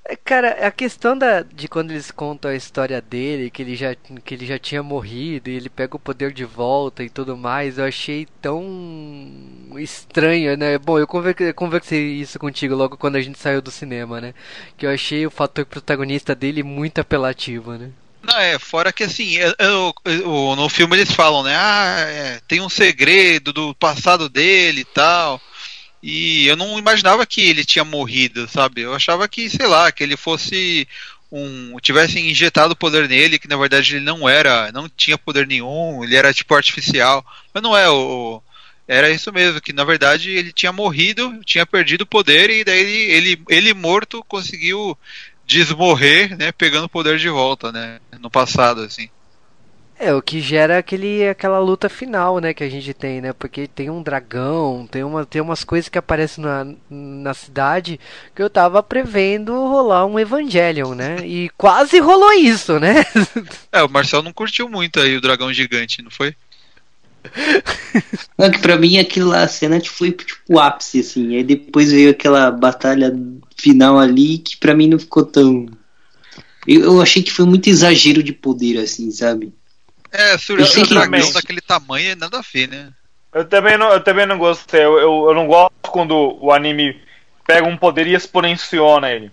É, 0.05 0.15
Cara, 0.15 0.67
a 0.67 0.71
questão 0.71 1.17
da, 1.17 1.41
de 1.41 1.67
quando 1.67 1.91
eles 1.91 2.11
contam 2.11 2.51
a 2.51 2.55
história 2.55 3.01
dele, 3.01 3.49
que 3.49 3.61
ele, 3.61 3.75
já, 3.75 3.95
que 3.95 4.33
ele 4.33 4.45
já 4.45 4.59
tinha 4.59 4.83
morrido 4.83 5.49
e 5.49 5.55
ele 5.55 5.69
pega 5.69 5.95
o 5.95 5.99
poder 5.99 6.31
de 6.33 6.43
volta 6.45 7.03
e 7.03 7.09
tudo 7.09 7.37
mais, 7.37 7.77
eu 7.77 7.85
achei 7.85 8.27
tão 8.41 8.63
estranho, 9.77 10.57
né? 10.57 10.77
Bom, 10.77 10.99
eu 10.99 11.07
conver- 11.07 11.53
conversei 11.53 12.15
isso 12.15 12.37
contigo 12.39 12.75
logo 12.75 12.97
quando 12.97 13.15
a 13.15 13.21
gente 13.21 13.39
saiu 13.39 13.61
do 13.61 13.71
cinema, 13.71 14.19
né? 14.21 14.33
Que 14.77 14.85
eu 14.85 14.89
achei 14.91 15.25
o 15.25 15.31
fator 15.31 15.65
protagonista 15.65 16.35
dele 16.35 16.63
muito 16.63 16.99
apelativo, 16.99 17.73
né? 17.77 17.91
Não, 18.23 18.37
é, 18.39 18.57
fora 18.57 18.93
que 18.93 19.03
assim, 19.03 19.37
é 19.37 19.53
o- 19.69 19.93
o- 20.25 20.55
no 20.55 20.69
filme 20.69 20.95
eles 20.95 21.11
falam, 21.11 21.43
né? 21.43 21.53
Ah, 21.55 21.95
é, 22.07 22.39
tem 22.47 22.61
um 22.61 22.69
segredo 22.69 23.51
do 23.51 23.75
passado 23.75 24.29
dele 24.29 24.81
e 24.81 24.85
tal. 24.85 25.41
E 26.03 26.47
eu 26.47 26.55
não 26.57 26.79
imaginava 26.79 27.25
que 27.25 27.41
ele 27.41 27.65
tinha 27.65 27.85
morrido, 27.85 28.47
sabe? 28.49 28.81
Eu 28.81 28.93
achava 28.95 29.27
que, 29.27 29.49
sei 29.49 29.67
lá, 29.67 29.91
que 29.91 30.03
ele 30.03 30.17
fosse 30.17 30.87
um. 31.31 31.77
tivessem 31.81 32.29
injetado 32.31 32.75
poder 32.75 33.09
nele, 33.09 33.39
que 33.39 33.47
na 33.49 33.57
verdade 33.57 33.95
ele 33.97 34.05
não 34.05 34.29
era, 34.29 34.71
não 34.73 34.89
tinha 34.89 35.17
poder 35.17 35.47
nenhum, 35.47 36.03
ele 36.03 36.15
era 36.15 36.33
tipo 36.33 36.55
artificial. 36.55 37.25
Mas 37.53 37.63
não 37.63 37.75
é 37.77 37.89
o. 37.89 38.41
Era 38.87 39.09
isso 39.11 39.31
mesmo, 39.33 39.61
que 39.61 39.73
na 39.73 39.83
verdade 39.85 40.31
ele 40.31 40.51
tinha 40.53 40.71
morrido, 40.73 41.39
tinha 41.45 41.65
perdido 41.65 42.01
o 42.03 42.07
poder, 42.07 42.49
e 42.49 42.63
daí 42.65 42.79
ele, 42.79 43.33
ele, 43.33 43.43
ele 43.49 43.73
morto 43.73 44.23
conseguiu 44.27 44.97
desmorrer, 45.45 46.37
né, 46.37 46.51
pegando 46.51 46.85
o 46.85 46.89
poder 46.89 47.17
de 47.19 47.29
volta, 47.29 47.71
né, 47.71 47.99
no 48.23 48.31
passado, 48.31 48.81
assim. 48.81 49.09
É, 49.99 50.13
o 50.13 50.21
que 50.21 50.41
gera 50.41 50.79
aquele, 50.79 51.27
aquela 51.29 51.59
luta 51.59 51.87
final, 51.87 52.39
né, 52.39 52.53
que 52.53 52.63
a 52.63 52.69
gente 52.69 52.93
tem, 52.93 53.21
né? 53.21 53.31
Porque 53.31 53.67
tem 53.67 53.89
um 53.89 54.01
dragão, 54.01 54.87
tem, 54.89 55.03
uma, 55.03 55.23
tem 55.23 55.39
umas 55.39 55.63
coisas 55.63 55.87
que 55.87 55.97
aparecem 55.97 56.43
na, 56.43 56.67
na 56.89 57.33
cidade 57.33 57.99
que 58.35 58.41
eu 58.41 58.49
tava 58.49 58.81
prevendo 58.81 59.53
rolar 59.53 60.05
um 60.05 60.19
Evangelion, 60.19 60.95
né? 60.95 61.17
E 61.23 61.49
quase 61.55 61.99
rolou 61.99 62.33
isso, 62.33 62.79
né? 62.79 63.05
É, 63.71 63.83
o 63.83 63.89
Marcel 63.89 64.21
não 64.21 64.33
curtiu 64.33 64.69
muito 64.69 64.99
aí 64.99 65.15
o 65.17 65.21
dragão 65.21 65.51
gigante, 65.51 66.01
não 66.01 66.11
foi? 66.11 66.35
Não, 68.37 68.51
que 68.51 68.59
pra 68.59 68.77
mim 68.77 68.97
aquilo 68.97 69.29
lá, 69.29 69.43
a 69.43 69.47
cena 69.47 69.79
tipo, 69.79 69.95
foi 69.95 70.11
tipo 70.11 70.35
o 70.49 70.59
ápice, 70.59 70.99
assim. 70.99 71.35
Aí 71.35 71.43
depois 71.43 71.91
veio 71.91 72.11
aquela 72.11 72.51
batalha 72.51 73.13
final 73.55 73.97
ali 73.97 74.37
que 74.37 74.57
pra 74.57 74.75
mim 74.75 74.87
não 74.87 74.99
ficou 74.99 75.25
tão. 75.25 75.67
Eu, 76.67 76.81
eu 76.83 77.01
achei 77.01 77.21
que 77.21 77.31
foi 77.31 77.45
muito 77.45 77.69
exagero 77.69 78.23
de 78.23 78.33
poder, 78.33 78.77
assim, 78.79 79.11
sabe? 79.11 79.53
É, 80.11 80.37
surgiu 80.37 80.83
um 80.83 80.85
que- 80.85 80.93
dragão 80.93 81.31
daquele 81.31 81.61
tamanho 81.61 82.11
e 82.11 82.15
nada 82.15 82.39
a 82.39 82.41
ver, 82.41 82.67
né? 82.67 82.91
Eu 83.33 83.45
também 83.45 83.77
não, 83.77 83.91
eu 83.91 84.03
também 84.03 84.25
não 84.25 84.37
gostei. 84.37 84.83
Eu, 84.83 84.99
eu, 84.99 85.25
eu 85.29 85.33
não 85.33 85.47
gosto 85.47 85.73
quando 85.89 86.15
o 86.39 86.51
anime 86.51 87.01
pega 87.47 87.67
um 87.67 87.75
poder 87.75 88.05
e 88.07 88.13
exponenciona 88.13 89.11
ele. 89.11 89.31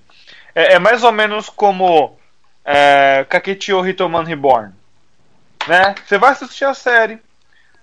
É, 0.55 0.75
é 0.75 0.79
mais 0.79 1.05
ou 1.05 1.13
menos 1.13 1.49
como 1.49 2.17
é, 2.65 3.25
Kakechio 3.29 3.87
Hitoman 3.87 4.25
Reborn. 4.25 4.73
Né? 5.69 5.95
Você 6.07 6.17
vai 6.17 6.33
assistir 6.33 6.65
a 6.65 6.73
série, 6.73 7.19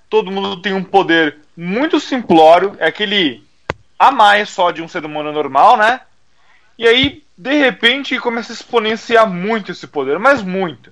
todo 0.09 0.31
mundo 0.31 0.61
tem 0.61 0.73
um 0.73 0.83
poder 0.83 1.37
muito 1.55 1.99
simplório, 1.99 2.75
é 2.79 2.87
aquele 2.87 3.43
a 3.99 4.11
mais 4.11 4.49
só 4.49 4.71
de 4.71 4.81
um 4.81 4.87
ser 4.87 5.05
humano 5.05 5.31
normal, 5.31 5.77
né? 5.77 6.01
E 6.77 6.87
aí, 6.87 7.23
de 7.37 7.53
repente, 7.53 8.19
começa 8.19 8.51
a 8.51 8.55
exponenciar 8.55 9.29
muito 9.29 9.71
esse 9.71 9.85
poder, 9.85 10.17
mas 10.17 10.41
muito. 10.41 10.91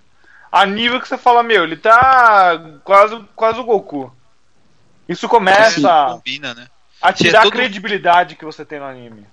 A 0.51 0.65
nível 0.65 1.01
que 1.01 1.07
você 1.07 1.17
fala, 1.17 1.41
meu, 1.43 1.63
ele 1.63 1.75
tá 1.75 2.79
quase, 2.83 3.19
quase 3.35 3.59
o 3.59 3.63
Goku. 3.63 4.13
Isso 5.09 5.27
começa 5.27 5.81
Não 5.81 6.17
combina, 6.17 6.53
né? 6.53 6.67
a 7.01 7.09
é 7.09 7.13
tirar 7.13 7.43
todo- 7.43 7.53
a 7.53 7.55
credibilidade 7.57 8.35
que 8.35 8.45
você 8.45 8.63
tem 8.63 8.79
no 8.79 8.85
anime. 8.85 9.25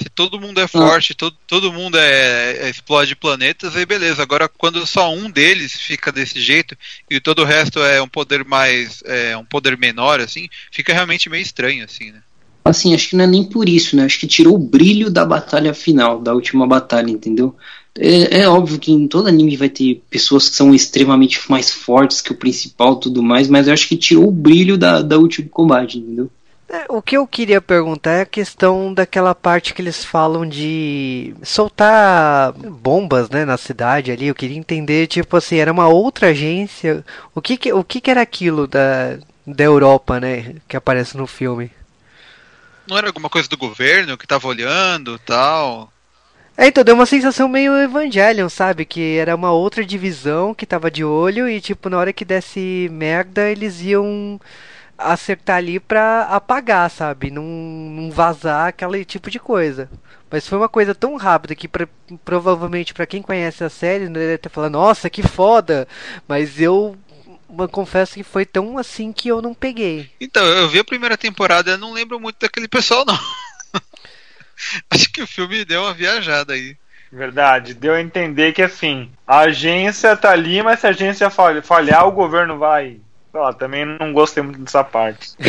Se 0.00 0.08
todo 0.08 0.40
mundo 0.40 0.58
é 0.58 0.66
forte, 0.66 1.14
todo, 1.14 1.36
todo 1.46 1.70
mundo 1.72 1.98
é, 1.98 2.52
é- 2.56 2.70
explode 2.70 3.14
planetas, 3.14 3.76
aí 3.76 3.84
beleza. 3.84 4.22
Agora, 4.22 4.48
quando 4.48 4.86
só 4.86 5.12
um 5.12 5.30
deles 5.30 5.74
fica 5.78 6.10
desse 6.10 6.40
jeito 6.40 6.74
e 7.10 7.20
todo 7.20 7.42
o 7.42 7.44
resto 7.44 7.80
é 7.82 8.00
um 8.00 8.08
poder 8.08 8.42
mais. 8.42 9.02
É, 9.04 9.36
um 9.36 9.44
poder 9.44 9.76
menor, 9.76 10.18
assim, 10.18 10.48
fica 10.70 10.94
realmente 10.94 11.28
meio 11.28 11.42
estranho, 11.42 11.84
assim, 11.84 12.12
né? 12.12 12.22
Assim, 12.70 12.94
acho 12.94 13.10
que 13.10 13.16
não 13.16 13.24
é 13.24 13.26
nem 13.26 13.44
por 13.44 13.68
isso, 13.68 13.96
né? 13.96 14.04
Acho 14.04 14.18
que 14.18 14.26
tirou 14.26 14.54
o 14.54 14.58
brilho 14.58 15.10
da 15.10 15.24
batalha 15.24 15.74
final, 15.74 16.20
da 16.20 16.34
última 16.34 16.66
batalha, 16.66 17.10
entendeu? 17.10 17.54
É, 17.98 18.42
é 18.42 18.48
óbvio 18.48 18.78
que 18.78 18.92
em 18.92 19.08
todo 19.08 19.28
anime 19.28 19.56
vai 19.56 19.68
ter 19.68 20.02
pessoas 20.08 20.48
que 20.48 20.56
são 20.56 20.74
extremamente 20.74 21.40
mais 21.50 21.70
fortes 21.70 22.20
que 22.20 22.32
o 22.32 22.36
principal 22.36 22.96
tudo 22.96 23.22
mais, 23.22 23.48
mas 23.48 23.66
eu 23.66 23.74
acho 23.74 23.88
que 23.88 23.96
tirou 23.96 24.28
o 24.28 24.32
brilho 24.32 24.78
da, 24.78 25.02
da 25.02 25.18
último 25.18 25.48
combate, 25.48 25.98
entendeu? 25.98 26.30
É, 26.68 26.86
O 26.88 27.02
que 27.02 27.16
eu 27.16 27.26
queria 27.26 27.60
perguntar 27.60 28.12
é 28.12 28.20
a 28.22 28.26
questão 28.26 28.94
daquela 28.94 29.34
parte 29.34 29.74
que 29.74 29.82
eles 29.82 30.04
falam 30.04 30.46
de 30.46 31.34
soltar 31.42 32.52
bombas, 32.52 33.28
né, 33.28 33.44
na 33.44 33.56
cidade 33.56 34.12
ali. 34.12 34.28
Eu 34.28 34.34
queria 34.36 34.56
entender, 34.56 35.08
tipo 35.08 35.36
assim, 35.36 35.56
era 35.56 35.72
uma 35.72 35.88
outra 35.88 36.28
agência. 36.28 37.04
O 37.34 37.42
que 37.42 37.56
que, 37.56 37.72
o 37.72 37.82
que, 37.82 38.00
que 38.00 38.10
era 38.10 38.22
aquilo 38.22 38.68
da, 38.68 39.18
da 39.44 39.64
Europa, 39.64 40.20
né, 40.20 40.54
que 40.68 40.76
aparece 40.76 41.16
no 41.16 41.26
filme? 41.26 41.72
Não 42.90 42.98
era 42.98 43.06
alguma 43.06 43.30
coisa 43.30 43.48
do 43.48 43.56
governo 43.56 44.18
que 44.18 44.26
tava 44.26 44.48
olhando 44.48 45.16
tal. 45.20 45.92
É, 46.56 46.66
então 46.66 46.82
deu 46.82 46.96
uma 46.96 47.06
sensação 47.06 47.48
meio 47.48 47.74
Evangelion, 47.78 48.48
sabe? 48.48 48.84
Que 48.84 49.16
era 49.16 49.36
uma 49.36 49.52
outra 49.52 49.84
divisão 49.84 50.52
que 50.52 50.66
tava 50.66 50.90
de 50.90 51.04
olho 51.04 51.48
e, 51.48 51.60
tipo, 51.60 51.88
na 51.88 51.96
hora 51.96 52.12
que 52.12 52.24
desse 52.24 52.88
merda, 52.92 53.48
eles 53.48 53.80
iam 53.80 54.40
acertar 54.98 55.56
ali 55.58 55.78
pra 55.78 56.24
apagar, 56.24 56.90
sabe? 56.90 57.30
Não, 57.30 57.42
não 57.44 58.10
vazar 58.10 58.66
aquele 58.66 59.04
tipo 59.04 59.30
de 59.30 59.38
coisa. 59.38 59.88
Mas 60.28 60.46
foi 60.46 60.58
uma 60.58 60.68
coisa 60.68 60.94
tão 60.94 61.16
rápida 61.16 61.54
que 61.54 61.66
pra- 61.68 61.88
provavelmente 62.24 62.92
pra 62.92 63.06
quem 63.06 63.22
conhece 63.22 63.64
a 63.64 63.70
série, 63.70 64.08
né, 64.08 64.18
deve 64.18 64.38
ter 64.38 64.48
falado, 64.48 64.72
nossa, 64.72 65.08
que 65.08 65.22
foda! 65.22 65.88
Mas 66.28 66.60
eu, 66.60 66.96
eu 67.58 67.68
confesso 67.68 68.14
que 68.14 68.22
foi 68.22 68.44
tão 68.46 68.78
assim 68.78 69.12
que 69.12 69.28
eu 69.28 69.40
não 69.42 69.54
peguei. 69.54 70.10
Então, 70.20 70.44
eu 70.44 70.68
vi 70.68 70.78
a 70.78 70.84
primeira 70.84 71.16
temporada, 71.16 71.70
eu 71.72 71.78
não 71.78 71.92
lembro 71.92 72.18
muito 72.20 72.36
daquele 72.40 72.68
pessoal, 72.68 73.04
não. 73.06 73.18
Acho 74.90 75.10
que 75.12 75.22
o 75.22 75.26
filme 75.26 75.64
deu 75.64 75.82
uma 75.82 75.94
viajada 75.94 76.52
aí. 76.52 76.76
Verdade, 77.12 77.74
deu 77.74 77.94
a 77.94 78.00
entender 78.00 78.52
que 78.52 78.62
assim, 78.62 79.10
a 79.26 79.40
agência 79.40 80.16
tá 80.16 80.30
ali, 80.30 80.62
mas 80.62 80.78
se 80.80 80.86
a 80.86 80.90
agência 80.90 81.28
falha- 81.30 81.62
falhar, 81.62 82.06
o 82.06 82.12
governo 82.12 82.56
vai. 82.58 82.98
Sei 83.32 83.40
lá, 83.40 83.52
também 83.52 83.84
não 83.84 84.12
gostei 84.12 84.42
muito 84.42 84.60
dessa 84.60 84.84
parte. 84.84 85.30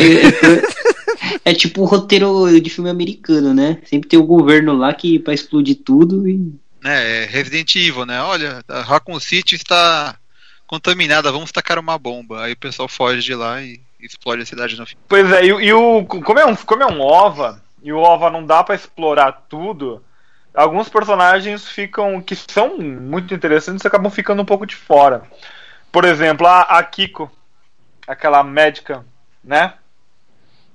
É, 1.44 1.52
é 1.52 1.54
tipo 1.54 1.82
o 1.82 1.84
roteiro 1.84 2.60
de 2.60 2.68
filme 2.68 2.90
americano, 2.90 3.54
né? 3.54 3.78
Sempre 3.86 4.08
tem 4.08 4.18
o 4.18 4.24
governo 4.26 4.72
lá 4.72 4.92
que 4.92 5.20
pra 5.20 5.32
explodir 5.32 5.76
tudo 5.84 6.28
e. 6.28 6.52
né, 6.82 7.22
é 7.22 7.26
Resident 7.26 7.74
Evil, 7.76 8.04
né? 8.04 8.20
Olha, 8.22 8.60
a 8.66 8.80
Raccoon 8.82 9.20
City 9.20 9.54
está 9.54 10.16
contaminada, 10.72 11.30
vamos 11.30 11.52
tacar 11.52 11.78
uma 11.78 11.98
bomba. 11.98 12.44
Aí 12.44 12.52
o 12.54 12.56
pessoal 12.56 12.88
foge 12.88 13.20
de 13.20 13.34
lá 13.34 13.60
e 13.60 13.78
explode 14.00 14.40
a 14.42 14.46
cidade 14.46 14.74
no 14.78 14.86
fim. 14.86 14.96
Pois 15.06 15.30
é, 15.30 15.44
e, 15.44 15.52
o- 15.52 15.60
e 15.60 15.70
o. 15.72 16.04
Como 16.06 16.38
é, 16.38 16.46
um, 16.46 16.56
como 16.56 16.82
é 16.82 16.86
um 16.86 16.98
OVA, 17.02 17.62
e 17.82 17.92
o 17.92 17.98
OVA 17.98 18.30
não 18.30 18.46
dá 18.46 18.64
pra 18.64 18.74
explorar 18.74 19.32
tudo, 19.50 20.02
alguns 20.54 20.88
personagens 20.88 21.68
ficam 21.68 22.22
que 22.22 22.34
são 22.34 22.78
muito 22.78 23.34
interessantes 23.34 23.84
acabam 23.84 24.10
ficando 24.10 24.40
um 24.40 24.46
pouco 24.46 24.64
de 24.66 24.74
fora. 24.74 25.24
Por 25.92 26.06
exemplo, 26.06 26.46
a, 26.46 26.62
a 26.62 26.82
Kiko, 26.82 27.30
aquela 28.06 28.42
médica, 28.42 29.04
né? 29.44 29.74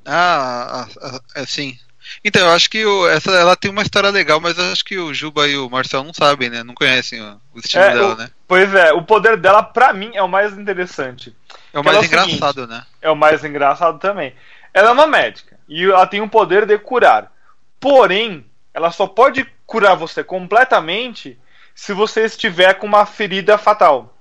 Ah, 0.06 0.88
assim. 1.36 1.76
Então, 2.24 2.42
eu 2.48 2.54
acho 2.54 2.70
que 2.70 2.86
o, 2.86 3.08
essa, 3.10 3.32
ela 3.32 3.56
tem 3.56 3.70
uma 3.70 3.82
história 3.82 4.10
legal, 4.10 4.40
mas 4.40 4.58
eu 4.58 4.72
acho 4.72 4.86
que 4.86 4.98
o 4.98 5.14
Juba 5.14 5.48
e 5.48 5.58
o 5.58 5.70
Marcel 5.70 6.04
não 6.04 6.14
sabem, 6.14 6.50
né? 6.50 6.64
Não 6.64 6.74
conhecem 6.74 7.22
o, 7.22 7.42
o 7.54 7.60
estilo 7.60 7.84
É, 7.84 7.94
dela, 7.94 8.14
o- 8.14 8.18
né? 8.18 8.30
Pois 8.48 8.74
é, 8.74 8.94
o 8.94 9.04
poder 9.04 9.36
dela, 9.36 9.62
pra 9.62 9.92
mim, 9.92 10.12
é 10.14 10.24
o 10.24 10.28
mais 10.28 10.58
interessante. 10.58 11.36
É 11.74 11.80
o 11.80 11.84
mais 11.84 11.98
é 11.98 12.00
o 12.00 12.06
engraçado, 12.06 12.68
né? 12.68 12.86
É 13.02 13.12
o 13.12 13.16
mais 13.16 13.44
engraçado 13.44 14.00
também. 14.00 14.34
Ela 14.74 14.90
é 14.90 14.92
uma 14.94 15.08
médica 15.08 15.60
e 15.68 15.84
ela 15.84 16.08
tem 16.08 16.22
o 16.22 16.30
poder 16.30 16.66
de 16.66 16.78
curar. 16.78 17.32
Porém, 17.80 18.46
ela 18.74 18.90
só 18.92 19.06
pode 19.06 19.46
curar 19.66 19.96
você 19.96 20.24
completamente 20.24 21.38
se 21.76 21.94
você 21.94 22.26
estiver 22.26 22.76
com 22.76 22.88
uma 22.88 23.06
ferida 23.06 23.58
fatal. 23.58 24.14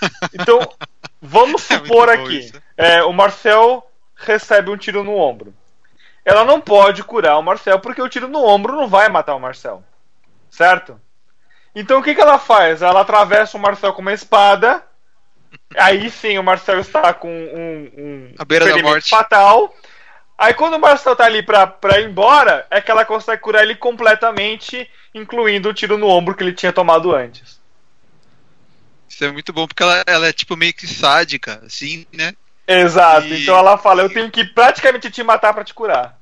Então, 0.32 0.60
vamos 1.20 1.68
É 1.70 1.76
supor 1.76 2.06
bom 2.06 2.12
aqui: 2.12 2.52
é, 2.76 3.02
o 3.02 3.12
Marcel 3.12 3.88
recebe 4.16 4.70
um 4.70 4.76
tiro 4.76 5.04
no 5.04 5.16
ombro. 5.16 5.54
Ela 6.24 6.44
não 6.44 6.60
pode 6.60 7.02
curar 7.02 7.38
o 7.38 7.42
Marcel 7.42 7.80
porque 7.80 8.02
o 8.02 8.08
tiro 8.08 8.28
no 8.28 8.44
ombro 8.44 8.76
não 8.76 8.88
vai 8.88 9.08
matar 9.08 9.34
o 9.34 9.40
Marcel. 9.40 9.82
Certo? 10.50 11.00
Então 11.80 12.00
o 12.00 12.02
que, 12.02 12.14
que 12.14 12.20
ela 12.20 12.38
faz? 12.38 12.82
Ela 12.82 13.00
atravessa 13.02 13.56
o 13.56 13.60
Marcel 13.60 13.92
com 13.92 14.02
uma 14.02 14.12
espada. 14.12 14.82
Aí 15.76 16.10
sim 16.10 16.38
o 16.38 16.42
Marcel 16.42 16.80
está 16.80 17.12
com 17.14 17.28
um, 17.30 17.90
um 17.96 18.34
À 18.38 18.44
beira 18.44 18.66
da 18.68 18.78
morte. 18.82 19.10
fatal. 19.10 19.74
Aí 20.36 20.54
quando 20.54 20.74
o 20.74 20.78
Marcel 20.78 21.14
tá 21.16 21.24
ali 21.24 21.42
pra, 21.42 21.66
pra 21.66 22.00
ir 22.00 22.08
embora, 22.08 22.66
é 22.70 22.80
que 22.80 22.90
ela 22.90 23.04
consegue 23.04 23.42
curar 23.42 23.62
ele 23.62 23.74
completamente, 23.74 24.88
incluindo 25.14 25.68
o 25.68 25.74
tiro 25.74 25.96
no 25.98 26.06
ombro 26.08 26.34
que 26.34 26.42
ele 26.42 26.52
tinha 26.52 26.72
tomado 26.72 27.14
antes. 27.14 27.58
Isso 29.08 29.24
é 29.24 29.32
muito 29.32 29.52
bom, 29.52 29.66
porque 29.66 29.82
ela, 29.82 30.02
ela 30.06 30.26
é 30.28 30.32
tipo 30.32 30.56
meio 30.56 30.72
que 30.74 30.86
sádica, 30.86 31.60
assim, 31.64 32.06
né? 32.12 32.32
Exato. 32.66 33.26
E- 33.26 33.42
Então 33.42 33.56
ela 33.56 33.78
fala, 33.78 34.02
eu 34.02 34.10
tenho 34.12 34.30
que 34.30 34.44
praticamente 34.44 35.10
te 35.10 35.22
matar 35.22 35.54
pra 35.54 35.64
te 35.64 35.74
curar. 35.74 36.17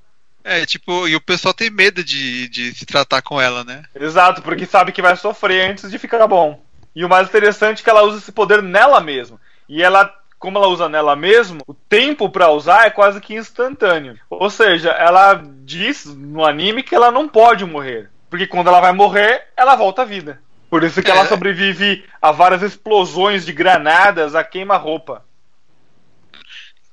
É, 0.48 0.64
tipo, 0.64 1.08
e 1.08 1.16
o 1.16 1.20
pessoal 1.20 1.52
tem 1.52 1.68
medo 1.68 2.04
de, 2.04 2.46
de 2.48 2.72
se 2.72 2.86
tratar 2.86 3.20
com 3.20 3.40
ela, 3.40 3.64
né? 3.64 3.82
Exato, 3.94 4.40
porque 4.42 4.64
sabe 4.64 4.92
que 4.92 5.02
vai 5.02 5.16
sofrer 5.16 5.68
antes 5.68 5.90
de 5.90 5.98
ficar 5.98 6.24
bom. 6.28 6.62
E 6.94 7.04
o 7.04 7.08
mais 7.08 7.26
interessante 7.28 7.80
é 7.80 7.84
que 7.84 7.90
ela 7.90 8.04
usa 8.04 8.18
esse 8.18 8.30
poder 8.30 8.62
nela 8.62 9.00
mesma. 9.00 9.40
E 9.68 9.82
ela, 9.82 10.08
como 10.38 10.56
ela 10.56 10.68
usa 10.68 10.88
nela 10.88 11.16
mesma, 11.16 11.58
o 11.66 11.74
tempo 11.74 12.30
pra 12.30 12.48
usar 12.50 12.86
é 12.86 12.90
quase 12.90 13.20
que 13.20 13.34
instantâneo. 13.34 14.16
Ou 14.30 14.48
seja, 14.48 14.90
ela 14.90 15.42
diz 15.64 16.04
no 16.06 16.44
anime 16.44 16.84
que 16.84 16.94
ela 16.94 17.10
não 17.10 17.28
pode 17.28 17.64
morrer. 17.64 18.08
Porque 18.30 18.46
quando 18.46 18.68
ela 18.68 18.80
vai 18.80 18.92
morrer, 18.92 19.48
ela 19.56 19.74
volta 19.74 20.02
à 20.02 20.04
vida. 20.04 20.40
Por 20.70 20.84
isso 20.84 21.02
que 21.02 21.10
É. 21.10 21.14
ela 21.14 21.26
sobrevive 21.26 22.04
a 22.22 22.30
várias 22.30 22.62
explosões 22.62 23.44
de 23.44 23.52
granadas, 23.52 24.34
a 24.36 24.44
queima-roupa. 24.44 25.25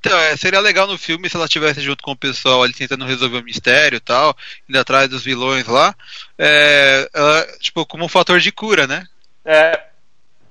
Então, 0.06 0.20
é, 0.20 0.36
seria 0.36 0.60
legal 0.60 0.86
no 0.86 0.98
filme 0.98 1.30
se 1.30 1.38
ela 1.38 1.46
estivesse 1.46 1.80
junto 1.80 2.04
com 2.04 2.12
o 2.12 2.18
pessoal 2.18 2.62
ali 2.62 2.74
tentando 2.74 3.06
resolver 3.06 3.38
o 3.38 3.44
mistério 3.44 3.96
e 3.96 4.02
tal, 4.02 4.36
indo 4.68 4.78
atrás 4.78 5.08
dos 5.08 5.24
vilões 5.24 5.66
lá. 5.66 5.96
É, 6.38 7.10
ela, 7.14 7.48
tipo, 7.60 7.86
como 7.86 8.04
um 8.04 8.10
fator 8.10 8.38
de 8.42 8.52
cura, 8.52 8.86
né? 8.86 9.08
É 9.46 9.82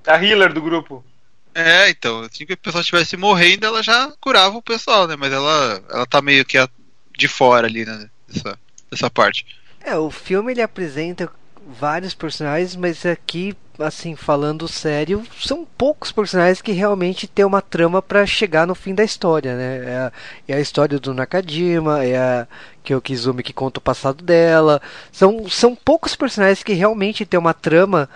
a 0.07 0.15
healer 0.17 0.51
do 0.51 0.59
grupo. 0.59 1.05
É, 1.53 1.87
então, 1.87 2.21
assim 2.21 2.47
que 2.47 2.53
o 2.53 2.57
pessoal 2.57 2.81
estivesse 2.81 3.15
morrendo, 3.15 3.67
ela 3.67 3.83
já 3.83 4.11
curava 4.19 4.57
o 4.57 4.61
pessoal, 4.61 5.07
né? 5.07 5.15
Mas 5.15 5.31
ela, 5.31 5.83
ela 5.87 6.05
tá 6.07 6.19
meio 6.19 6.43
que 6.43 6.57
a- 6.57 6.67
de 7.15 7.27
fora 7.27 7.67
ali, 7.67 7.85
né? 7.85 8.09
Dessa, 8.27 8.59
dessa 8.89 9.09
parte. 9.11 9.45
É, 9.79 9.95
o 9.95 10.09
filme 10.09 10.51
ele 10.51 10.63
apresenta 10.63 11.31
vários 11.79 12.15
personagens, 12.15 12.75
mas 12.75 13.05
aqui, 13.05 13.55
assim, 13.79 14.15
falando 14.15 14.67
sério, 14.67 15.23
são 15.39 15.65
poucos 15.77 16.11
personagens 16.11 16.61
que 16.61 16.71
realmente 16.71 17.27
tem 17.27 17.43
uma 17.43 17.61
trama 17.61 18.01
pra 18.01 18.25
chegar 18.25 18.67
no 18.67 18.75
fim 18.75 18.93
da 18.93 19.03
história, 19.03 19.55
né? 19.55 19.83
É 19.85 19.97
a, 19.97 20.11
é 20.49 20.53
a 20.55 20.59
história 20.59 20.99
do 20.99 21.13
Nakajima, 21.13 22.03
é 22.03 22.17
a 22.17 22.47
Kyokizumi 22.83 23.41
que 23.41 23.53
conta 23.53 23.79
o 23.79 23.81
passado 23.83 24.23
dela. 24.23 24.81
São, 25.11 25.49
são 25.49 25.75
poucos 25.75 26.15
personagens 26.15 26.63
que 26.63 26.73
realmente 26.73 27.25
tem 27.25 27.39
uma 27.39 27.53
trama 27.53 28.09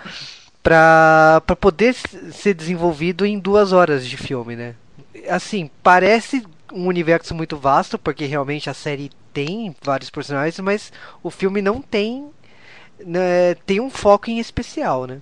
pra 0.61 1.41
poder 1.59 1.95
ser 2.31 2.53
desenvolvido 2.53 3.25
em 3.25 3.39
duas 3.39 3.71
horas 3.71 4.05
de 4.05 4.17
filme, 4.17 4.55
né? 4.55 4.75
Assim, 5.29 5.69
parece 5.81 6.45
um 6.71 6.87
universo 6.87 7.33
muito 7.33 7.57
vasto, 7.57 7.97
porque 7.97 8.25
realmente 8.25 8.69
a 8.69 8.73
série 8.73 9.09
tem 9.33 9.75
vários 9.81 10.09
personagens, 10.09 10.59
mas 10.59 10.91
o 11.23 11.31
filme 11.31 11.61
não 11.61 11.81
tem 11.81 12.29
né, 13.05 13.55
tem 13.65 13.79
um 13.79 13.89
foco 13.89 14.29
em 14.29 14.39
especial, 14.39 15.05
né? 15.05 15.21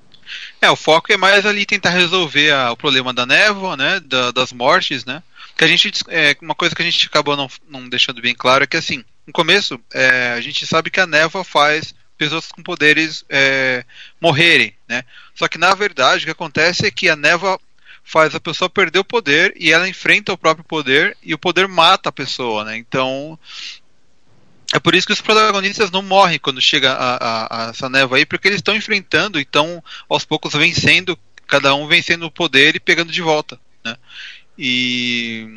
É, 0.61 0.69
o 0.69 0.75
foco 0.75 1.11
é 1.11 1.17
mais 1.17 1.45
ali 1.45 1.65
tentar 1.65 1.91
resolver 1.91 2.51
a- 2.51 2.71
o 2.71 2.77
problema 2.77 3.13
da 3.13 3.25
névoa, 3.25 3.75
né? 3.77 3.99
da- 3.99 4.31
das 4.31 4.51
mortes, 4.53 5.05
né? 5.05 5.21
Que 5.57 5.63
a 5.63 5.67
gente. 5.67 5.91
É, 6.09 6.35
uma 6.41 6.55
coisa 6.55 6.75
que 6.75 6.81
a 6.81 6.85
gente 6.85 7.07
acabou 7.07 7.35
não, 7.37 7.49
não 7.69 7.87
deixando 7.87 8.21
bem 8.21 8.35
claro 8.35 8.63
é 8.63 8.67
que 8.67 8.77
assim, 8.77 9.03
no 9.25 9.31
começo, 9.33 9.79
é, 9.93 10.33
a 10.35 10.41
gente 10.41 10.65
sabe 10.67 10.89
que 10.89 10.99
a 10.99 11.07
névoa 11.07 11.43
faz 11.43 11.93
pessoas 12.17 12.47
com 12.47 12.63
poderes 12.63 13.23
é, 13.29 13.83
morrerem, 14.21 14.73
né? 14.87 15.03
Só 15.33 15.47
que 15.47 15.57
na 15.57 15.73
verdade 15.73 16.23
o 16.23 16.25
que 16.25 16.31
acontece 16.31 16.85
é 16.85 16.91
que 16.91 17.09
a 17.09 17.15
névoa 17.15 17.59
faz 18.03 18.35
a 18.35 18.39
pessoa 18.39 18.69
perder 18.69 18.99
o 18.99 19.03
poder 19.03 19.53
e 19.57 19.71
ela 19.71 19.89
enfrenta 19.89 20.31
o 20.31 20.37
próprio 20.37 20.63
poder 20.63 21.17
e 21.23 21.33
o 21.33 21.37
poder 21.39 21.67
mata 21.67 22.09
a 22.09 22.11
pessoa, 22.13 22.63
né? 22.63 22.77
Então 22.77 23.37
é 24.73 24.79
por 24.79 24.95
isso 24.95 25.07
que 25.07 25.13
os 25.13 25.21
protagonistas 25.21 25.91
não 25.91 26.01
morrem 26.01 26.39
quando 26.39 26.61
chega 26.61 26.91
a, 26.91 27.15
a- 27.15 27.67
a 27.67 27.69
essa 27.69 27.89
névoa 27.89 28.17
aí, 28.17 28.25
porque 28.25 28.47
eles 28.47 28.57
estão 28.59 28.75
enfrentando 28.75 29.37
e 29.39 29.43
estão 29.43 29.83
aos 30.09 30.25
poucos 30.25 30.53
vencendo, 30.53 31.17
cada 31.47 31.73
um 31.75 31.87
vencendo 31.87 32.25
o 32.25 32.31
poder 32.31 32.75
e 32.75 32.79
pegando 32.79 33.11
de 33.11 33.21
volta, 33.21 33.59
né? 33.83 33.95
E 34.57 35.47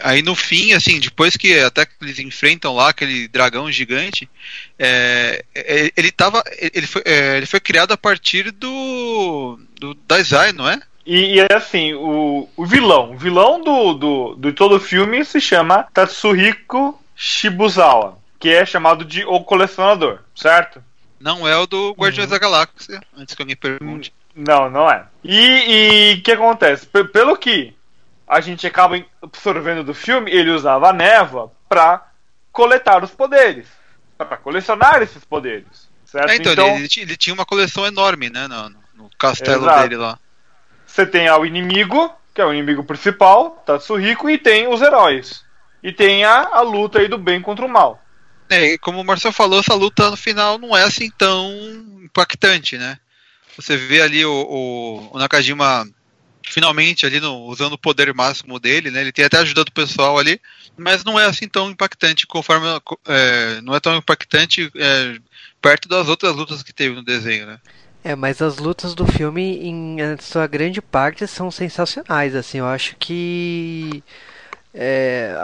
aí 0.00 0.22
no 0.22 0.34
fim, 0.34 0.72
assim, 0.72 1.00
depois 1.00 1.36
que 1.36 1.58
até 1.58 1.84
que 1.86 1.92
eles 2.02 2.18
enfrentam 2.18 2.74
lá 2.74 2.90
aquele 2.90 3.28
dragão 3.28 3.70
gigante, 3.70 4.28
é, 4.78 5.44
é, 5.54 5.92
ele 5.96 6.10
tava, 6.10 6.42
ele 6.58 6.86
foi, 6.86 7.02
é, 7.04 7.36
ele 7.36 7.46
foi 7.46 7.60
criado 7.60 7.92
a 7.92 7.96
partir 7.96 8.50
do, 8.50 9.58
do 9.78 9.94
Dazai, 10.06 10.52
não 10.52 10.68
é? 10.68 10.80
E, 11.04 11.36
e 11.36 11.40
é 11.40 11.46
assim, 11.54 11.94
o, 11.94 12.48
o 12.56 12.66
vilão, 12.66 13.12
o 13.12 13.16
vilão 13.18 13.62
do, 13.62 13.94
do, 13.94 14.34
do 14.36 14.52
todo 14.52 14.76
o 14.76 14.80
filme 14.80 15.24
se 15.24 15.40
chama 15.40 15.84
Tatsuhiko 15.94 17.00
Shibuzawa, 17.16 18.18
que 18.38 18.50
é 18.50 18.64
chamado 18.64 19.04
de 19.04 19.24
O 19.24 19.40
Colecionador, 19.42 20.20
certo? 20.34 20.84
Não 21.18 21.48
é 21.48 21.56
o 21.56 21.66
do 21.66 21.92
Guardiões 21.98 22.28
da 22.30 22.38
Galáxia, 22.38 23.00
antes 23.16 23.34
que 23.34 23.42
alguém 23.42 23.56
pergunte. 23.56 24.12
Não, 24.34 24.68
não 24.70 24.88
é. 24.88 25.06
E 25.24 26.16
o 26.18 26.22
que 26.22 26.30
acontece? 26.32 26.86
P- 26.86 27.04
pelo 27.04 27.36
que 27.38 27.74
a 28.28 28.40
gente 28.40 28.66
acaba 28.66 29.02
absorvendo 29.22 29.82
do 29.82 29.94
filme, 29.94 30.30
ele 30.30 30.50
usava 30.50 30.90
a 30.90 30.92
névoa 30.92 31.50
pra 31.68 32.06
coletar 32.52 33.02
os 33.02 33.10
poderes, 33.12 33.66
pra 34.18 34.36
colecionar 34.36 35.00
esses 35.02 35.24
poderes, 35.24 35.88
certo? 36.04 36.30
É, 36.30 36.36
então, 36.36 36.52
Ele, 36.76 36.84
ele 36.84 36.88
ele 36.98 37.16
tinha 37.16 37.32
uma 37.32 37.46
coleção 37.46 37.86
enorme, 37.86 38.28
né, 38.28 38.46
no, 38.46 38.68
no 39.04 39.10
castelo 39.18 39.62
Exato. 39.64 39.82
dele 39.82 39.96
lá. 39.96 40.18
Você 40.86 41.06
tem 41.06 41.30
o 41.30 41.46
inimigo, 41.46 42.12
que 42.34 42.40
é 42.42 42.44
o 42.44 42.52
inimigo 42.52 42.84
principal, 42.84 43.62
Tatsuhiko, 43.64 44.28
e 44.28 44.36
tem 44.36 44.68
os 44.68 44.82
heróis. 44.82 45.45
E 45.86 45.92
tem 45.92 46.24
a, 46.24 46.48
a 46.48 46.62
luta 46.62 46.98
aí 46.98 47.06
do 47.06 47.16
bem 47.16 47.40
contra 47.40 47.64
o 47.64 47.68
mal. 47.68 48.04
É, 48.50 48.72
e 48.72 48.78
como 48.78 49.00
o 49.00 49.04
Marcel 49.04 49.30
falou, 49.30 49.60
essa 49.60 49.72
luta 49.72 50.10
no 50.10 50.16
final 50.16 50.58
não 50.58 50.76
é 50.76 50.82
assim 50.82 51.08
tão 51.16 51.48
impactante, 52.02 52.76
né? 52.76 52.98
Você 53.56 53.76
vê 53.76 54.02
ali 54.02 54.26
o, 54.26 54.32
o, 54.32 55.10
o 55.14 55.18
Nakajima 55.20 55.88
finalmente 56.44 57.06
ali 57.06 57.20
no, 57.20 57.44
usando 57.44 57.74
o 57.74 57.78
poder 57.78 58.12
máximo 58.12 58.58
dele, 58.58 58.90
né? 58.90 59.00
Ele 59.00 59.12
tem 59.12 59.24
até 59.24 59.38
ajudado 59.38 59.68
o 59.68 59.72
pessoal 59.72 60.18
ali, 60.18 60.40
mas 60.76 61.04
não 61.04 61.20
é 61.20 61.26
assim 61.26 61.46
tão 61.46 61.70
impactante 61.70 62.26
conforme 62.26 62.66
é, 63.06 63.60
não 63.60 63.72
é 63.72 63.78
tão 63.78 63.94
impactante 63.94 64.68
é, 64.74 65.16
perto 65.62 65.88
das 65.88 66.08
outras 66.08 66.34
lutas 66.34 66.64
que 66.64 66.72
teve 66.72 66.96
no 66.96 67.04
desenho, 67.04 67.46
né? 67.46 67.60
É, 68.02 68.16
mas 68.16 68.42
as 68.42 68.58
lutas 68.58 68.92
do 68.92 69.06
filme, 69.06 69.68
em 69.68 69.98
sua 70.18 70.48
grande 70.48 70.82
parte, 70.82 71.28
são 71.28 71.48
sensacionais, 71.48 72.34
assim, 72.34 72.58
eu 72.58 72.66
acho 72.66 72.96
que 72.96 74.02
é, 74.78 75.34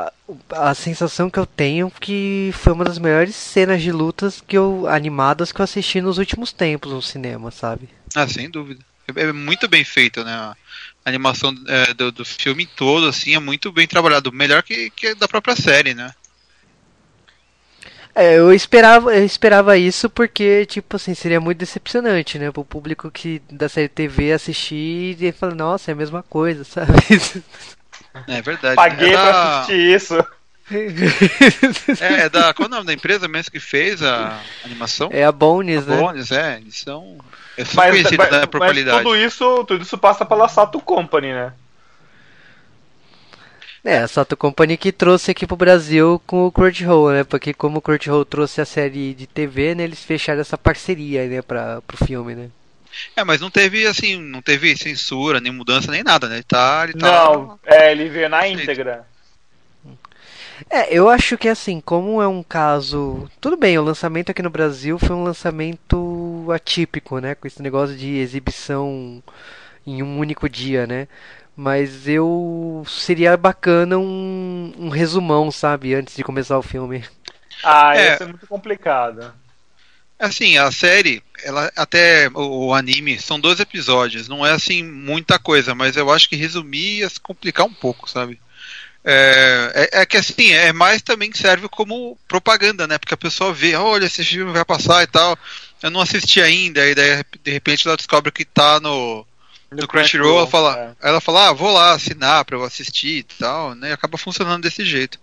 a, 0.50 0.70
a 0.70 0.74
sensação 0.74 1.30
que 1.30 1.38
eu 1.38 1.46
tenho 1.46 1.90
que 1.90 2.50
foi 2.52 2.74
uma 2.74 2.84
das 2.84 2.98
melhores 2.98 3.34
cenas 3.34 3.82
de 3.82 3.90
lutas 3.90 4.42
que 4.46 4.56
eu 4.56 4.86
animadas 4.86 5.50
que 5.50 5.60
eu 5.60 5.64
assisti 5.64 6.02
nos 6.02 6.18
últimos 6.18 6.52
tempos 6.52 6.92
no 6.92 7.00
cinema, 7.00 7.50
sabe? 7.50 7.88
Ah, 8.14 8.28
sem 8.28 8.50
dúvida. 8.50 8.84
É, 9.16 9.22
é 9.22 9.32
muito 9.32 9.66
bem 9.68 9.84
feito, 9.84 10.22
né? 10.22 10.32
A 10.34 10.54
animação 11.04 11.54
é, 11.66 11.94
do, 11.94 12.12
do 12.12 12.24
filme 12.24 12.66
todo, 12.66 13.06
assim, 13.06 13.34
é 13.34 13.38
muito 13.38 13.72
bem 13.72 13.86
trabalhado. 13.86 14.30
Melhor 14.30 14.62
que, 14.62 14.90
que 14.90 15.14
da 15.14 15.26
própria 15.26 15.56
série, 15.56 15.94
né? 15.94 16.12
É, 18.14 18.38
eu 18.38 18.52
esperava, 18.52 19.16
eu 19.16 19.24
esperava 19.24 19.78
isso 19.78 20.10
porque, 20.10 20.66
tipo 20.66 20.96
assim, 20.96 21.14
seria 21.14 21.40
muito 21.40 21.56
decepcionante, 21.56 22.38
né? 22.38 22.50
Pro 22.50 22.64
público 22.66 23.10
que 23.10 23.40
da 23.50 23.70
série 23.70 23.88
TV 23.88 24.32
assistir 24.32 25.16
e 25.18 25.32
falar, 25.32 25.54
nossa, 25.54 25.90
é 25.90 25.92
a 25.92 25.96
mesma 25.96 26.22
coisa, 26.22 26.62
sabe? 26.64 26.92
É 28.28 28.42
verdade. 28.42 28.76
Paguei 28.76 29.10
é 29.10 29.12
pra 29.12 29.32
da, 29.32 29.60
assistir 29.60 29.94
isso. 29.96 30.26
é, 32.00 32.20
é 32.22 32.28
da. 32.28 32.54
Qual 32.54 32.66
é 32.66 32.68
o 32.68 32.70
nome 32.70 32.86
da 32.86 32.92
empresa 32.92 33.28
mesmo 33.28 33.50
que 33.50 33.60
fez 33.60 34.02
a 34.02 34.40
animação? 34.64 35.10
É 35.12 35.24
a 35.24 35.32
Bones, 35.32 35.86
né? 35.86 35.96
Bones, 35.96 36.30
é. 36.30 36.58
Eles 36.58 36.78
são. 36.78 37.18
É 37.56 37.64
são 37.64 37.82
conhecidos 37.84 38.16
mas, 38.16 38.30
né, 38.30 38.46
por 38.46 38.60
mas 38.60 38.68
qualidade. 38.70 39.02
tudo 39.02 39.16
isso, 39.16 39.64
tudo 39.64 39.82
isso 39.82 39.98
passa 39.98 40.24
pela 40.24 40.48
Sato 40.48 40.80
Company, 40.80 41.32
né? 41.32 41.52
É, 43.84 43.98
a 43.98 44.08
Sato 44.08 44.36
Company 44.36 44.76
que 44.76 44.92
trouxe 44.92 45.32
aqui 45.32 45.44
pro 45.44 45.56
Brasil 45.56 46.22
com 46.24 46.46
o 46.46 46.52
Crunchyroll, 46.52 47.10
né? 47.10 47.24
Porque 47.24 47.52
como 47.52 47.78
o 47.78 47.82
Crunchyroll 47.82 48.24
trouxe 48.24 48.60
a 48.60 48.64
série 48.64 49.12
de 49.12 49.26
TV, 49.26 49.74
né? 49.74 49.82
Eles 49.82 50.04
fecharam 50.04 50.40
essa 50.40 50.56
parceria, 50.56 51.26
né? 51.26 51.42
Pra, 51.42 51.82
pro 51.82 51.96
filme, 51.96 52.34
né? 52.34 52.48
É, 53.16 53.24
mas 53.24 53.40
não 53.40 53.50
teve, 53.50 53.86
assim, 53.86 54.20
não 54.20 54.42
teve 54.42 54.76
censura, 54.76 55.40
nem 55.40 55.52
mudança, 55.52 55.90
nem 55.90 56.02
nada, 56.02 56.28
né? 56.28 56.36
Ele 56.36 56.42
tá... 56.42 56.84
Ele 56.84 56.98
tá 56.98 57.06
Não, 57.06 57.58
é, 57.64 57.92
ele 57.92 58.08
veio 58.08 58.28
na 58.28 58.46
íntegra. 58.46 59.06
É, 60.70 60.94
eu 60.96 61.08
acho 61.08 61.36
que 61.36 61.48
assim, 61.48 61.80
como 61.80 62.22
é 62.22 62.28
um 62.28 62.42
caso. 62.42 63.28
Tudo 63.40 63.56
bem, 63.56 63.78
o 63.78 63.82
lançamento 63.82 64.30
aqui 64.30 64.42
no 64.42 64.50
Brasil 64.50 64.98
foi 64.98 65.14
um 65.16 65.24
lançamento 65.24 66.46
atípico, 66.54 67.18
né? 67.18 67.34
Com 67.34 67.46
esse 67.46 67.60
negócio 67.62 67.96
de 67.96 68.16
exibição 68.18 69.22
em 69.86 70.02
um 70.02 70.18
único 70.18 70.48
dia, 70.48 70.86
né? 70.86 71.08
Mas 71.56 72.08
eu. 72.08 72.84
Seria 72.86 73.36
bacana 73.36 73.98
um, 73.98 74.72
um 74.78 74.88
resumão, 74.88 75.50
sabe? 75.50 75.94
Antes 75.94 76.16
de 76.16 76.24
começar 76.24 76.58
o 76.58 76.62
filme. 76.62 77.04
Ah, 77.62 77.96
É. 77.96 78.14
isso 78.14 78.22
é 78.22 78.26
muito 78.26 78.46
complicado. 78.46 79.32
Assim, 80.22 80.56
a 80.56 80.70
série, 80.70 81.20
ela 81.42 81.72
até 81.74 82.28
o, 82.32 82.66
o 82.66 82.74
anime 82.74 83.18
são 83.18 83.40
dois 83.40 83.58
episódios, 83.58 84.28
não 84.28 84.46
é 84.46 84.52
assim 84.52 84.80
muita 84.80 85.36
coisa, 85.36 85.74
mas 85.74 85.96
eu 85.96 86.12
acho 86.12 86.28
que 86.28 86.36
resumir 86.36 87.00
ia 87.00 87.08
se 87.08 87.18
complicar 87.18 87.66
um 87.66 87.74
pouco, 87.74 88.08
sabe? 88.08 88.40
É, 89.04 89.88
é, 89.92 90.02
é 90.02 90.06
que 90.06 90.16
assim, 90.16 90.52
é 90.52 90.72
mais 90.72 91.02
também 91.02 91.28
que 91.28 91.38
serve 91.38 91.68
como 91.68 92.16
propaganda, 92.28 92.86
né? 92.86 92.98
Porque 92.98 93.14
a 93.14 93.16
pessoa 93.16 93.52
vê, 93.52 93.74
olha, 93.74 94.06
esse 94.06 94.24
filme 94.24 94.52
vai 94.52 94.64
passar 94.64 95.02
e 95.02 95.08
tal. 95.08 95.36
Eu 95.82 95.90
não 95.90 96.00
assisti 96.00 96.40
ainda, 96.40 96.86
e 96.86 96.94
daí 96.94 97.24
de 97.42 97.50
repente 97.50 97.84
ela 97.88 97.96
descobre 97.96 98.30
que 98.30 98.44
tá 98.44 98.78
no, 98.78 99.26
no 99.72 99.88
Crunchyroll, 99.88 100.38
ela 100.38 100.46
fala, 100.46 100.96
é. 101.02 101.08
ela 101.08 101.20
fala, 101.20 101.48
ah, 101.48 101.52
vou 101.52 101.72
lá 101.72 101.94
assinar 101.94 102.44
pra 102.44 102.56
eu 102.56 102.62
assistir 102.62 103.18
e 103.18 103.22
tal, 103.24 103.74
né? 103.74 103.90
E 103.90 103.92
acaba 103.92 104.16
funcionando 104.16 104.62
desse 104.62 104.84
jeito. 104.84 105.18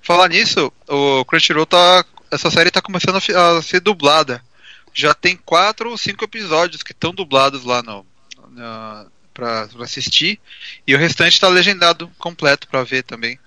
Falar 0.00 0.28
nisso, 0.28 0.72
o 0.88 1.24
Crunchyroll 1.24 1.66
tá. 1.66 2.04
Essa 2.32 2.50
série 2.50 2.70
tá 2.70 2.80
começando 2.80 3.16
a, 3.16 3.58
a 3.58 3.62
ser 3.62 3.80
dublada. 3.80 4.42
Já 4.94 5.14
tem 5.14 5.36
quatro 5.36 5.90
ou 5.90 5.98
cinco 5.98 6.24
episódios 6.24 6.82
que 6.82 6.92
estão 6.92 7.12
dublados 7.12 7.64
lá 7.64 7.82
no. 7.82 8.06
Na, 8.50 9.06
pra, 9.32 9.68
pra 9.68 9.84
assistir. 9.84 10.40
E 10.86 10.94
o 10.94 10.98
restante 10.98 11.40
tá 11.40 11.48
legendado 11.48 12.10
completo 12.18 12.66
pra 12.68 12.84
ver 12.84 13.02
também. 13.02 13.38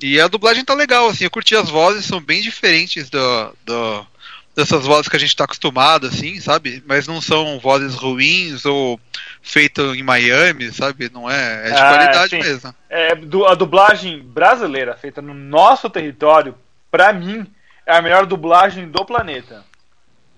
E 0.00 0.20
a 0.20 0.26
dublagem 0.26 0.64
tá 0.64 0.74
legal, 0.74 1.08
assim, 1.08 1.24
eu 1.24 1.30
curti 1.30 1.54
as 1.54 1.68
vozes, 1.68 2.04
são 2.04 2.20
bem 2.20 2.42
diferentes 2.42 3.08
do, 3.08 3.56
do, 3.64 4.06
dessas 4.54 4.84
vozes 4.84 5.08
que 5.08 5.16
a 5.16 5.18
gente 5.18 5.36
tá 5.36 5.44
acostumado, 5.44 6.08
assim, 6.08 6.40
sabe? 6.40 6.82
Mas 6.86 7.06
não 7.06 7.20
são 7.20 7.60
vozes 7.60 7.94
ruins 7.94 8.64
ou 8.64 9.00
feito 9.40 9.94
em 9.94 10.02
Miami, 10.02 10.72
sabe? 10.72 11.08
Não 11.12 11.30
é, 11.30 11.68
é 11.68 11.70
de 11.70 11.80
Ah, 11.80 11.88
qualidade 11.88 12.36
mesmo. 12.36 12.74
É, 12.90 13.12
a 13.12 13.54
dublagem 13.54 14.20
brasileira 14.20 14.96
feita 14.96 15.22
no 15.22 15.34
nosso 15.34 15.88
território, 15.88 16.54
pra 16.90 17.12
mim, 17.12 17.46
é 17.86 17.96
a 17.96 18.02
melhor 18.02 18.26
dublagem 18.26 18.88
do 18.88 19.04
planeta. 19.04 19.64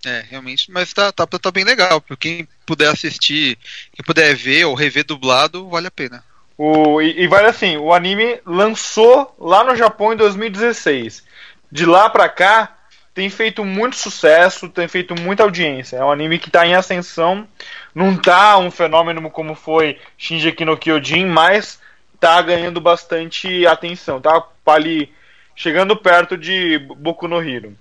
É, 0.06 0.22
realmente, 0.28 0.70
mas 0.70 0.92
tá, 0.92 1.10
tá, 1.10 1.26
tá 1.26 1.50
bem 1.50 1.64
legal. 1.64 2.00
Pra 2.00 2.16
quem 2.16 2.46
puder 2.66 2.88
assistir, 2.88 3.58
quem 3.92 4.04
puder 4.04 4.34
ver 4.34 4.66
ou 4.66 4.74
rever 4.74 5.04
dublado, 5.04 5.68
vale 5.68 5.86
a 5.86 5.90
pena. 5.90 6.22
O, 6.56 7.00
e, 7.00 7.22
e 7.22 7.26
vale 7.26 7.48
assim, 7.48 7.76
o 7.76 7.92
anime 7.92 8.40
lançou 8.46 9.34
lá 9.38 9.64
no 9.64 9.74
Japão 9.74 10.12
em 10.12 10.16
2016. 10.16 11.24
De 11.72 11.86
lá 11.86 12.08
pra 12.10 12.28
cá, 12.28 12.76
tem 13.14 13.30
feito 13.30 13.64
muito 13.64 13.96
sucesso, 13.96 14.68
tem 14.68 14.86
feito 14.88 15.14
muita 15.14 15.42
audiência. 15.42 15.96
É 15.96 16.04
um 16.04 16.10
anime 16.10 16.38
que 16.38 16.50
tá 16.50 16.66
em 16.66 16.74
ascensão. 16.74 17.48
Não 17.94 18.16
tá 18.16 18.58
um 18.58 18.70
fenômeno 18.70 19.30
como 19.30 19.54
foi 19.54 19.98
Shinji 20.18 20.54
no 20.64 20.76
Kyojin, 20.76 21.26
mas 21.26 21.80
tá 22.20 22.40
ganhando 22.42 22.80
bastante 22.80 23.66
atenção. 23.66 24.20
Tá 24.20 24.44
ali 24.66 25.12
chegando 25.54 25.96
perto 25.96 26.36
de 26.36 26.78
Boku 26.78 27.28
no 27.28 27.42
Hero. 27.42 27.76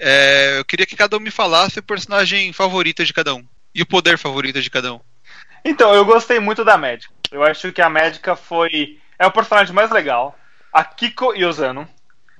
É, 0.00 0.58
eu 0.58 0.64
queria 0.64 0.86
que 0.86 0.96
cada 0.96 1.16
um 1.16 1.20
me 1.20 1.30
falasse 1.30 1.78
o 1.78 1.82
personagem 1.82 2.52
favorito 2.52 3.04
de 3.04 3.12
cada 3.12 3.34
um. 3.34 3.44
E 3.74 3.82
o 3.82 3.86
poder 3.86 4.16
favorito 4.16 4.60
de 4.60 4.70
cada 4.70 4.94
um. 4.94 5.00
Então, 5.64 5.94
eu 5.94 6.04
gostei 6.04 6.38
muito 6.38 6.64
da 6.64 6.78
médica. 6.78 7.12
Eu 7.30 7.42
acho 7.42 7.72
que 7.72 7.82
a 7.82 7.90
médica 7.90 8.34
foi. 8.36 8.98
É 9.18 9.26
o 9.26 9.32
personagem 9.32 9.74
mais 9.74 9.90
legal. 9.90 10.38
A 10.72 10.84
Kiko 10.84 11.34
Yozano. 11.34 11.88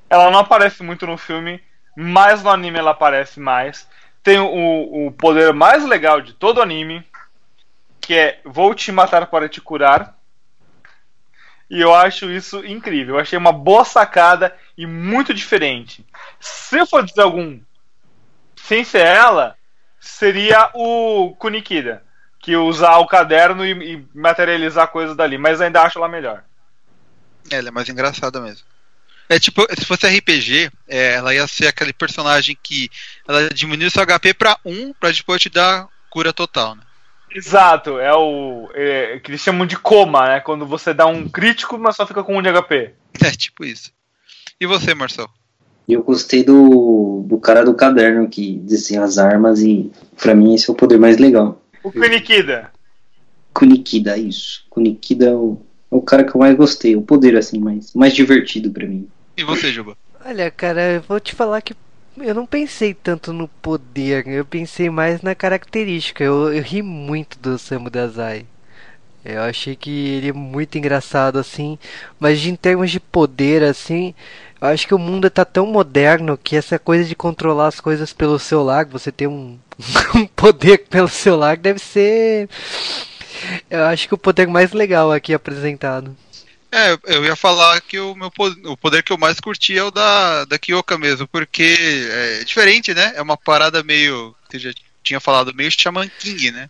Ela 0.09 0.31
não 0.31 0.39
aparece 0.39 0.83
muito 0.83 1.07
no 1.07 1.19
filme, 1.19 1.63
mas 1.95 2.43
no 2.43 2.51
anime 2.51 2.79
ela 2.79 2.93
aparece 2.93 3.39
mais. 3.39 3.87
Tem 4.23 4.39
o, 4.39 5.07
o 5.07 5.13
poder 5.13 5.53
mais 5.53 5.85
legal 5.85 6.21
de 6.21 6.33
todo 6.33 6.59
o 6.59 6.63
anime, 6.63 7.05
que 8.01 8.15
é 8.15 8.41
Vou 8.45 8.75
te 8.75 8.91
matar 8.91 9.27
para 9.27 9.49
te 9.49 9.61
curar. 9.61 10.17
E 11.71 11.81
eu 11.81 11.95
acho 11.95 12.31
isso 12.31 12.65
incrível. 12.65 13.17
Eu 13.17 13.21
achei 13.21 13.39
uma 13.39 13.53
boa 13.53 13.85
sacada 13.85 14.57
e 14.79 14.87
muito 14.87 15.35
diferente. 15.35 16.07
Se 16.39 16.79
eu 16.79 16.87
for 16.87 17.05
dizer 17.05 17.23
algum 17.23 17.59
sem 18.55 18.85
ser 18.85 19.05
ela, 19.05 19.57
seria 20.01 20.71
o 20.73 21.35
Kunikida. 21.37 22.05
Que 22.41 22.57
usar 22.57 22.99
o 22.99 23.07
caderno 23.07 23.67
e, 23.67 23.73
e 23.73 24.07
materializar 24.15 24.87
coisas 24.89 25.17
dali. 25.17 25.37
Mas 25.37 25.61
ainda 25.61 25.83
acho 25.83 25.99
ela 25.99 26.09
melhor. 26.09 26.45
Ela 27.51 27.69
é 27.69 27.71
mais 27.73 27.89
engraçada 27.89 28.41
mesmo. 28.41 28.65
É 29.29 29.39
tipo, 29.41 29.67
se 29.77 29.85
fosse 29.85 30.07
RPG, 30.07 30.71
é, 30.87 31.15
ela 31.15 31.35
ia 31.35 31.47
ser 31.49 31.67
aquele 31.67 31.93
personagem 31.93 32.57
que 32.63 32.89
ela 33.27 33.49
diminui 33.51 33.91
seu 33.91 34.07
HP 34.07 34.33
pra 34.33 34.57
1 34.65 34.95
pra 34.95 35.11
depois 35.11 35.43
te 35.43 35.51
dar 35.51 35.89
cura 36.09 36.33
total, 36.33 36.77
né? 36.77 36.83
Exato, 37.31 37.99
é 37.99 38.15
o. 38.15 38.71
É, 38.73 39.19
que 39.19 39.31
eles 39.31 39.43
chamam 39.43 39.67
de 39.67 39.77
coma, 39.77 40.29
né? 40.29 40.41
Quando 40.41 40.65
você 40.65 40.95
dá 40.95 41.07
um 41.07 41.29
crítico, 41.29 41.77
mas 41.77 41.97
só 41.97 42.07
fica 42.07 42.23
com 42.23 42.39
um 42.39 42.43
de 42.43 42.51
HP. 42.51 42.95
É 43.21 43.33
tipo 43.33 43.65
isso. 43.65 43.93
E 44.61 44.67
você, 44.67 44.93
Marcel? 44.93 45.29
Eu 45.89 46.03
gostei 46.03 46.43
do, 46.43 47.25
do 47.27 47.39
cara 47.39 47.65
do 47.65 47.75
caderno 47.75 48.29
que 48.29 48.57
desenha 48.59 49.05
as 49.05 49.17
armas 49.17 49.61
e 49.63 49.91
pra 50.21 50.35
mim 50.35 50.55
esse 50.55 50.69
é 50.69 50.73
o 50.73 50.77
poder 50.77 50.99
mais 50.99 51.17
legal. 51.17 51.63
O 51.83 51.93
Kunikida. 51.93 52.71
Kunikida, 53.55 54.19
isso. 54.19 54.65
Kunikida 54.69 55.27
é 55.27 55.35
o, 55.35 55.59
é 55.91 55.95
o 55.95 56.03
cara 56.03 56.25
que 56.25 56.35
eu 56.35 56.41
mais 56.41 56.57
gostei, 56.57 56.97
o 56.97 57.03
poder 57.03 57.37
assim, 57.37 57.59
mais, 57.61 57.95
mais 57.95 58.13
divertido 58.13 58.71
pra 58.71 58.87
mim. 58.87 59.09
E 59.37 59.45
você, 59.45 59.73
Juba? 59.73 59.97
Olha, 60.25 60.51
cara, 60.51 60.95
eu 60.95 61.03
vou 61.03 61.21
te 61.21 61.35
falar 61.35 61.63
que 61.63 61.75
eu 62.19 62.35
não 62.35 62.45
pensei 62.45 62.93
tanto 62.93 63.33
no 63.33 63.47
poder, 63.47 64.27
eu 64.27 64.45
pensei 64.45 64.91
mais 64.91 65.23
na 65.23 65.37
característica. 65.37 66.25
Eu, 66.25 66.53
eu 66.53 66.63
ri 66.63 66.83
muito 66.83 67.39
do 67.39 67.57
Samu 67.57 67.89
Dazai. 67.89 68.45
Eu 69.25 69.43
achei 69.43 69.77
que 69.77 69.91
ele 69.91 70.29
é 70.29 70.33
muito 70.33 70.79
engraçado 70.79 71.39
assim, 71.39 71.79
mas 72.19 72.45
em 72.47 72.57
termos 72.57 72.91
de 72.91 73.01
poder 73.01 73.63
assim, 73.63 74.15
eu 74.61 74.69
acho 74.69 74.87
que 74.87 74.95
o 74.95 74.99
mundo 74.99 75.31
tá 75.31 75.45
tão 75.45 75.67
moderno 75.67 76.37
que 76.39 76.57
essa 76.57 76.79
coisa 76.79 77.05
de 77.05 77.15
controlar 77.15 77.69
as 77.69 77.81
coisas 77.81 78.13
pelo 78.13 78.39
celular, 78.39 78.85
você 78.87 79.13
ter 79.13 79.27
um, 79.29 79.59
um 80.15 80.27
poder 80.27 80.87
pelo 80.89 81.09
celular 81.09 81.57
deve 81.57 81.79
ser 81.79 82.49
eu 83.71 83.85
acho 83.85 84.09
que 84.09 84.15
o 84.15 84.19
poder 84.19 84.47
mais 84.47 84.73
legal 84.73 85.13
aqui 85.13 85.33
apresentado. 85.33 86.17
É, 86.71 86.99
eu- 87.07 87.25
ia 87.25 87.37
falar 87.37 87.81
que 87.81 87.99
o 87.99 88.15
meu 88.15 88.31
o 88.67 88.77
poder 88.77 89.03
que 89.03 89.13
eu 89.13 89.19
mais 89.19 89.41
curti 89.41 89.77
é 89.79 89.83
o 89.83 89.91
da, 89.91 90.45
da 90.45 90.59
Kyoka 90.59 90.99
mesmo, 90.99 91.27
porque 91.29 91.77
é 92.11 92.45
diferente, 92.45 92.93
né? 92.93 93.13
É 93.15 93.23
uma 93.23 93.37
parada 93.37 93.83
meio. 93.83 94.35
que 94.51 94.59
já 94.59 94.71
tinha 95.03 95.21
falado, 95.21 95.55
meio 95.55 95.71
Shaman 95.71 96.09
King, 96.19 96.51
né? 96.51 96.69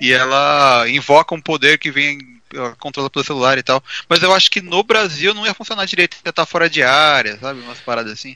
E 0.00 0.12
ela 0.12 0.84
invoca 0.88 1.34
um 1.34 1.40
poder 1.40 1.78
que 1.78 1.90
vem 1.90 2.18
ela 2.54 2.74
controla 2.78 3.10
pelo 3.10 3.24
celular 3.24 3.58
e 3.58 3.62
tal. 3.62 3.82
Mas 4.08 4.22
eu 4.22 4.34
acho 4.34 4.50
que 4.50 4.60
no 4.60 4.82
Brasil 4.82 5.34
não 5.34 5.46
ia 5.46 5.54
funcionar 5.54 5.84
direito, 5.86 6.16
ia 6.24 6.30
estar 6.30 6.46
fora 6.46 6.68
de 6.68 6.82
área, 6.82 7.38
sabe? 7.38 7.60
Umas 7.60 7.80
paradas 7.80 8.12
assim. 8.12 8.34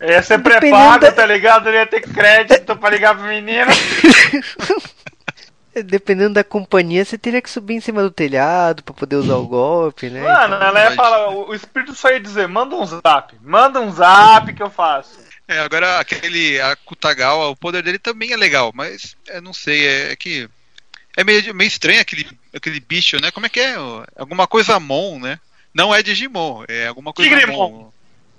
Ia 0.00 0.22
ser 0.22 0.38
Dependendo 0.38 0.60
pré-pago, 0.60 0.98
da- 1.00 1.12
tá 1.12 1.26
ligado? 1.26 1.68
Ele 1.68 1.78
ia 1.78 1.86
ter 1.86 2.00
crédito 2.02 2.76
pra 2.76 2.90
ligar 2.90 3.16
pro 3.16 3.26
menino. 3.26 3.66
Dependendo 5.84 6.34
da 6.34 6.42
companhia, 6.42 7.04
você 7.04 7.16
teria 7.16 7.40
que 7.40 7.48
subir 7.50 7.74
em 7.74 7.80
cima 7.80 8.02
do 8.02 8.10
telhado 8.10 8.82
pra 8.82 8.92
poder 8.94 9.14
usar 9.16 9.36
o 9.36 9.46
golpe, 9.46 10.10
né? 10.10 10.20
Mano, 10.22 10.56
Então, 10.56 10.66
ela 10.68 10.80
ia 10.84 10.90
falar, 10.92 11.28
o 11.30 11.50
o 11.50 11.54
espírito 11.54 11.94
só 11.94 12.10
ia 12.10 12.18
dizer, 12.18 12.48
manda 12.48 12.74
um 12.74 12.84
zap, 12.84 13.36
manda 13.42 13.80
um 13.80 13.92
zap 13.92 14.52
que 14.52 14.62
eu 14.62 14.70
faço. 14.70 15.20
É, 15.46 15.60
agora 15.60 16.00
aquele 16.00 16.60
a 16.60 16.74
Kutagawa, 16.74 17.48
o 17.48 17.56
poder 17.56 17.82
dele 17.82 17.98
também 17.98 18.32
é 18.32 18.36
legal, 18.36 18.72
mas 18.74 19.16
eu 19.28 19.40
não 19.40 19.52
sei, 19.54 19.86
é, 19.86 20.12
é 20.12 20.16
que 20.16 20.48
é 21.18 21.24
meio, 21.24 21.52
meio 21.52 21.66
estranho 21.66 22.00
aquele, 22.00 22.28
aquele 22.54 22.78
bicho, 22.78 23.20
né? 23.20 23.32
Como 23.32 23.44
é 23.44 23.48
que 23.48 23.58
é? 23.58 23.74
Alguma 24.16 24.46
coisa 24.46 24.78
Mon, 24.78 25.18
né? 25.18 25.40
Não 25.74 25.92
é 25.92 26.00
Digimon, 26.00 26.64
é 26.68 26.86
alguma 26.86 27.12
coisa 27.12 27.28
Tigrimon. 27.28 27.70
Mon. 27.70 27.90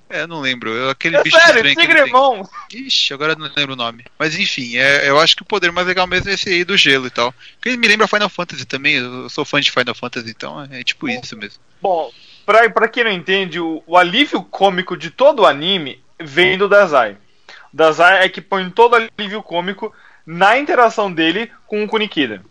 É, 0.09 0.25
não 0.25 0.39
lembro. 0.39 0.75
é 0.87 0.91
Aquele 0.91 1.17
É 1.17 1.23
bicho 1.23 1.37
sério, 1.37 1.57
estranho 1.57 1.75
que 1.75 1.85
tem. 1.85 1.95
Tigremon. 2.05 2.43
Ixi, 2.73 3.13
agora 3.13 3.33
eu 3.33 3.37
não 3.37 3.51
lembro 3.55 3.73
o 3.73 3.75
nome. 3.75 4.05
Mas 4.17 4.39
enfim, 4.39 4.77
é, 4.77 5.09
eu 5.09 5.19
acho 5.19 5.35
que 5.35 5.41
o 5.41 5.45
poder 5.45 5.73
mais 5.73 5.85
legal 5.85 6.07
mesmo 6.07 6.29
é 6.29 6.33
esse 6.33 6.49
aí 6.49 6.63
do 6.63 6.77
gelo 6.77 7.07
e 7.07 7.09
tal. 7.09 7.33
Porque 7.55 7.67
ele 7.67 7.77
me 7.77 7.87
lembra 7.87 8.07
Final 8.07 8.29
Fantasy 8.29 8.65
também, 8.65 8.95
eu 8.95 9.29
sou 9.29 9.43
fã 9.43 9.59
de 9.59 9.69
Final 9.69 9.93
Fantasy, 9.93 10.29
então 10.29 10.65
é 10.71 10.81
tipo 10.81 11.09
isso 11.09 11.35
mesmo. 11.35 11.59
Bom, 11.81 12.09
pra, 12.45 12.69
pra 12.69 12.87
quem 12.87 13.03
não 13.03 13.11
entende, 13.11 13.59
o, 13.59 13.83
o 13.85 13.97
alívio 13.97 14.41
cômico 14.41 14.95
de 14.95 15.11
todo 15.11 15.41
o 15.41 15.45
anime 15.45 16.01
vem 16.17 16.57
do 16.57 16.69
Dazai. 16.69 17.17
O 17.73 17.75
Dazai 17.75 18.23
é 18.23 18.29
que 18.29 18.39
põe 18.39 18.67
todo 18.69 18.93
o 18.93 18.95
alívio 18.95 19.43
cômico 19.43 19.93
na 20.25 20.57
interação 20.57 21.11
dele 21.11 21.51
com 21.67 21.83
o 21.83 21.87
Kunikida. 21.87 22.41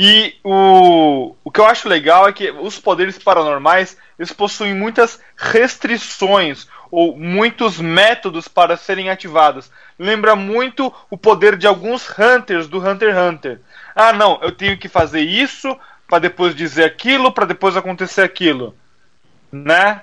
E 0.00 0.36
o, 0.44 1.34
o 1.42 1.50
que 1.50 1.60
eu 1.60 1.66
acho 1.66 1.88
legal 1.88 2.28
é 2.28 2.32
que 2.32 2.52
os 2.52 2.78
poderes 2.78 3.18
paranormais 3.18 3.96
eles 4.16 4.32
possuem 4.32 4.72
muitas 4.72 5.20
restrições 5.36 6.68
ou 6.88 7.16
muitos 7.16 7.80
métodos 7.80 8.46
para 8.46 8.76
serem 8.76 9.10
ativados. 9.10 9.70
Lembra 9.98 10.36
muito 10.36 10.94
o 11.10 11.18
poder 11.18 11.56
de 11.56 11.66
alguns 11.66 12.08
Hunters 12.16 12.68
do 12.68 12.78
Hunter 12.78 13.10
x 13.10 13.18
Hunter. 13.18 13.60
Ah, 13.94 14.12
não, 14.12 14.38
eu 14.40 14.52
tenho 14.52 14.78
que 14.78 14.88
fazer 14.88 15.20
isso 15.20 15.76
para 16.06 16.20
depois 16.20 16.54
dizer 16.54 16.84
aquilo, 16.84 17.32
para 17.32 17.44
depois 17.44 17.76
acontecer 17.76 18.22
aquilo. 18.22 18.76
Né? 19.50 20.02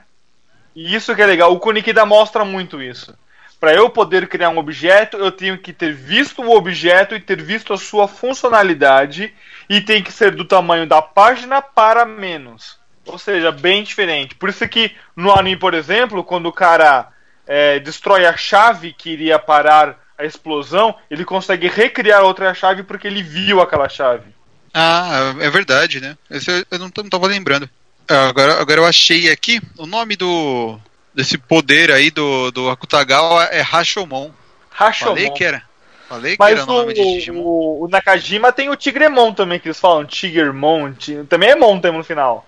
E 0.76 0.94
isso 0.94 1.16
que 1.16 1.22
é 1.22 1.26
legal. 1.26 1.54
O 1.54 1.60
Kunikida 1.60 2.06
mostra 2.06 2.44
muito 2.44 2.82
isso. 2.82 3.18
Para 3.66 3.74
eu 3.74 3.90
poder 3.90 4.28
criar 4.28 4.52
um 4.52 4.60
objeto, 4.60 5.18
eu 5.18 5.32
tenho 5.32 5.58
que 5.58 5.74
ter 5.74 5.92
visto 5.92 6.44
o 6.44 6.56
objeto 6.56 7.16
e 7.16 7.20
ter 7.20 7.42
visto 7.42 7.74
a 7.74 7.80
sua 7.80 8.08
funcionalidade 8.08 9.34
e 9.68 9.82
tem 9.82 10.04
que 10.04 10.12
ser 10.12 10.36
do 10.36 10.46
tamanho 10.46 10.86
da 10.86 11.02
página 11.02 11.64
para 11.64 12.06
menos. 12.06 12.78
Ou 13.08 13.18
seja, 13.18 13.52
bem 13.52 13.84
diferente. 13.84 14.36
Por 14.36 14.50
isso 14.50 14.70
que 14.70 14.92
no 15.16 15.34
anime, 15.34 15.58
por 15.58 15.74
exemplo, 15.74 16.24
quando 16.24 16.46
o 16.46 16.54
cara 16.54 17.08
é, 17.48 17.80
destrói 17.80 18.28
a 18.28 18.38
chave 18.38 18.94
que 18.94 19.10
iria 19.10 19.40
parar 19.40 20.00
a 20.16 20.24
explosão, 20.24 20.94
ele 21.10 21.26
consegue 21.26 21.68
recriar 21.68 22.22
outra 22.22 22.54
chave 22.54 22.84
porque 22.84 23.08
ele 23.08 23.24
viu 23.24 23.62
aquela 23.62 23.90
chave. 23.90 24.30
Ah, 24.76 25.34
é 25.40 25.50
verdade, 25.50 26.00
né? 26.00 26.16
Esse 26.30 26.68
eu 26.70 26.78
não, 26.78 26.92
não 26.96 27.10
tava 27.10 27.26
lembrando. 27.26 27.68
Ah, 28.08 28.28
agora, 28.28 28.62
agora 28.62 28.82
eu 28.82 28.86
achei 28.86 29.32
aqui 29.32 29.60
o 29.76 29.88
nome 29.88 30.16
do 30.16 30.80
desse 31.16 31.38
poder 31.38 31.92
aí 31.92 32.12
do, 32.12 32.52
do 32.52 32.70
Akutagawa 32.70 33.46
é 33.46 33.62
Rashomon. 33.62 34.32
Rashomon. 34.70 35.16
Falei 35.16 35.30
que 35.32 35.44
era. 35.44 35.64
Falei 36.08 36.36
Mas 36.38 36.54
que 36.54 36.60
era 36.62 36.64
o 36.64 36.74
nome 36.74 36.94
de 36.94 37.02
Digimon. 37.02 37.42
o, 37.42 37.86
o 37.86 37.88
Nakajima 37.88 38.52
tem 38.52 38.70
o 38.70 38.76
Tigremon 38.76 39.34
também, 39.34 39.60
que 39.60 39.68
eles 39.68 39.80
falam. 39.80 40.06
Tigermon. 40.06 40.94
ti- 40.94 41.24
Também 41.28 41.50
é 41.50 41.56
Mon 41.56 41.80
no 41.80 42.04
final. 42.04 42.48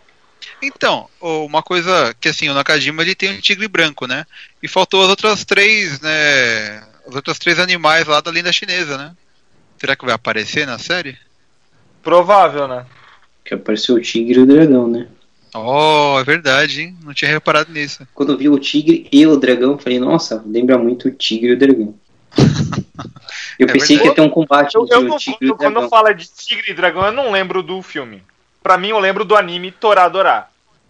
Então, 0.62 1.10
uma 1.20 1.64
coisa 1.64 2.16
que 2.20 2.30
assim, 2.30 2.50
o 2.50 2.54
Nakajima 2.54 3.02
ele 3.02 3.16
tem 3.16 3.32
um 3.32 3.40
tigre 3.42 3.68
branco, 3.68 4.06
né? 4.06 4.26
E 4.62 4.68
faltou 4.68 5.02
as 5.02 5.10
outras 5.10 5.44
três, 5.44 6.00
né? 6.02 6.84
Os 7.08 7.16
outros 7.16 7.40
três 7.40 7.58
animais 7.60 8.06
lá 8.06 8.22
da 8.22 8.30
lenda 8.30 8.52
chinesa, 8.52 8.98
né? 8.98 9.16
Será 9.80 9.96
que 9.96 10.06
vai 10.06 10.14
aparecer 10.14 10.68
na 10.68 10.78
série? 10.78 11.18
Provável, 12.04 12.68
né? 12.68 12.86
Que 13.44 13.54
apareceu 13.56 13.96
o 13.96 14.02
tigre 14.02 14.40
e 14.40 14.44
o 14.44 14.46
dragão, 14.46 14.88
né? 14.88 15.08
Oh, 15.66 16.20
é 16.20 16.24
verdade, 16.24 16.82
hein? 16.82 16.98
Não 17.04 17.14
tinha 17.14 17.30
reparado 17.32 17.72
nisso. 17.72 18.08
Quando 18.14 18.34
eu 18.34 18.38
vi 18.38 18.50
o 18.50 18.60
tigre 18.60 19.08
e 19.12 19.26
o 19.26 19.38
dragão, 19.38 19.72
eu 19.74 19.78
falei, 19.78 20.00
nossa, 20.00 20.44
lembra 20.46 20.78
muito 20.78 21.08
o 21.08 21.12
tigre 21.12 21.50
e 21.50 21.54
o 21.54 21.58
dragão. 21.58 21.96
Eu 23.60 23.68
É 23.68 23.72
pensei 23.72 23.98
verdade. 23.98 24.02
que 24.02 24.08
ia 24.08 24.14
ter 24.16 24.22
um 24.22 24.30
combate 24.30 24.76
Eu, 24.76 24.84
entre 24.84 24.96
eu 24.96 25.02
o 25.02 25.04
não, 25.06 25.18
tigre 25.18 25.48
e 25.48 25.52
o 25.52 25.56
quando 25.56 25.74
dragão. 25.74 25.90
fala 25.90 26.14
de 26.14 26.28
Tigre 26.30 26.72
e 26.72 26.74
Dragão, 26.76 27.06
eu 27.08 27.12
não 27.12 27.32
lembro 27.32 27.64
do 27.64 27.82
filme. 27.82 28.22
Pra 28.62 28.78
mim, 28.78 28.90
eu 28.90 29.00
lembro 29.00 29.26
do 29.26 29.36
anime 29.36 29.72
Toradora. 29.72 30.46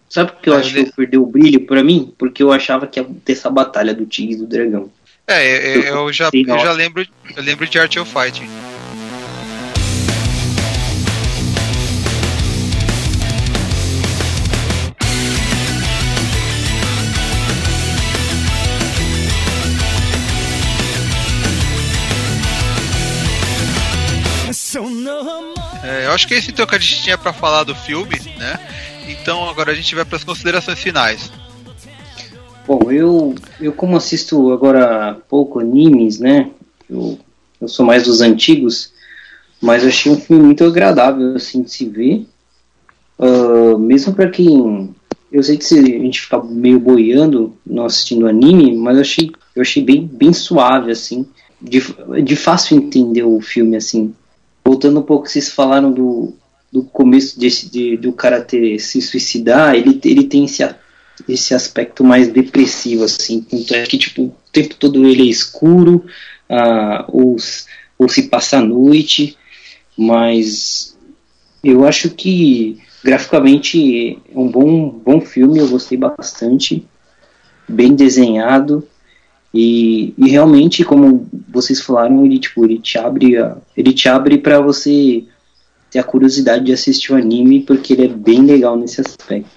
Sabe 0.08 0.32
por 0.32 0.40
que 0.42 0.50
eu 0.50 0.54
Ah, 0.54 0.58
acho 0.58 0.76
eu 0.76 0.84
que 0.84 0.90
eu 0.90 0.94
perdeu 0.94 1.22
o 1.22 1.26
brilho 1.26 1.64
pra 1.66 1.82
mim? 1.82 2.12
Porque 2.18 2.42
eu 2.42 2.52
achava 2.52 2.86
que 2.86 3.00
ia 3.00 3.06
ter 3.24 3.32
essa 3.32 3.48
batalha 3.50 3.94
do 3.94 4.04
tigre 4.04 4.34
e 4.34 4.38
do 4.38 4.46
dragão. 4.46 4.90
É, 5.26 5.46
é, 5.46 5.78
é, 5.78 5.90
eu 5.90 6.12
já, 6.12 6.28
eu 6.32 6.58
já 6.58 6.72
lembro, 6.72 7.06
eu 7.36 7.42
lembro 7.42 7.66
de 7.66 7.78
Art 7.78 7.96
of 7.96 8.10
Fighting. 8.12 8.48
Eu 26.08 26.14
acho 26.14 26.26
que 26.26 26.34
esse 26.34 26.50
então 26.50 26.66
que 26.66 26.74
a 26.74 26.78
gente 26.78 27.02
tinha 27.02 27.18
pra 27.18 27.32
falar 27.32 27.64
do 27.64 27.74
filme, 27.74 28.18
né? 28.38 28.58
Então 29.08 29.48
agora 29.48 29.72
a 29.72 29.74
gente 29.74 29.94
vai 29.94 30.04
para 30.04 30.16
as 30.16 30.24
considerações 30.24 30.78
finais. 30.78 31.30
Bom, 32.66 32.90
eu, 32.90 33.34
eu 33.60 33.72
como 33.72 33.96
assisto 33.96 34.52
agora 34.52 35.18
pouco 35.28 35.60
animes, 35.60 36.18
né? 36.18 36.50
Eu, 36.88 37.18
eu 37.60 37.68
sou 37.68 37.84
mais 37.84 38.04
dos 38.04 38.20
antigos, 38.20 38.92
mas 39.60 39.86
achei 39.86 40.10
um 40.10 40.20
filme 40.20 40.42
muito 40.42 40.64
agradável 40.64 41.36
assim 41.36 41.62
de 41.62 41.70
se 41.70 41.86
ver. 41.86 42.26
Ah, 43.18 43.76
mesmo 43.78 44.14
para 44.14 44.30
quem. 44.30 44.94
Eu 45.30 45.42
sei 45.42 45.58
que 45.58 45.64
se 45.64 45.78
a 45.78 45.82
gente 45.82 46.22
fica 46.22 46.42
meio 46.42 46.80
boiando 46.80 47.54
não 47.66 47.84
assistindo 47.84 48.26
anime, 48.26 48.74
mas 48.76 48.96
eu 48.96 49.02
achei, 49.02 49.30
eu 49.54 49.60
achei 49.60 49.82
bem, 49.82 50.06
bem 50.06 50.32
suave, 50.32 50.90
assim. 50.90 51.26
De, 51.60 51.82
de 52.24 52.36
fácil 52.36 52.78
entender 52.78 53.24
o 53.24 53.40
filme, 53.40 53.76
assim. 53.76 54.14
Voltando 54.68 55.00
um 55.00 55.02
pouco, 55.02 55.26
vocês 55.26 55.48
falaram 55.48 55.90
do, 55.90 56.34
do 56.70 56.82
começo 56.82 57.40
desse, 57.40 57.70
de, 57.70 57.96
do 57.96 58.12
cara 58.12 58.42
ter 58.42 58.78
se 58.78 59.00
suicidar, 59.00 59.74
ele, 59.74 59.98
ele 60.04 60.24
tem 60.24 60.44
esse, 60.44 60.62
esse 61.26 61.54
aspecto 61.54 62.04
mais 62.04 62.28
depressivo, 62.28 63.04
assim. 63.04 63.40
Tanto 63.40 63.72
é 63.72 63.86
que, 63.86 63.96
tipo, 63.96 64.24
o 64.24 64.34
tempo 64.52 64.74
todo 64.74 65.08
ele 65.08 65.22
é 65.22 65.30
escuro, 65.30 66.04
ah, 66.50 67.06
ou, 67.08 67.36
ou 67.98 68.08
se 68.10 68.24
passa 68.24 68.58
a 68.58 68.62
noite, 68.62 69.38
mas 69.96 70.94
eu 71.64 71.86
acho 71.86 72.10
que 72.10 72.76
graficamente 73.02 74.18
é 74.30 74.38
um 74.38 74.48
bom, 74.48 74.90
bom 74.90 75.18
filme, 75.18 75.60
eu 75.60 75.68
gostei 75.68 75.96
bastante, 75.96 76.86
bem 77.66 77.94
desenhado. 77.94 78.86
E, 79.54 80.12
e 80.18 80.28
realmente, 80.30 80.84
como 80.84 81.26
vocês 81.48 81.80
falaram, 81.80 82.24
ele 82.24 82.38
tipo, 82.38 82.64
ele 82.64 82.78
te 82.78 82.98
abre, 82.98 83.36
a- 83.38 83.56
ele 83.76 83.92
te 83.92 84.08
abre 84.08 84.38
para 84.38 84.60
você 84.60 85.24
ter 85.90 85.98
a 85.98 86.04
curiosidade 86.04 86.64
de 86.66 86.72
assistir 86.72 87.12
o 87.12 87.16
anime, 87.16 87.62
porque 87.62 87.94
ele 87.94 88.04
é 88.04 88.08
bem 88.08 88.44
legal 88.44 88.76
nesse 88.76 89.00
aspecto. 89.00 89.48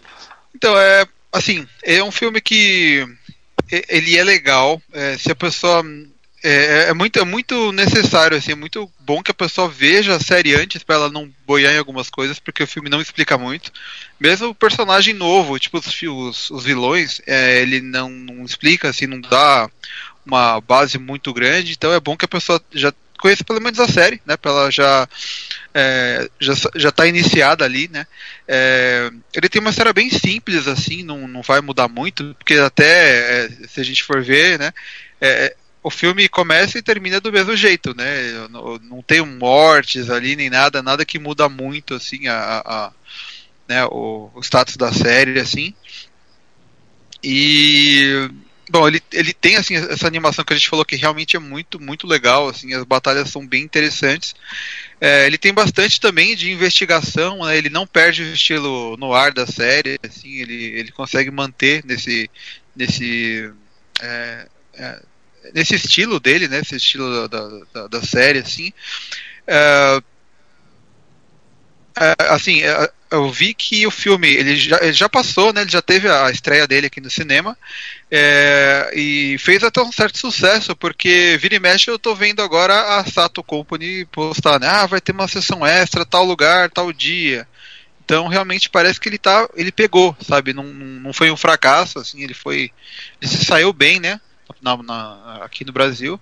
Então, 0.56 0.78
é 0.78 1.06
assim, 1.32 1.66
é 1.84 2.02
um 2.04 2.12
filme 2.12 2.40
que 2.40 3.06
ele 3.90 4.18
é 4.18 4.24
legal. 4.24 4.82
é, 4.94 5.18
se 5.18 5.32
a 5.32 5.36
pessoa 5.36 5.84
é, 6.44 6.90
é 6.90 6.94
muito, 6.94 7.20
é 7.20 7.24
muito 7.24 7.72
necessário, 7.72 8.36
assim, 8.36 8.54
é 8.54 8.56
muito 8.56 8.92
bom 9.00 9.22
que 9.22 9.32
a 9.32 9.34
pessoa 9.34 9.70
veja 9.70 10.16
a 10.16 10.20
série 10.20 10.56
antes 10.56 10.84
para 10.84 10.96
ela 10.96 11.10
não 11.10 11.32
boiar 11.46 11.74
em 11.74 11.78
algumas 11.78 12.10
coisas, 12.10 12.40
porque 12.40 12.64
o 12.64 12.68
filme 12.68 12.90
não 12.90 13.02
explica 13.02 13.38
muito. 13.38 13.72
Mesmo 14.20 14.50
o 14.50 14.56
personagem 14.56 15.14
novo, 15.14 15.60
tipo 15.60 15.78
os, 15.78 16.02
os, 16.02 16.50
os 16.50 16.64
vilões, 16.64 17.22
é, 17.28 17.62
ele 17.62 17.82
não, 17.82 18.10
não 18.10 18.44
explica, 18.44 18.90
assim, 18.90 19.06
não 19.06 19.22
dá 19.22 19.70
uma 20.26 20.60
base 20.62 20.98
muito 20.98 21.32
grande. 21.34 21.74
Então 21.74 21.94
é 21.94 22.00
bom 22.00 22.18
que 22.18 22.26
a 22.26 22.30
pessoa 22.30 22.62
já 22.74 22.92
conheça 23.20 23.44
pelo 23.44 23.62
menos 23.62 23.80
a 23.80 23.88
série, 23.88 24.20
né? 24.26 24.36
Para 24.36 24.52
ela 24.52 24.72
já 24.72 25.08
é, 25.76 26.28
já 26.40 26.54
já 26.76 26.92
tá 26.92 27.06
iniciada 27.06 27.64
ali, 27.64 27.88
né? 27.88 28.08
É, 28.48 29.12
ele 29.34 29.48
tem 29.48 29.62
uma 29.62 29.70
história 29.70 29.94
bem 29.94 30.10
simples, 30.10 30.68
assim, 30.68 31.04
não, 31.04 31.28
não 31.28 31.44
vai 31.44 31.62
mudar 31.62 31.88
muito, 31.88 32.36
porque 32.40 32.56
até 32.56 33.46
é, 33.46 33.50
se 33.68 33.80
a 33.80 33.84
gente 33.84 34.04
for 34.04 34.24
ver, 34.24 34.58
né? 34.58 34.74
é, 35.22 35.56
o 35.84 35.90
filme 35.90 36.30
começa 36.30 36.78
e 36.78 36.82
termina 36.84 37.20
do 37.20 37.32
mesmo 37.32 37.56
jeito, 37.56 37.96
né? 37.96 38.48
Não, 38.50 38.78
não 38.80 39.02
tem 39.02 39.26
mortes 39.26 40.10
ali 40.10 40.36
nem 40.36 40.50
nada, 40.50 40.82
nada 40.84 41.06
que 41.06 41.20
muda 41.20 41.50
muito, 41.50 41.96
assim, 41.96 42.28
a, 42.28 42.62
a- 42.66 42.92
né, 43.70 43.86
o, 43.86 44.32
o 44.36 44.42
status 44.42 44.78
da 44.78 44.94
série, 44.94 45.40
assim. 45.40 45.74
E 47.24 48.30
bom, 48.70 48.88
ele, 48.88 49.02
ele 49.12 49.34
tem 49.34 49.56
assim 49.58 49.76
essa 49.76 50.08
animação 50.08 50.44
que 50.46 50.54
a 50.54 50.56
gente 50.56 50.70
falou 50.70 50.86
que 50.86 50.96
realmente 50.96 51.36
é 51.36 51.40
muito 51.40 51.80
muito 51.80 52.08
legal, 52.08 52.48
assim, 52.50 52.74
as 52.74 52.84
batalhas 52.84 53.30
são 53.30 53.46
bem 53.46 53.64
interessantes. 53.64 54.34
É, 55.02 55.28
ele 55.28 55.38
tem 55.38 55.54
bastante 55.54 56.00
também 56.00 56.36
de 56.36 56.52
investigação, 56.52 57.46
né? 57.46 57.58
Ele 57.58 57.70
não 57.70 57.88
perde 57.88 58.24
o 58.24 58.34
estilo 58.34 58.98
no 58.98 59.14
ar 59.14 59.34
da 59.34 59.48
série, 59.48 59.98
assim, 60.04 60.38
ele, 60.40 60.56
ele 60.80 60.92
consegue 60.92 61.32
manter 61.32 61.86
nesse 61.86 62.30
nesse 62.76 63.52
é, 64.02 64.48
é, 64.76 65.04
nesse 65.54 65.76
estilo 65.76 66.20
dele, 66.20 66.48
né? 66.48 66.60
Esse 66.60 66.76
estilo 66.76 67.28
da, 67.28 67.48
da, 67.74 67.88
da 67.88 68.02
série, 68.02 68.40
assim. 68.40 68.72
É, 69.48 70.02
é, 71.98 72.16
assim, 72.30 72.62
é, 72.62 72.90
eu 73.12 73.30
vi 73.30 73.54
que 73.54 73.86
o 73.86 73.92
filme 73.92 74.28
ele 74.30 74.56
já, 74.56 74.80
ele 74.82 74.94
já 74.94 75.10
passou, 75.10 75.52
né? 75.52 75.62
Ele 75.62 75.70
já 75.70 75.82
teve 75.82 76.10
a 76.10 76.32
estreia 76.32 76.66
dele 76.66 76.88
aqui 76.88 77.02
no 77.02 77.10
cinema 77.10 77.58
é, 78.10 78.92
e 78.96 79.38
fez 79.40 79.64
até 79.64 79.82
um 79.82 79.92
certo 79.92 80.18
sucesso, 80.18 80.76
porque 80.76 81.38
vira 81.42 81.56
e 81.56 81.60
mexe 81.60 81.92
eu 81.92 82.00
tô 82.00 82.16
vendo 82.16 82.42
agora 82.42 82.98
a 82.98 83.06
Sato 83.06 83.44
Company 83.44 84.06
postar, 84.06 84.60
né? 84.60 84.68
Ah, 84.68 84.86
vai 84.86 85.02
ter 85.02 85.12
uma 85.12 85.28
sessão 85.28 85.66
extra, 85.66 86.06
tal 86.06 86.24
lugar, 86.24 86.70
tal 86.70 86.94
dia. 86.94 87.48
Então 88.06 88.28
realmente 88.28 88.70
parece 88.70 89.00
que 89.00 89.10
ele 89.10 89.18
tá, 89.18 89.48
ele 89.56 89.72
pegou, 89.72 90.16
sabe? 90.26 90.54
Não, 90.54 90.64
não 90.64 91.14
foi 91.14 91.30
um 91.30 91.38
fracasso, 91.38 92.00
assim, 92.00 92.24
ele 92.24 92.34
foi, 92.34 92.72
ele 93.22 93.32
se 93.32 93.44
saiu 93.44 93.74
bem, 93.74 94.00
né? 94.00 94.20
Na, 94.62 94.78
na- 94.78 95.40
aqui 95.44 95.66
no 95.66 95.72
Brasil. 95.74 96.20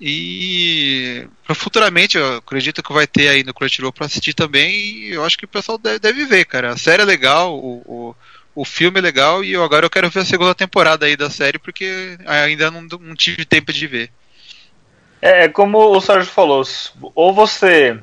E 0.00 1.26
futuramente 1.54 2.16
eu 2.16 2.36
acredito 2.36 2.82
que 2.82 2.92
vai 2.92 3.06
ter 3.06 3.28
aí 3.28 3.42
no 3.42 3.52
Crunchyroll 3.52 3.92
pra 3.92 4.06
assistir 4.06 4.32
também. 4.34 4.70
E 4.70 5.10
eu 5.12 5.24
acho 5.24 5.36
que 5.36 5.44
o 5.44 5.48
pessoal 5.48 5.76
deve, 5.78 5.98
deve 5.98 6.24
ver, 6.24 6.44
cara. 6.44 6.70
A 6.72 6.76
série 6.76 7.02
é 7.02 7.04
legal, 7.04 7.56
o, 7.58 7.82
o, 7.84 8.16
o 8.54 8.64
filme 8.64 8.98
é 8.98 9.02
legal 9.02 9.42
e 9.44 9.56
agora 9.56 9.86
eu 9.86 9.90
quero 9.90 10.08
ver 10.10 10.20
a 10.20 10.24
segunda 10.24 10.54
temporada 10.54 11.06
aí 11.06 11.16
da 11.16 11.28
série 11.30 11.58
porque 11.58 12.16
ainda 12.26 12.70
não, 12.70 12.82
não 12.82 13.14
tive 13.16 13.44
tempo 13.44 13.72
de 13.72 13.86
ver. 13.86 14.10
É, 15.20 15.48
como 15.48 15.78
o 15.78 16.00
Sérgio 16.00 16.30
falou, 16.30 16.62
ou 17.14 17.34
você 17.34 17.98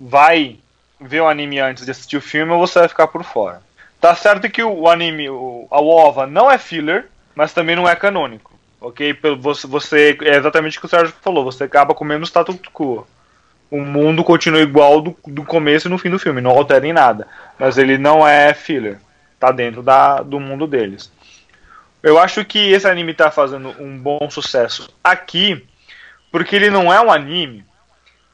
vai 0.00 0.58
ver 1.00 1.20
o 1.20 1.28
anime 1.28 1.58
antes 1.58 1.84
de 1.84 1.90
assistir 1.90 2.16
o 2.16 2.20
filme 2.20 2.52
ou 2.52 2.58
você 2.58 2.78
vai 2.78 2.88
ficar 2.88 3.08
por 3.08 3.24
fora. 3.24 3.62
Tá 4.00 4.14
certo 4.14 4.48
que 4.48 4.62
o 4.62 4.88
anime, 4.88 5.26
a 5.28 5.80
OVA 5.80 6.26
não 6.26 6.50
é 6.50 6.56
filler, 6.58 7.08
mas 7.34 7.52
também 7.52 7.76
não 7.76 7.88
é 7.88 7.94
canônico. 7.96 8.58
Ok? 8.80 9.16
Você, 9.38 9.66
você 9.66 10.18
é 10.22 10.36
exatamente 10.36 10.78
o 10.78 10.80
que 10.80 10.86
o 10.86 10.88
Sérgio 10.88 11.14
falou, 11.20 11.44
você 11.44 11.64
acaba 11.64 11.94
com 11.94 12.04
o 12.04 12.06
mesmo 12.06 12.24
status 12.24 12.56
quo. 12.72 13.06
O 13.70 13.80
mundo 13.80 14.24
continua 14.24 14.60
igual 14.60 15.00
do, 15.00 15.16
do 15.26 15.44
começo 15.44 15.86
e 15.86 15.90
no 15.90 15.98
fim 15.98 16.10
do 16.10 16.18
filme, 16.18 16.40
não 16.40 16.50
altera 16.50 16.86
em 16.86 16.92
nada. 16.92 17.28
Mas 17.58 17.78
ele 17.78 17.98
não 17.98 18.26
é 18.26 18.52
filler. 18.52 18.98
Tá 19.38 19.52
dentro 19.52 19.82
da, 19.82 20.22
do 20.22 20.40
mundo 20.40 20.66
deles. 20.66 21.10
Eu 22.02 22.18
acho 22.18 22.44
que 22.44 22.72
esse 22.72 22.88
anime 22.88 23.14
tá 23.14 23.30
fazendo 23.30 23.74
um 23.78 23.98
bom 23.98 24.28
sucesso 24.30 24.92
aqui, 25.04 25.66
porque 26.32 26.56
ele 26.56 26.70
não 26.70 26.92
é 26.92 27.00
um 27.00 27.12
anime 27.12 27.64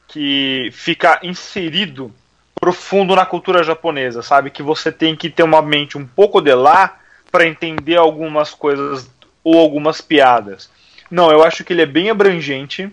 que 0.07 0.69
fica 0.73 1.19
inserido 1.21 2.13
profundo 2.59 3.15
na 3.15 3.25
cultura 3.25 3.63
japonesa, 3.63 4.21
sabe? 4.21 4.49
Que 4.49 4.63
você 4.63 4.91
tem 4.91 5.15
que 5.15 5.29
ter 5.29 5.43
uma 5.43 5.61
mente 5.61 5.97
um 5.97 6.07
pouco 6.07 6.41
de 6.41 6.53
lá 6.53 6.97
para 7.31 7.47
entender 7.47 7.97
algumas 7.97 8.53
coisas 8.53 9.09
ou 9.43 9.57
algumas 9.57 10.01
piadas. 10.01 10.69
Não, 11.09 11.31
eu 11.31 11.43
acho 11.43 11.63
que 11.63 11.73
ele 11.73 11.81
é 11.81 11.85
bem 11.85 12.09
abrangente. 12.09 12.91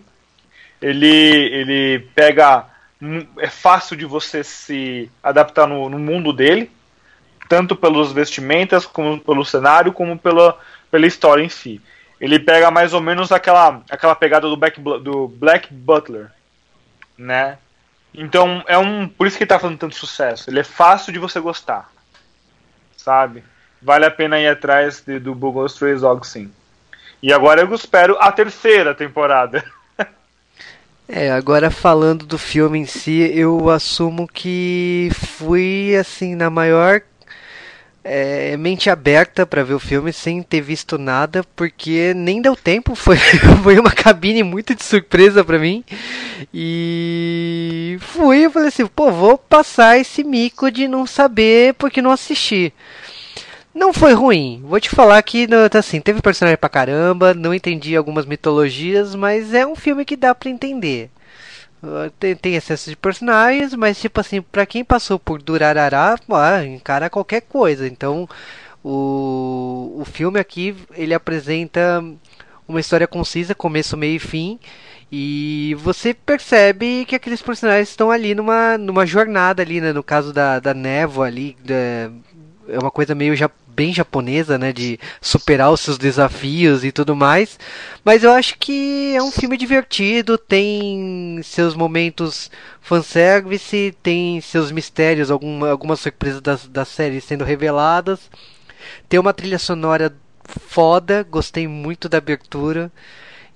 Ele, 0.80 1.06
ele 1.06 2.08
pega. 2.14 2.66
É 3.38 3.48
fácil 3.48 3.96
de 3.96 4.04
você 4.04 4.42
se 4.42 5.10
adaptar 5.22 5.66
no, 5.66 5.88
no 5.90 5.98
mundo 5.98 6.32
dele, 6.32 6.70
tanto 7.48 7.76
pelos 7.76 8.12
vestimentas, 8.12 8.86
como 8.86 9.20
pelo 9.20 9.44
cenário, 9.44 9.92
como 9.92 10.18
pela, 10.18 10.58
pela 10.90 11.06
história 11.06 11.42
em 11.42 11.48
si. 11.48 11.80
Ele 12.20 12.38
pega 12.38 12.70
mais 12.70 12.94
ou 12.94 13.00
menos 13.00 13.32
aquela, 13.32 13.82
aquela 13.90 14.14
pegada 14.14 14.48
do 14.48 14.56
Black, 14.56 14.80
do 14.80 15.28
Black 15.28 15.72
Butler, 15.72 16.30
né? 17.18 17.58
Então 18.14 18.62
é 18.66 18.78
um. 18.78 19.08
Por 19.08 19.26
isso 19.26 19.36
que 19.36 19.42
ele 19.42 19.48
tá 19.48 19.58
fazendo 19.58 19.78
tanto 19.78 19.96
sucesso. 19.96 20.48
Ele 20.48 20.60
é 20.60 20.64
fácil 20.64 21.12
de 21.12 21.18
você 21.18 21.40
gostar. 21.40 21.90
Sabe? 22.96 23.42
Vale 23.84 24.06
a 24.06 24.10
pena 24.10 24.40
ir 24.40 24.48
atrás 24.48 25.02
de, 25.06 25.18
do 25.18 25.34
Google 25.34 25.66
Stray 25.66 25.94
Dogs 25.96 26.30
sim. 26.30 26.50
E 27.22 27.30
agora 27.30 27.60
eu 27.60 27.74
espero 27.74 28.16
a 28.18 28.32
terceira 28.32 28.94
temporada. 28.94 29.62
É, 31.06 31.30
agora 31.30 31.70
falando 31.70 32.24
do 32.24 32.38
filme 32.38 32.78
em 32.78 32.86
si, 32.86 33.30
eu 33.34 33.68
assumo 33.68 34.26
que 34.26 35.10
fui 35.12 35.94
assim 36.00 36.34
na 36.34 36.48
maior 36.48 37.02
é, 38.02 38.56
mente 38.56 38.88
aberta 38.88 39.44
para 39.44 39.62
ver 39.62 39.74
o 39.74 39.78
filme 39.78 40.14
sem 40.14 40.42
ter 40.42 40.62
visto 40.62 40.96
nada, 40.96 41.44
porque 41.56 42.14
nem 42.14 42.40
deu 42.40 42.56
tempo, 42.56 42.94
foi, 42.96 43.18
foi 43.62 43.78
uma 43.78 43.92
cabine 43.92 44.42
muito 44.42 44.74
de 44.74 44.82
surpresa 44.82 45.44
para 45.44 45.58
mim. 45.58 45.84
E 46.52 47.98
fui, 48.00 48.46
eu 48.46 48.50
falei 48.50 48.68
assim, 48.68 48.86
pô, 48.86 49.10
vou 49.10 49.36
passar 49.36 49.98
esse 49.98 50.24
mico 50.24 50.70
de 50.70 50.88
não 50.88 51.06
saber 51.06 51.74
porque 51.74 52.00
não 52.00 52.10
assisti. 52.10 52.72
Não 53.74 53.92
foi 53.92 54.12
ruim, 54.14 54.62
vou 54.64 54.78
te 54.80 54.88
falar 54.88 55.20
que 55.22 55.48
assim, 55.76 56.00
teve 56.00 56.22
personagem 56.22 56.56
pra 56.56 56.68
caramba, 56.68 57.34
não 57.34 57.52
entendi 57.52 57.96
algumas 57.96 58.24
mitologias, 58.24 59.14
mas 59.16 59.52
é 59.52 59.66
um 59.66 59.74
filme 59.74 60.04
que 60.04 60.16
dá 60.16 60.34
para 60.34 60.48
entender. 60.48 61.10
Ah, 61.82 62.10
tem, 62.18 62.34
tem 62.34 62.54
excesso 62.54 62.88
de 62.90 62.96
personagens, 62.96 63.74
mas 63.74 64.00
tipo 64.00 64.20
assim, 64.20 64.40
pra 64.40 64.64
quem 64.66 64.84
passou 64.84 65.18
por 65.18 65.42
Durarará, 65.42 66.16
ah, 66.30 66.64
encara 66.64 67.10
qualquer 67.10 67.42
coisa. 67.42 67.86
Então, 67.86 68.28
o, 68.82 69.96
o 70.00 70.04
filme 70.04 70.38
aqui, 70.40 70.74
ele 70.94 71.14
apresenta 71.14 72.04
uma 72.66 72.80
história 72.80 73.06
concisa, 73.06 73.54
começo, 73.54 73.96
meio 73.96 74.16
e 74.16 74.18
fim. 74.18 74.58
E 75.12 75.76
você 75.78 76.14
percebe 76.14 77.04
que 77.06 77.14
aqueles 77.14 77.42
personagens 77.42 77.90
estão 77.90 78.10
ali 78.10 78.34
numa, 78.34 78.78
numa 78.78 79.06
jornada 79.06 79.62
ali, 79.62 79.80
né? 79.80 79.92
No 79.92 80.02
caso 80.02 80.32
da, 80.32 80.58
da 80.60 80.74
névoa 80.74 81.26
ali, 81.26 81.56
da, 81.64 82.10
é 82.68 82.78
uma 82.80 82.90
coisa 82.90 83.14
meio 83.14 83.36
bem 83.74 83.92
japonesa, 83.92 84.56
né, 84.56 84.72
de 84.72 84.98
superar 85.20 85.70
os 85.70 85.80
seus 85.80 85.98
desafios 85.98 86.84
e 86.84 86.92
tudo 86.92 87.16
mais. 87.16 87.58
Mas 88.04 88.22
eu 88.22 88.32
acho 88.32 88.56
que 88.58 89.14
é 89.14 89.22
um 89.22 89.30
filme 89.30 89.56
divertido, 89.56 90.38
tem 90.38 91.40
seus 91.42 91.74
momentos 91.74 92.50
fanservice, 92.80 93.94
tem 94.02 94.40
seus 94.40 94.70
mistérios, 94.70 95.30
alguma, 95.30 95.70
algumas 95.70 96.00
surpresas 96.00 96.40
da, 96.40 96.58
da 96.68 96.84
série 96.84 97.20
sendo 97.20 97.44
reveladas. 97.44 98.30
Tem 99.08 99.18
uma 99.18 99.32
trilha 99.32 99.58
sonora 99.58 100.14
foda, 100.44 101.22
gostei 101.28 101.66
muito 101.66 102.08
da 102.08 102.18
abertura. 102.18 102.92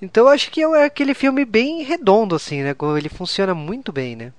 Então 0.01 0.25
eu 0.25 0.31
acho 0.31 0.51
que 0.51 0.63
é 0.63 0.85
aquele 0.85 1.15
filme 1.15 1.45
bem 1.45 1.83
redondo, 1.83 2.35
assim, 2.35 2.63
né? 2.63 2.75
Ele 2.97 3.09
funciona 3.09 3.55
muito 3.55 3.93
bem, 3.93 4.17
né? 4.17 4.33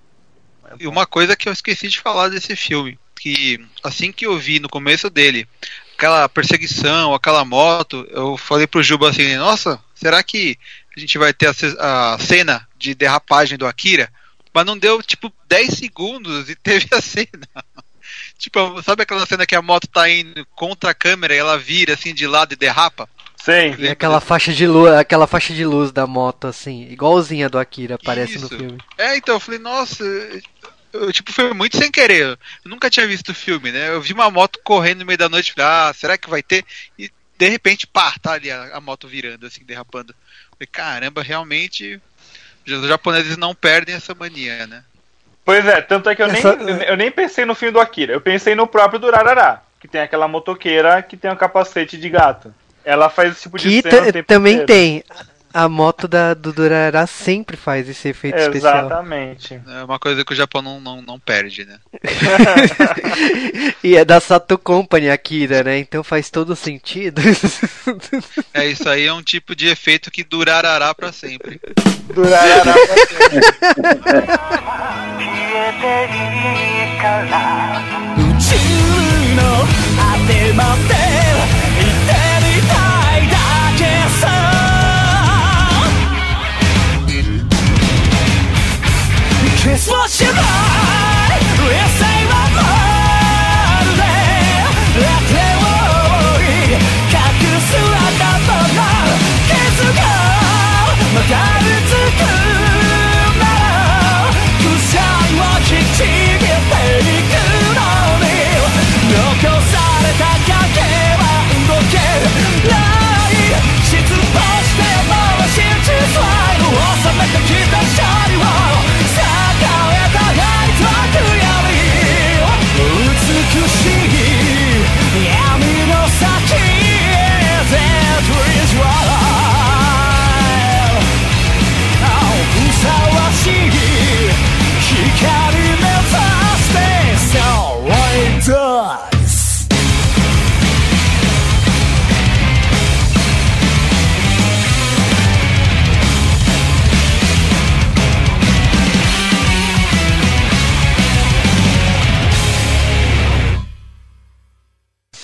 E 0.80 0.88
uma 0.88 1.05
coisa 1.05 1.36
que 1.36 1.49
eu 1.49 1.53
esqueci 1.53 1.88
de 1.88 1.99
falar 1.99 2.30
desse 2.30 2.55
filme 2.55 2.97
que 3.20 3.59
assim 3.84 4.11
que 4.11 4.26
eu 4.26 4.38
vi 4.38 4.59
no 4.59 4.70
começo 4.70 5.09
dele 5.09 5.47
aquela 5.99 6.30
perseguição, 6.30 7.13
aquela 7.13 7.43
moto, 7.43 8.07
eu 8.09 8.38
falei 8.38 8.65
pro 8.65 8.82
Juba 8.82 9.09
assim, 9.09 9.36
nossa, 9.36 9.78
será 9.93 10.24
que 10.24 10.57
a 10.95 10.99
gente 10.99 11.17
vai 11.17 11.34
ter 11.34 11.47
a, 11.78 12.13
a 12.13 12.20
cena 12.20 12.65
de 12.78 12.95
derrapagem 12.95 13.57
do 13.57 13.67
Akira? 13.67 14.09
Mas 14.53 14.65
não 14.65 14.78
deu 14.78 15.03
tipo 15.03 15.32
10 15.49 15.78
segundos 15.78 16.49
e 16.49 16.55
teve 16.63 16.88
a 16.91 17.01
cena. 17.01 17.47
tipo, 18.38 18.82
sabe 18.82 19.03
aquela 19.03 19.26
cena 19.26 19.45
que 19.45 19.55
a 19.55 19.61
moto 19.61 19.88
tá 19.88 20.09
indo 20.09 20.45
contra 20.55 20.91
a 20.91 20.95
câmera 20.95 21.36
e 21.36 21.38
ela 21.38 21.57
vira 21.57 21.93
assim 21.93 22.13
de 22.13 22.26
lado 22.26 22.53
e 22.53 22.57
derrapa? 22.57 23.07
Sim. 23.43 23.76
E 23.78 23.88
aquela 23.89 24.20
faixa 24.20 24.53
de 24.53 24.67
luz, 24.67 24.93
aquela 24.93 25.26
faixa 25.26 25.53
de 25.53 25.65
luz 25.65 25.91
da 25.91 26.05
moto 26.05 26.47
assim, 26.47 26.84
igualzinha 26.89 27.49
do 27.49 27.57
Akira 27.57 27.95
aparece 27.95 28.36
Isso. 28.36 28.51
no 28.51 28.57
filme. 28.57 28.78
É, 28.97 29.15
então 29.17 29.36
eu 29.36 29.39
falei, 29.39 29.59
nossa, 29.59 30.03
eu, 30.93 31.11
tipo, 31.11 31.31
foi 31.31 31.53
muito 31.53 31.77
sem 31.77 31.91
querer. 31.91 32.21
Eu 32.23 32.37
nunca 32.65 32.89
tinha 32.89 33.07
visto 33.07 33.29
o 33.29 33.35
filme, 33.35 33.71
né? 33.71 33.89
Eu 33.89 34.01
vi 34.01 34.13
uma 34.13 34.29
moto 34.29 34.59
correndo 34.63 34.99
no 34.99 35.05
meio 35.05 35.17
da 35.17 35.29
noite, 35.29 35.53
falei, 35.53 35.69
ah, 35.69 35.93
será 35.93 36.17
que 36.17 36.29
vai 36.29 36.41
ter? 36.41 36.65
E 36.97 37.09
de 37.37 37.47
repente, 37.47 37.87
pá, 37.87 38.13
tá 38.21 38.33
ali 38.33 38.51
a, 38.51 38.75
a 38.75 38.81
moto 38.81 39.07
virando, 39.07 39.45
assim, 39.45 39.63
derrapando. 39.63 40.13
Falei, 40.51 40.67
caramba, 40.71 41.21
realmente 41.21 42.01
os 42.67 42.87
japoneses 42.87 43.37
não 43.37 43.55
perdem 43.55 43.95
essa 43.95 44.13
mania, 44.13 44.67
né? 44.67 44.83
Pois 45.45 45.65
é, 45.65 45.81
tanto 45.81 46.09
é 46.09 46.15
que 46.15 46.21
eu, 46.21 46.27
essa... 46.27 46.55
nem, 46.55 46.75
eu 46.83 46.97
nem 46.97 47.09
pensei 47.09 47.45
no 47.45 47.55
filme 47.55 47.71
do 47.71 47.79
Akira, 47.79 48.13
eu 48.13 48.21
pensei 48.21 48.53
no 48.53 48.67
próprio 48.67 48.99
Durarará, 48.99 49.63
que 49.79 49.87
tem 49.87 50.01
aquela 50.01 50.27
motoqueira 50.27 51.01
que 51.01 51.17
tem 51.17 51.31
um 51.31 51.35
capacete 51.35 51.97
de 51.97 52.09
gato. 52.09 52.53
Ela 52.83 53.09
faz 53.09 53.31
esse 53.31 53.43
tipo 53.43 53.57
de 53.57 53.81
que 53.81 53.89
cena 53.89 54.23
também 54.23 54.57
inteiro. 54.57 54.67
tem 54.67 55.03
a 55.54 55.68
moto 55.68 56.08
da, 56.08 56.34
do 56.34 56.54
Durará 56.54 57.06
sempre 57.08 57.58
faz 57.58 57.89
esse 57.89 58.10
efeito 58.10 58.38
Exatamente. 58.38 58.58
especial. 58.58 58.86
Exatamente. 58.86 59.62
É 59.68 59.84
uma 59.84 60.00
coisa 60.00 60.24
que 60.24 60.34
o 60.34 60.36
Japão 60.36 60.62
não, 60.62 60.80
não, 60.80 61.02
não 61.02 61.20
perde, 61.20 61.66
né? 61.66 61.80
e 63.84 63.95
é 63.95 64.06
da 64.06 64.20
Sato 64.20 64.58
Company 64.58 65.10
Akira, 65.10 65.64
né? 65.64 65.78
Então 65.80 66.04
faz 66.04 66.30
todo 66.30 66.56
sentido. 66.56 67.22
é, 68.54 68.66
isso 68.68 68.88
aí 68.88 69.06
é 69.06 69.14
um 69.14 69.24
tipo 69.24 69.56
de 69.56 69.68
efeito 69.68 70.12
que 70.12 70.24
durará 70.24 70.93
para 70.93 71.12
sempre. 71.12 71.60
Durará 72.14 72.74
pra 72.74 72.97
sempre. 73.08 73.39
Christmas, 89.70 90.24
up! 90.24 90.78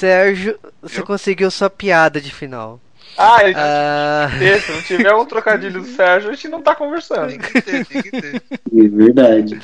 Sérgio, 0.05 0.59
você 0.81 0.99
Eu? 0.99 1.05
conseguiu 1.05 1.49
sua 1.49 1.69
piada 1.69 2.21
de 2.21 2.31
final. 2.31 2.79
Ah, 3.17 3.43
ele 3.43 3.53
Ah, 3.57 4.27
se 4.61 4.71
não 4.71 4.81
tiver 4.83 5.13
um 5.15 5.25
trocadilho 5.25 5.81
do 5.81 5.87
Sérgio, 5.87 6.29
a 6.29 6.33
gente 6.33 6.47
não 6.49 6.61
tá 6.61 6.75
conversando. 6.75 7.29
Tem 7.29 7.39
que 7.39 7.61
ter, 7.61 7.85
tem 7.85 8.01
que 8.03 8.11
ter. 8.11 8.35
É 8.35 8.87
verdade. 8.89 9.59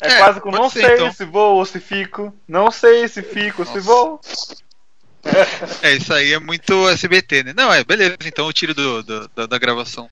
É, 0.00 0.08
É, 0.08 0.18
quase 0.18 0.40
com 0.40 0.50
não 0.50 0.70
ser, 0.70 0.82
sei 0.82 0.94
então. 0.94 1.12
se 1.12 1.24
vou 1.24 1.56
ou 1.56 1.64
se 1.66 1.80
fico. 1.80 2.32
Não 2.48 2.70
sei 2.70 3.08
se 3.08 3.22
fico 3.22 3.62
ou 3.62 3.66
se 3.66 3.80
vou. 3.80 4.20
É, 5.82 5.92
isso 5.96 6.12
aí 6.14 6.32
é 6.32 6.38
muito 6.38 6.88
SBT, 6.88 7.42
né? 7.42 7.52
Não, 7.56 7.72
é, 7.72 7.82
beleza, 7.82 8.16
então 8.24 8.46
eu 8.46 8.52
tiro 8.52 8.72
do, 8.74 9.02
do- 9.02 9.28
da, 9.34 9.46
da 9.46 9.58
gravação. 9.58 10.04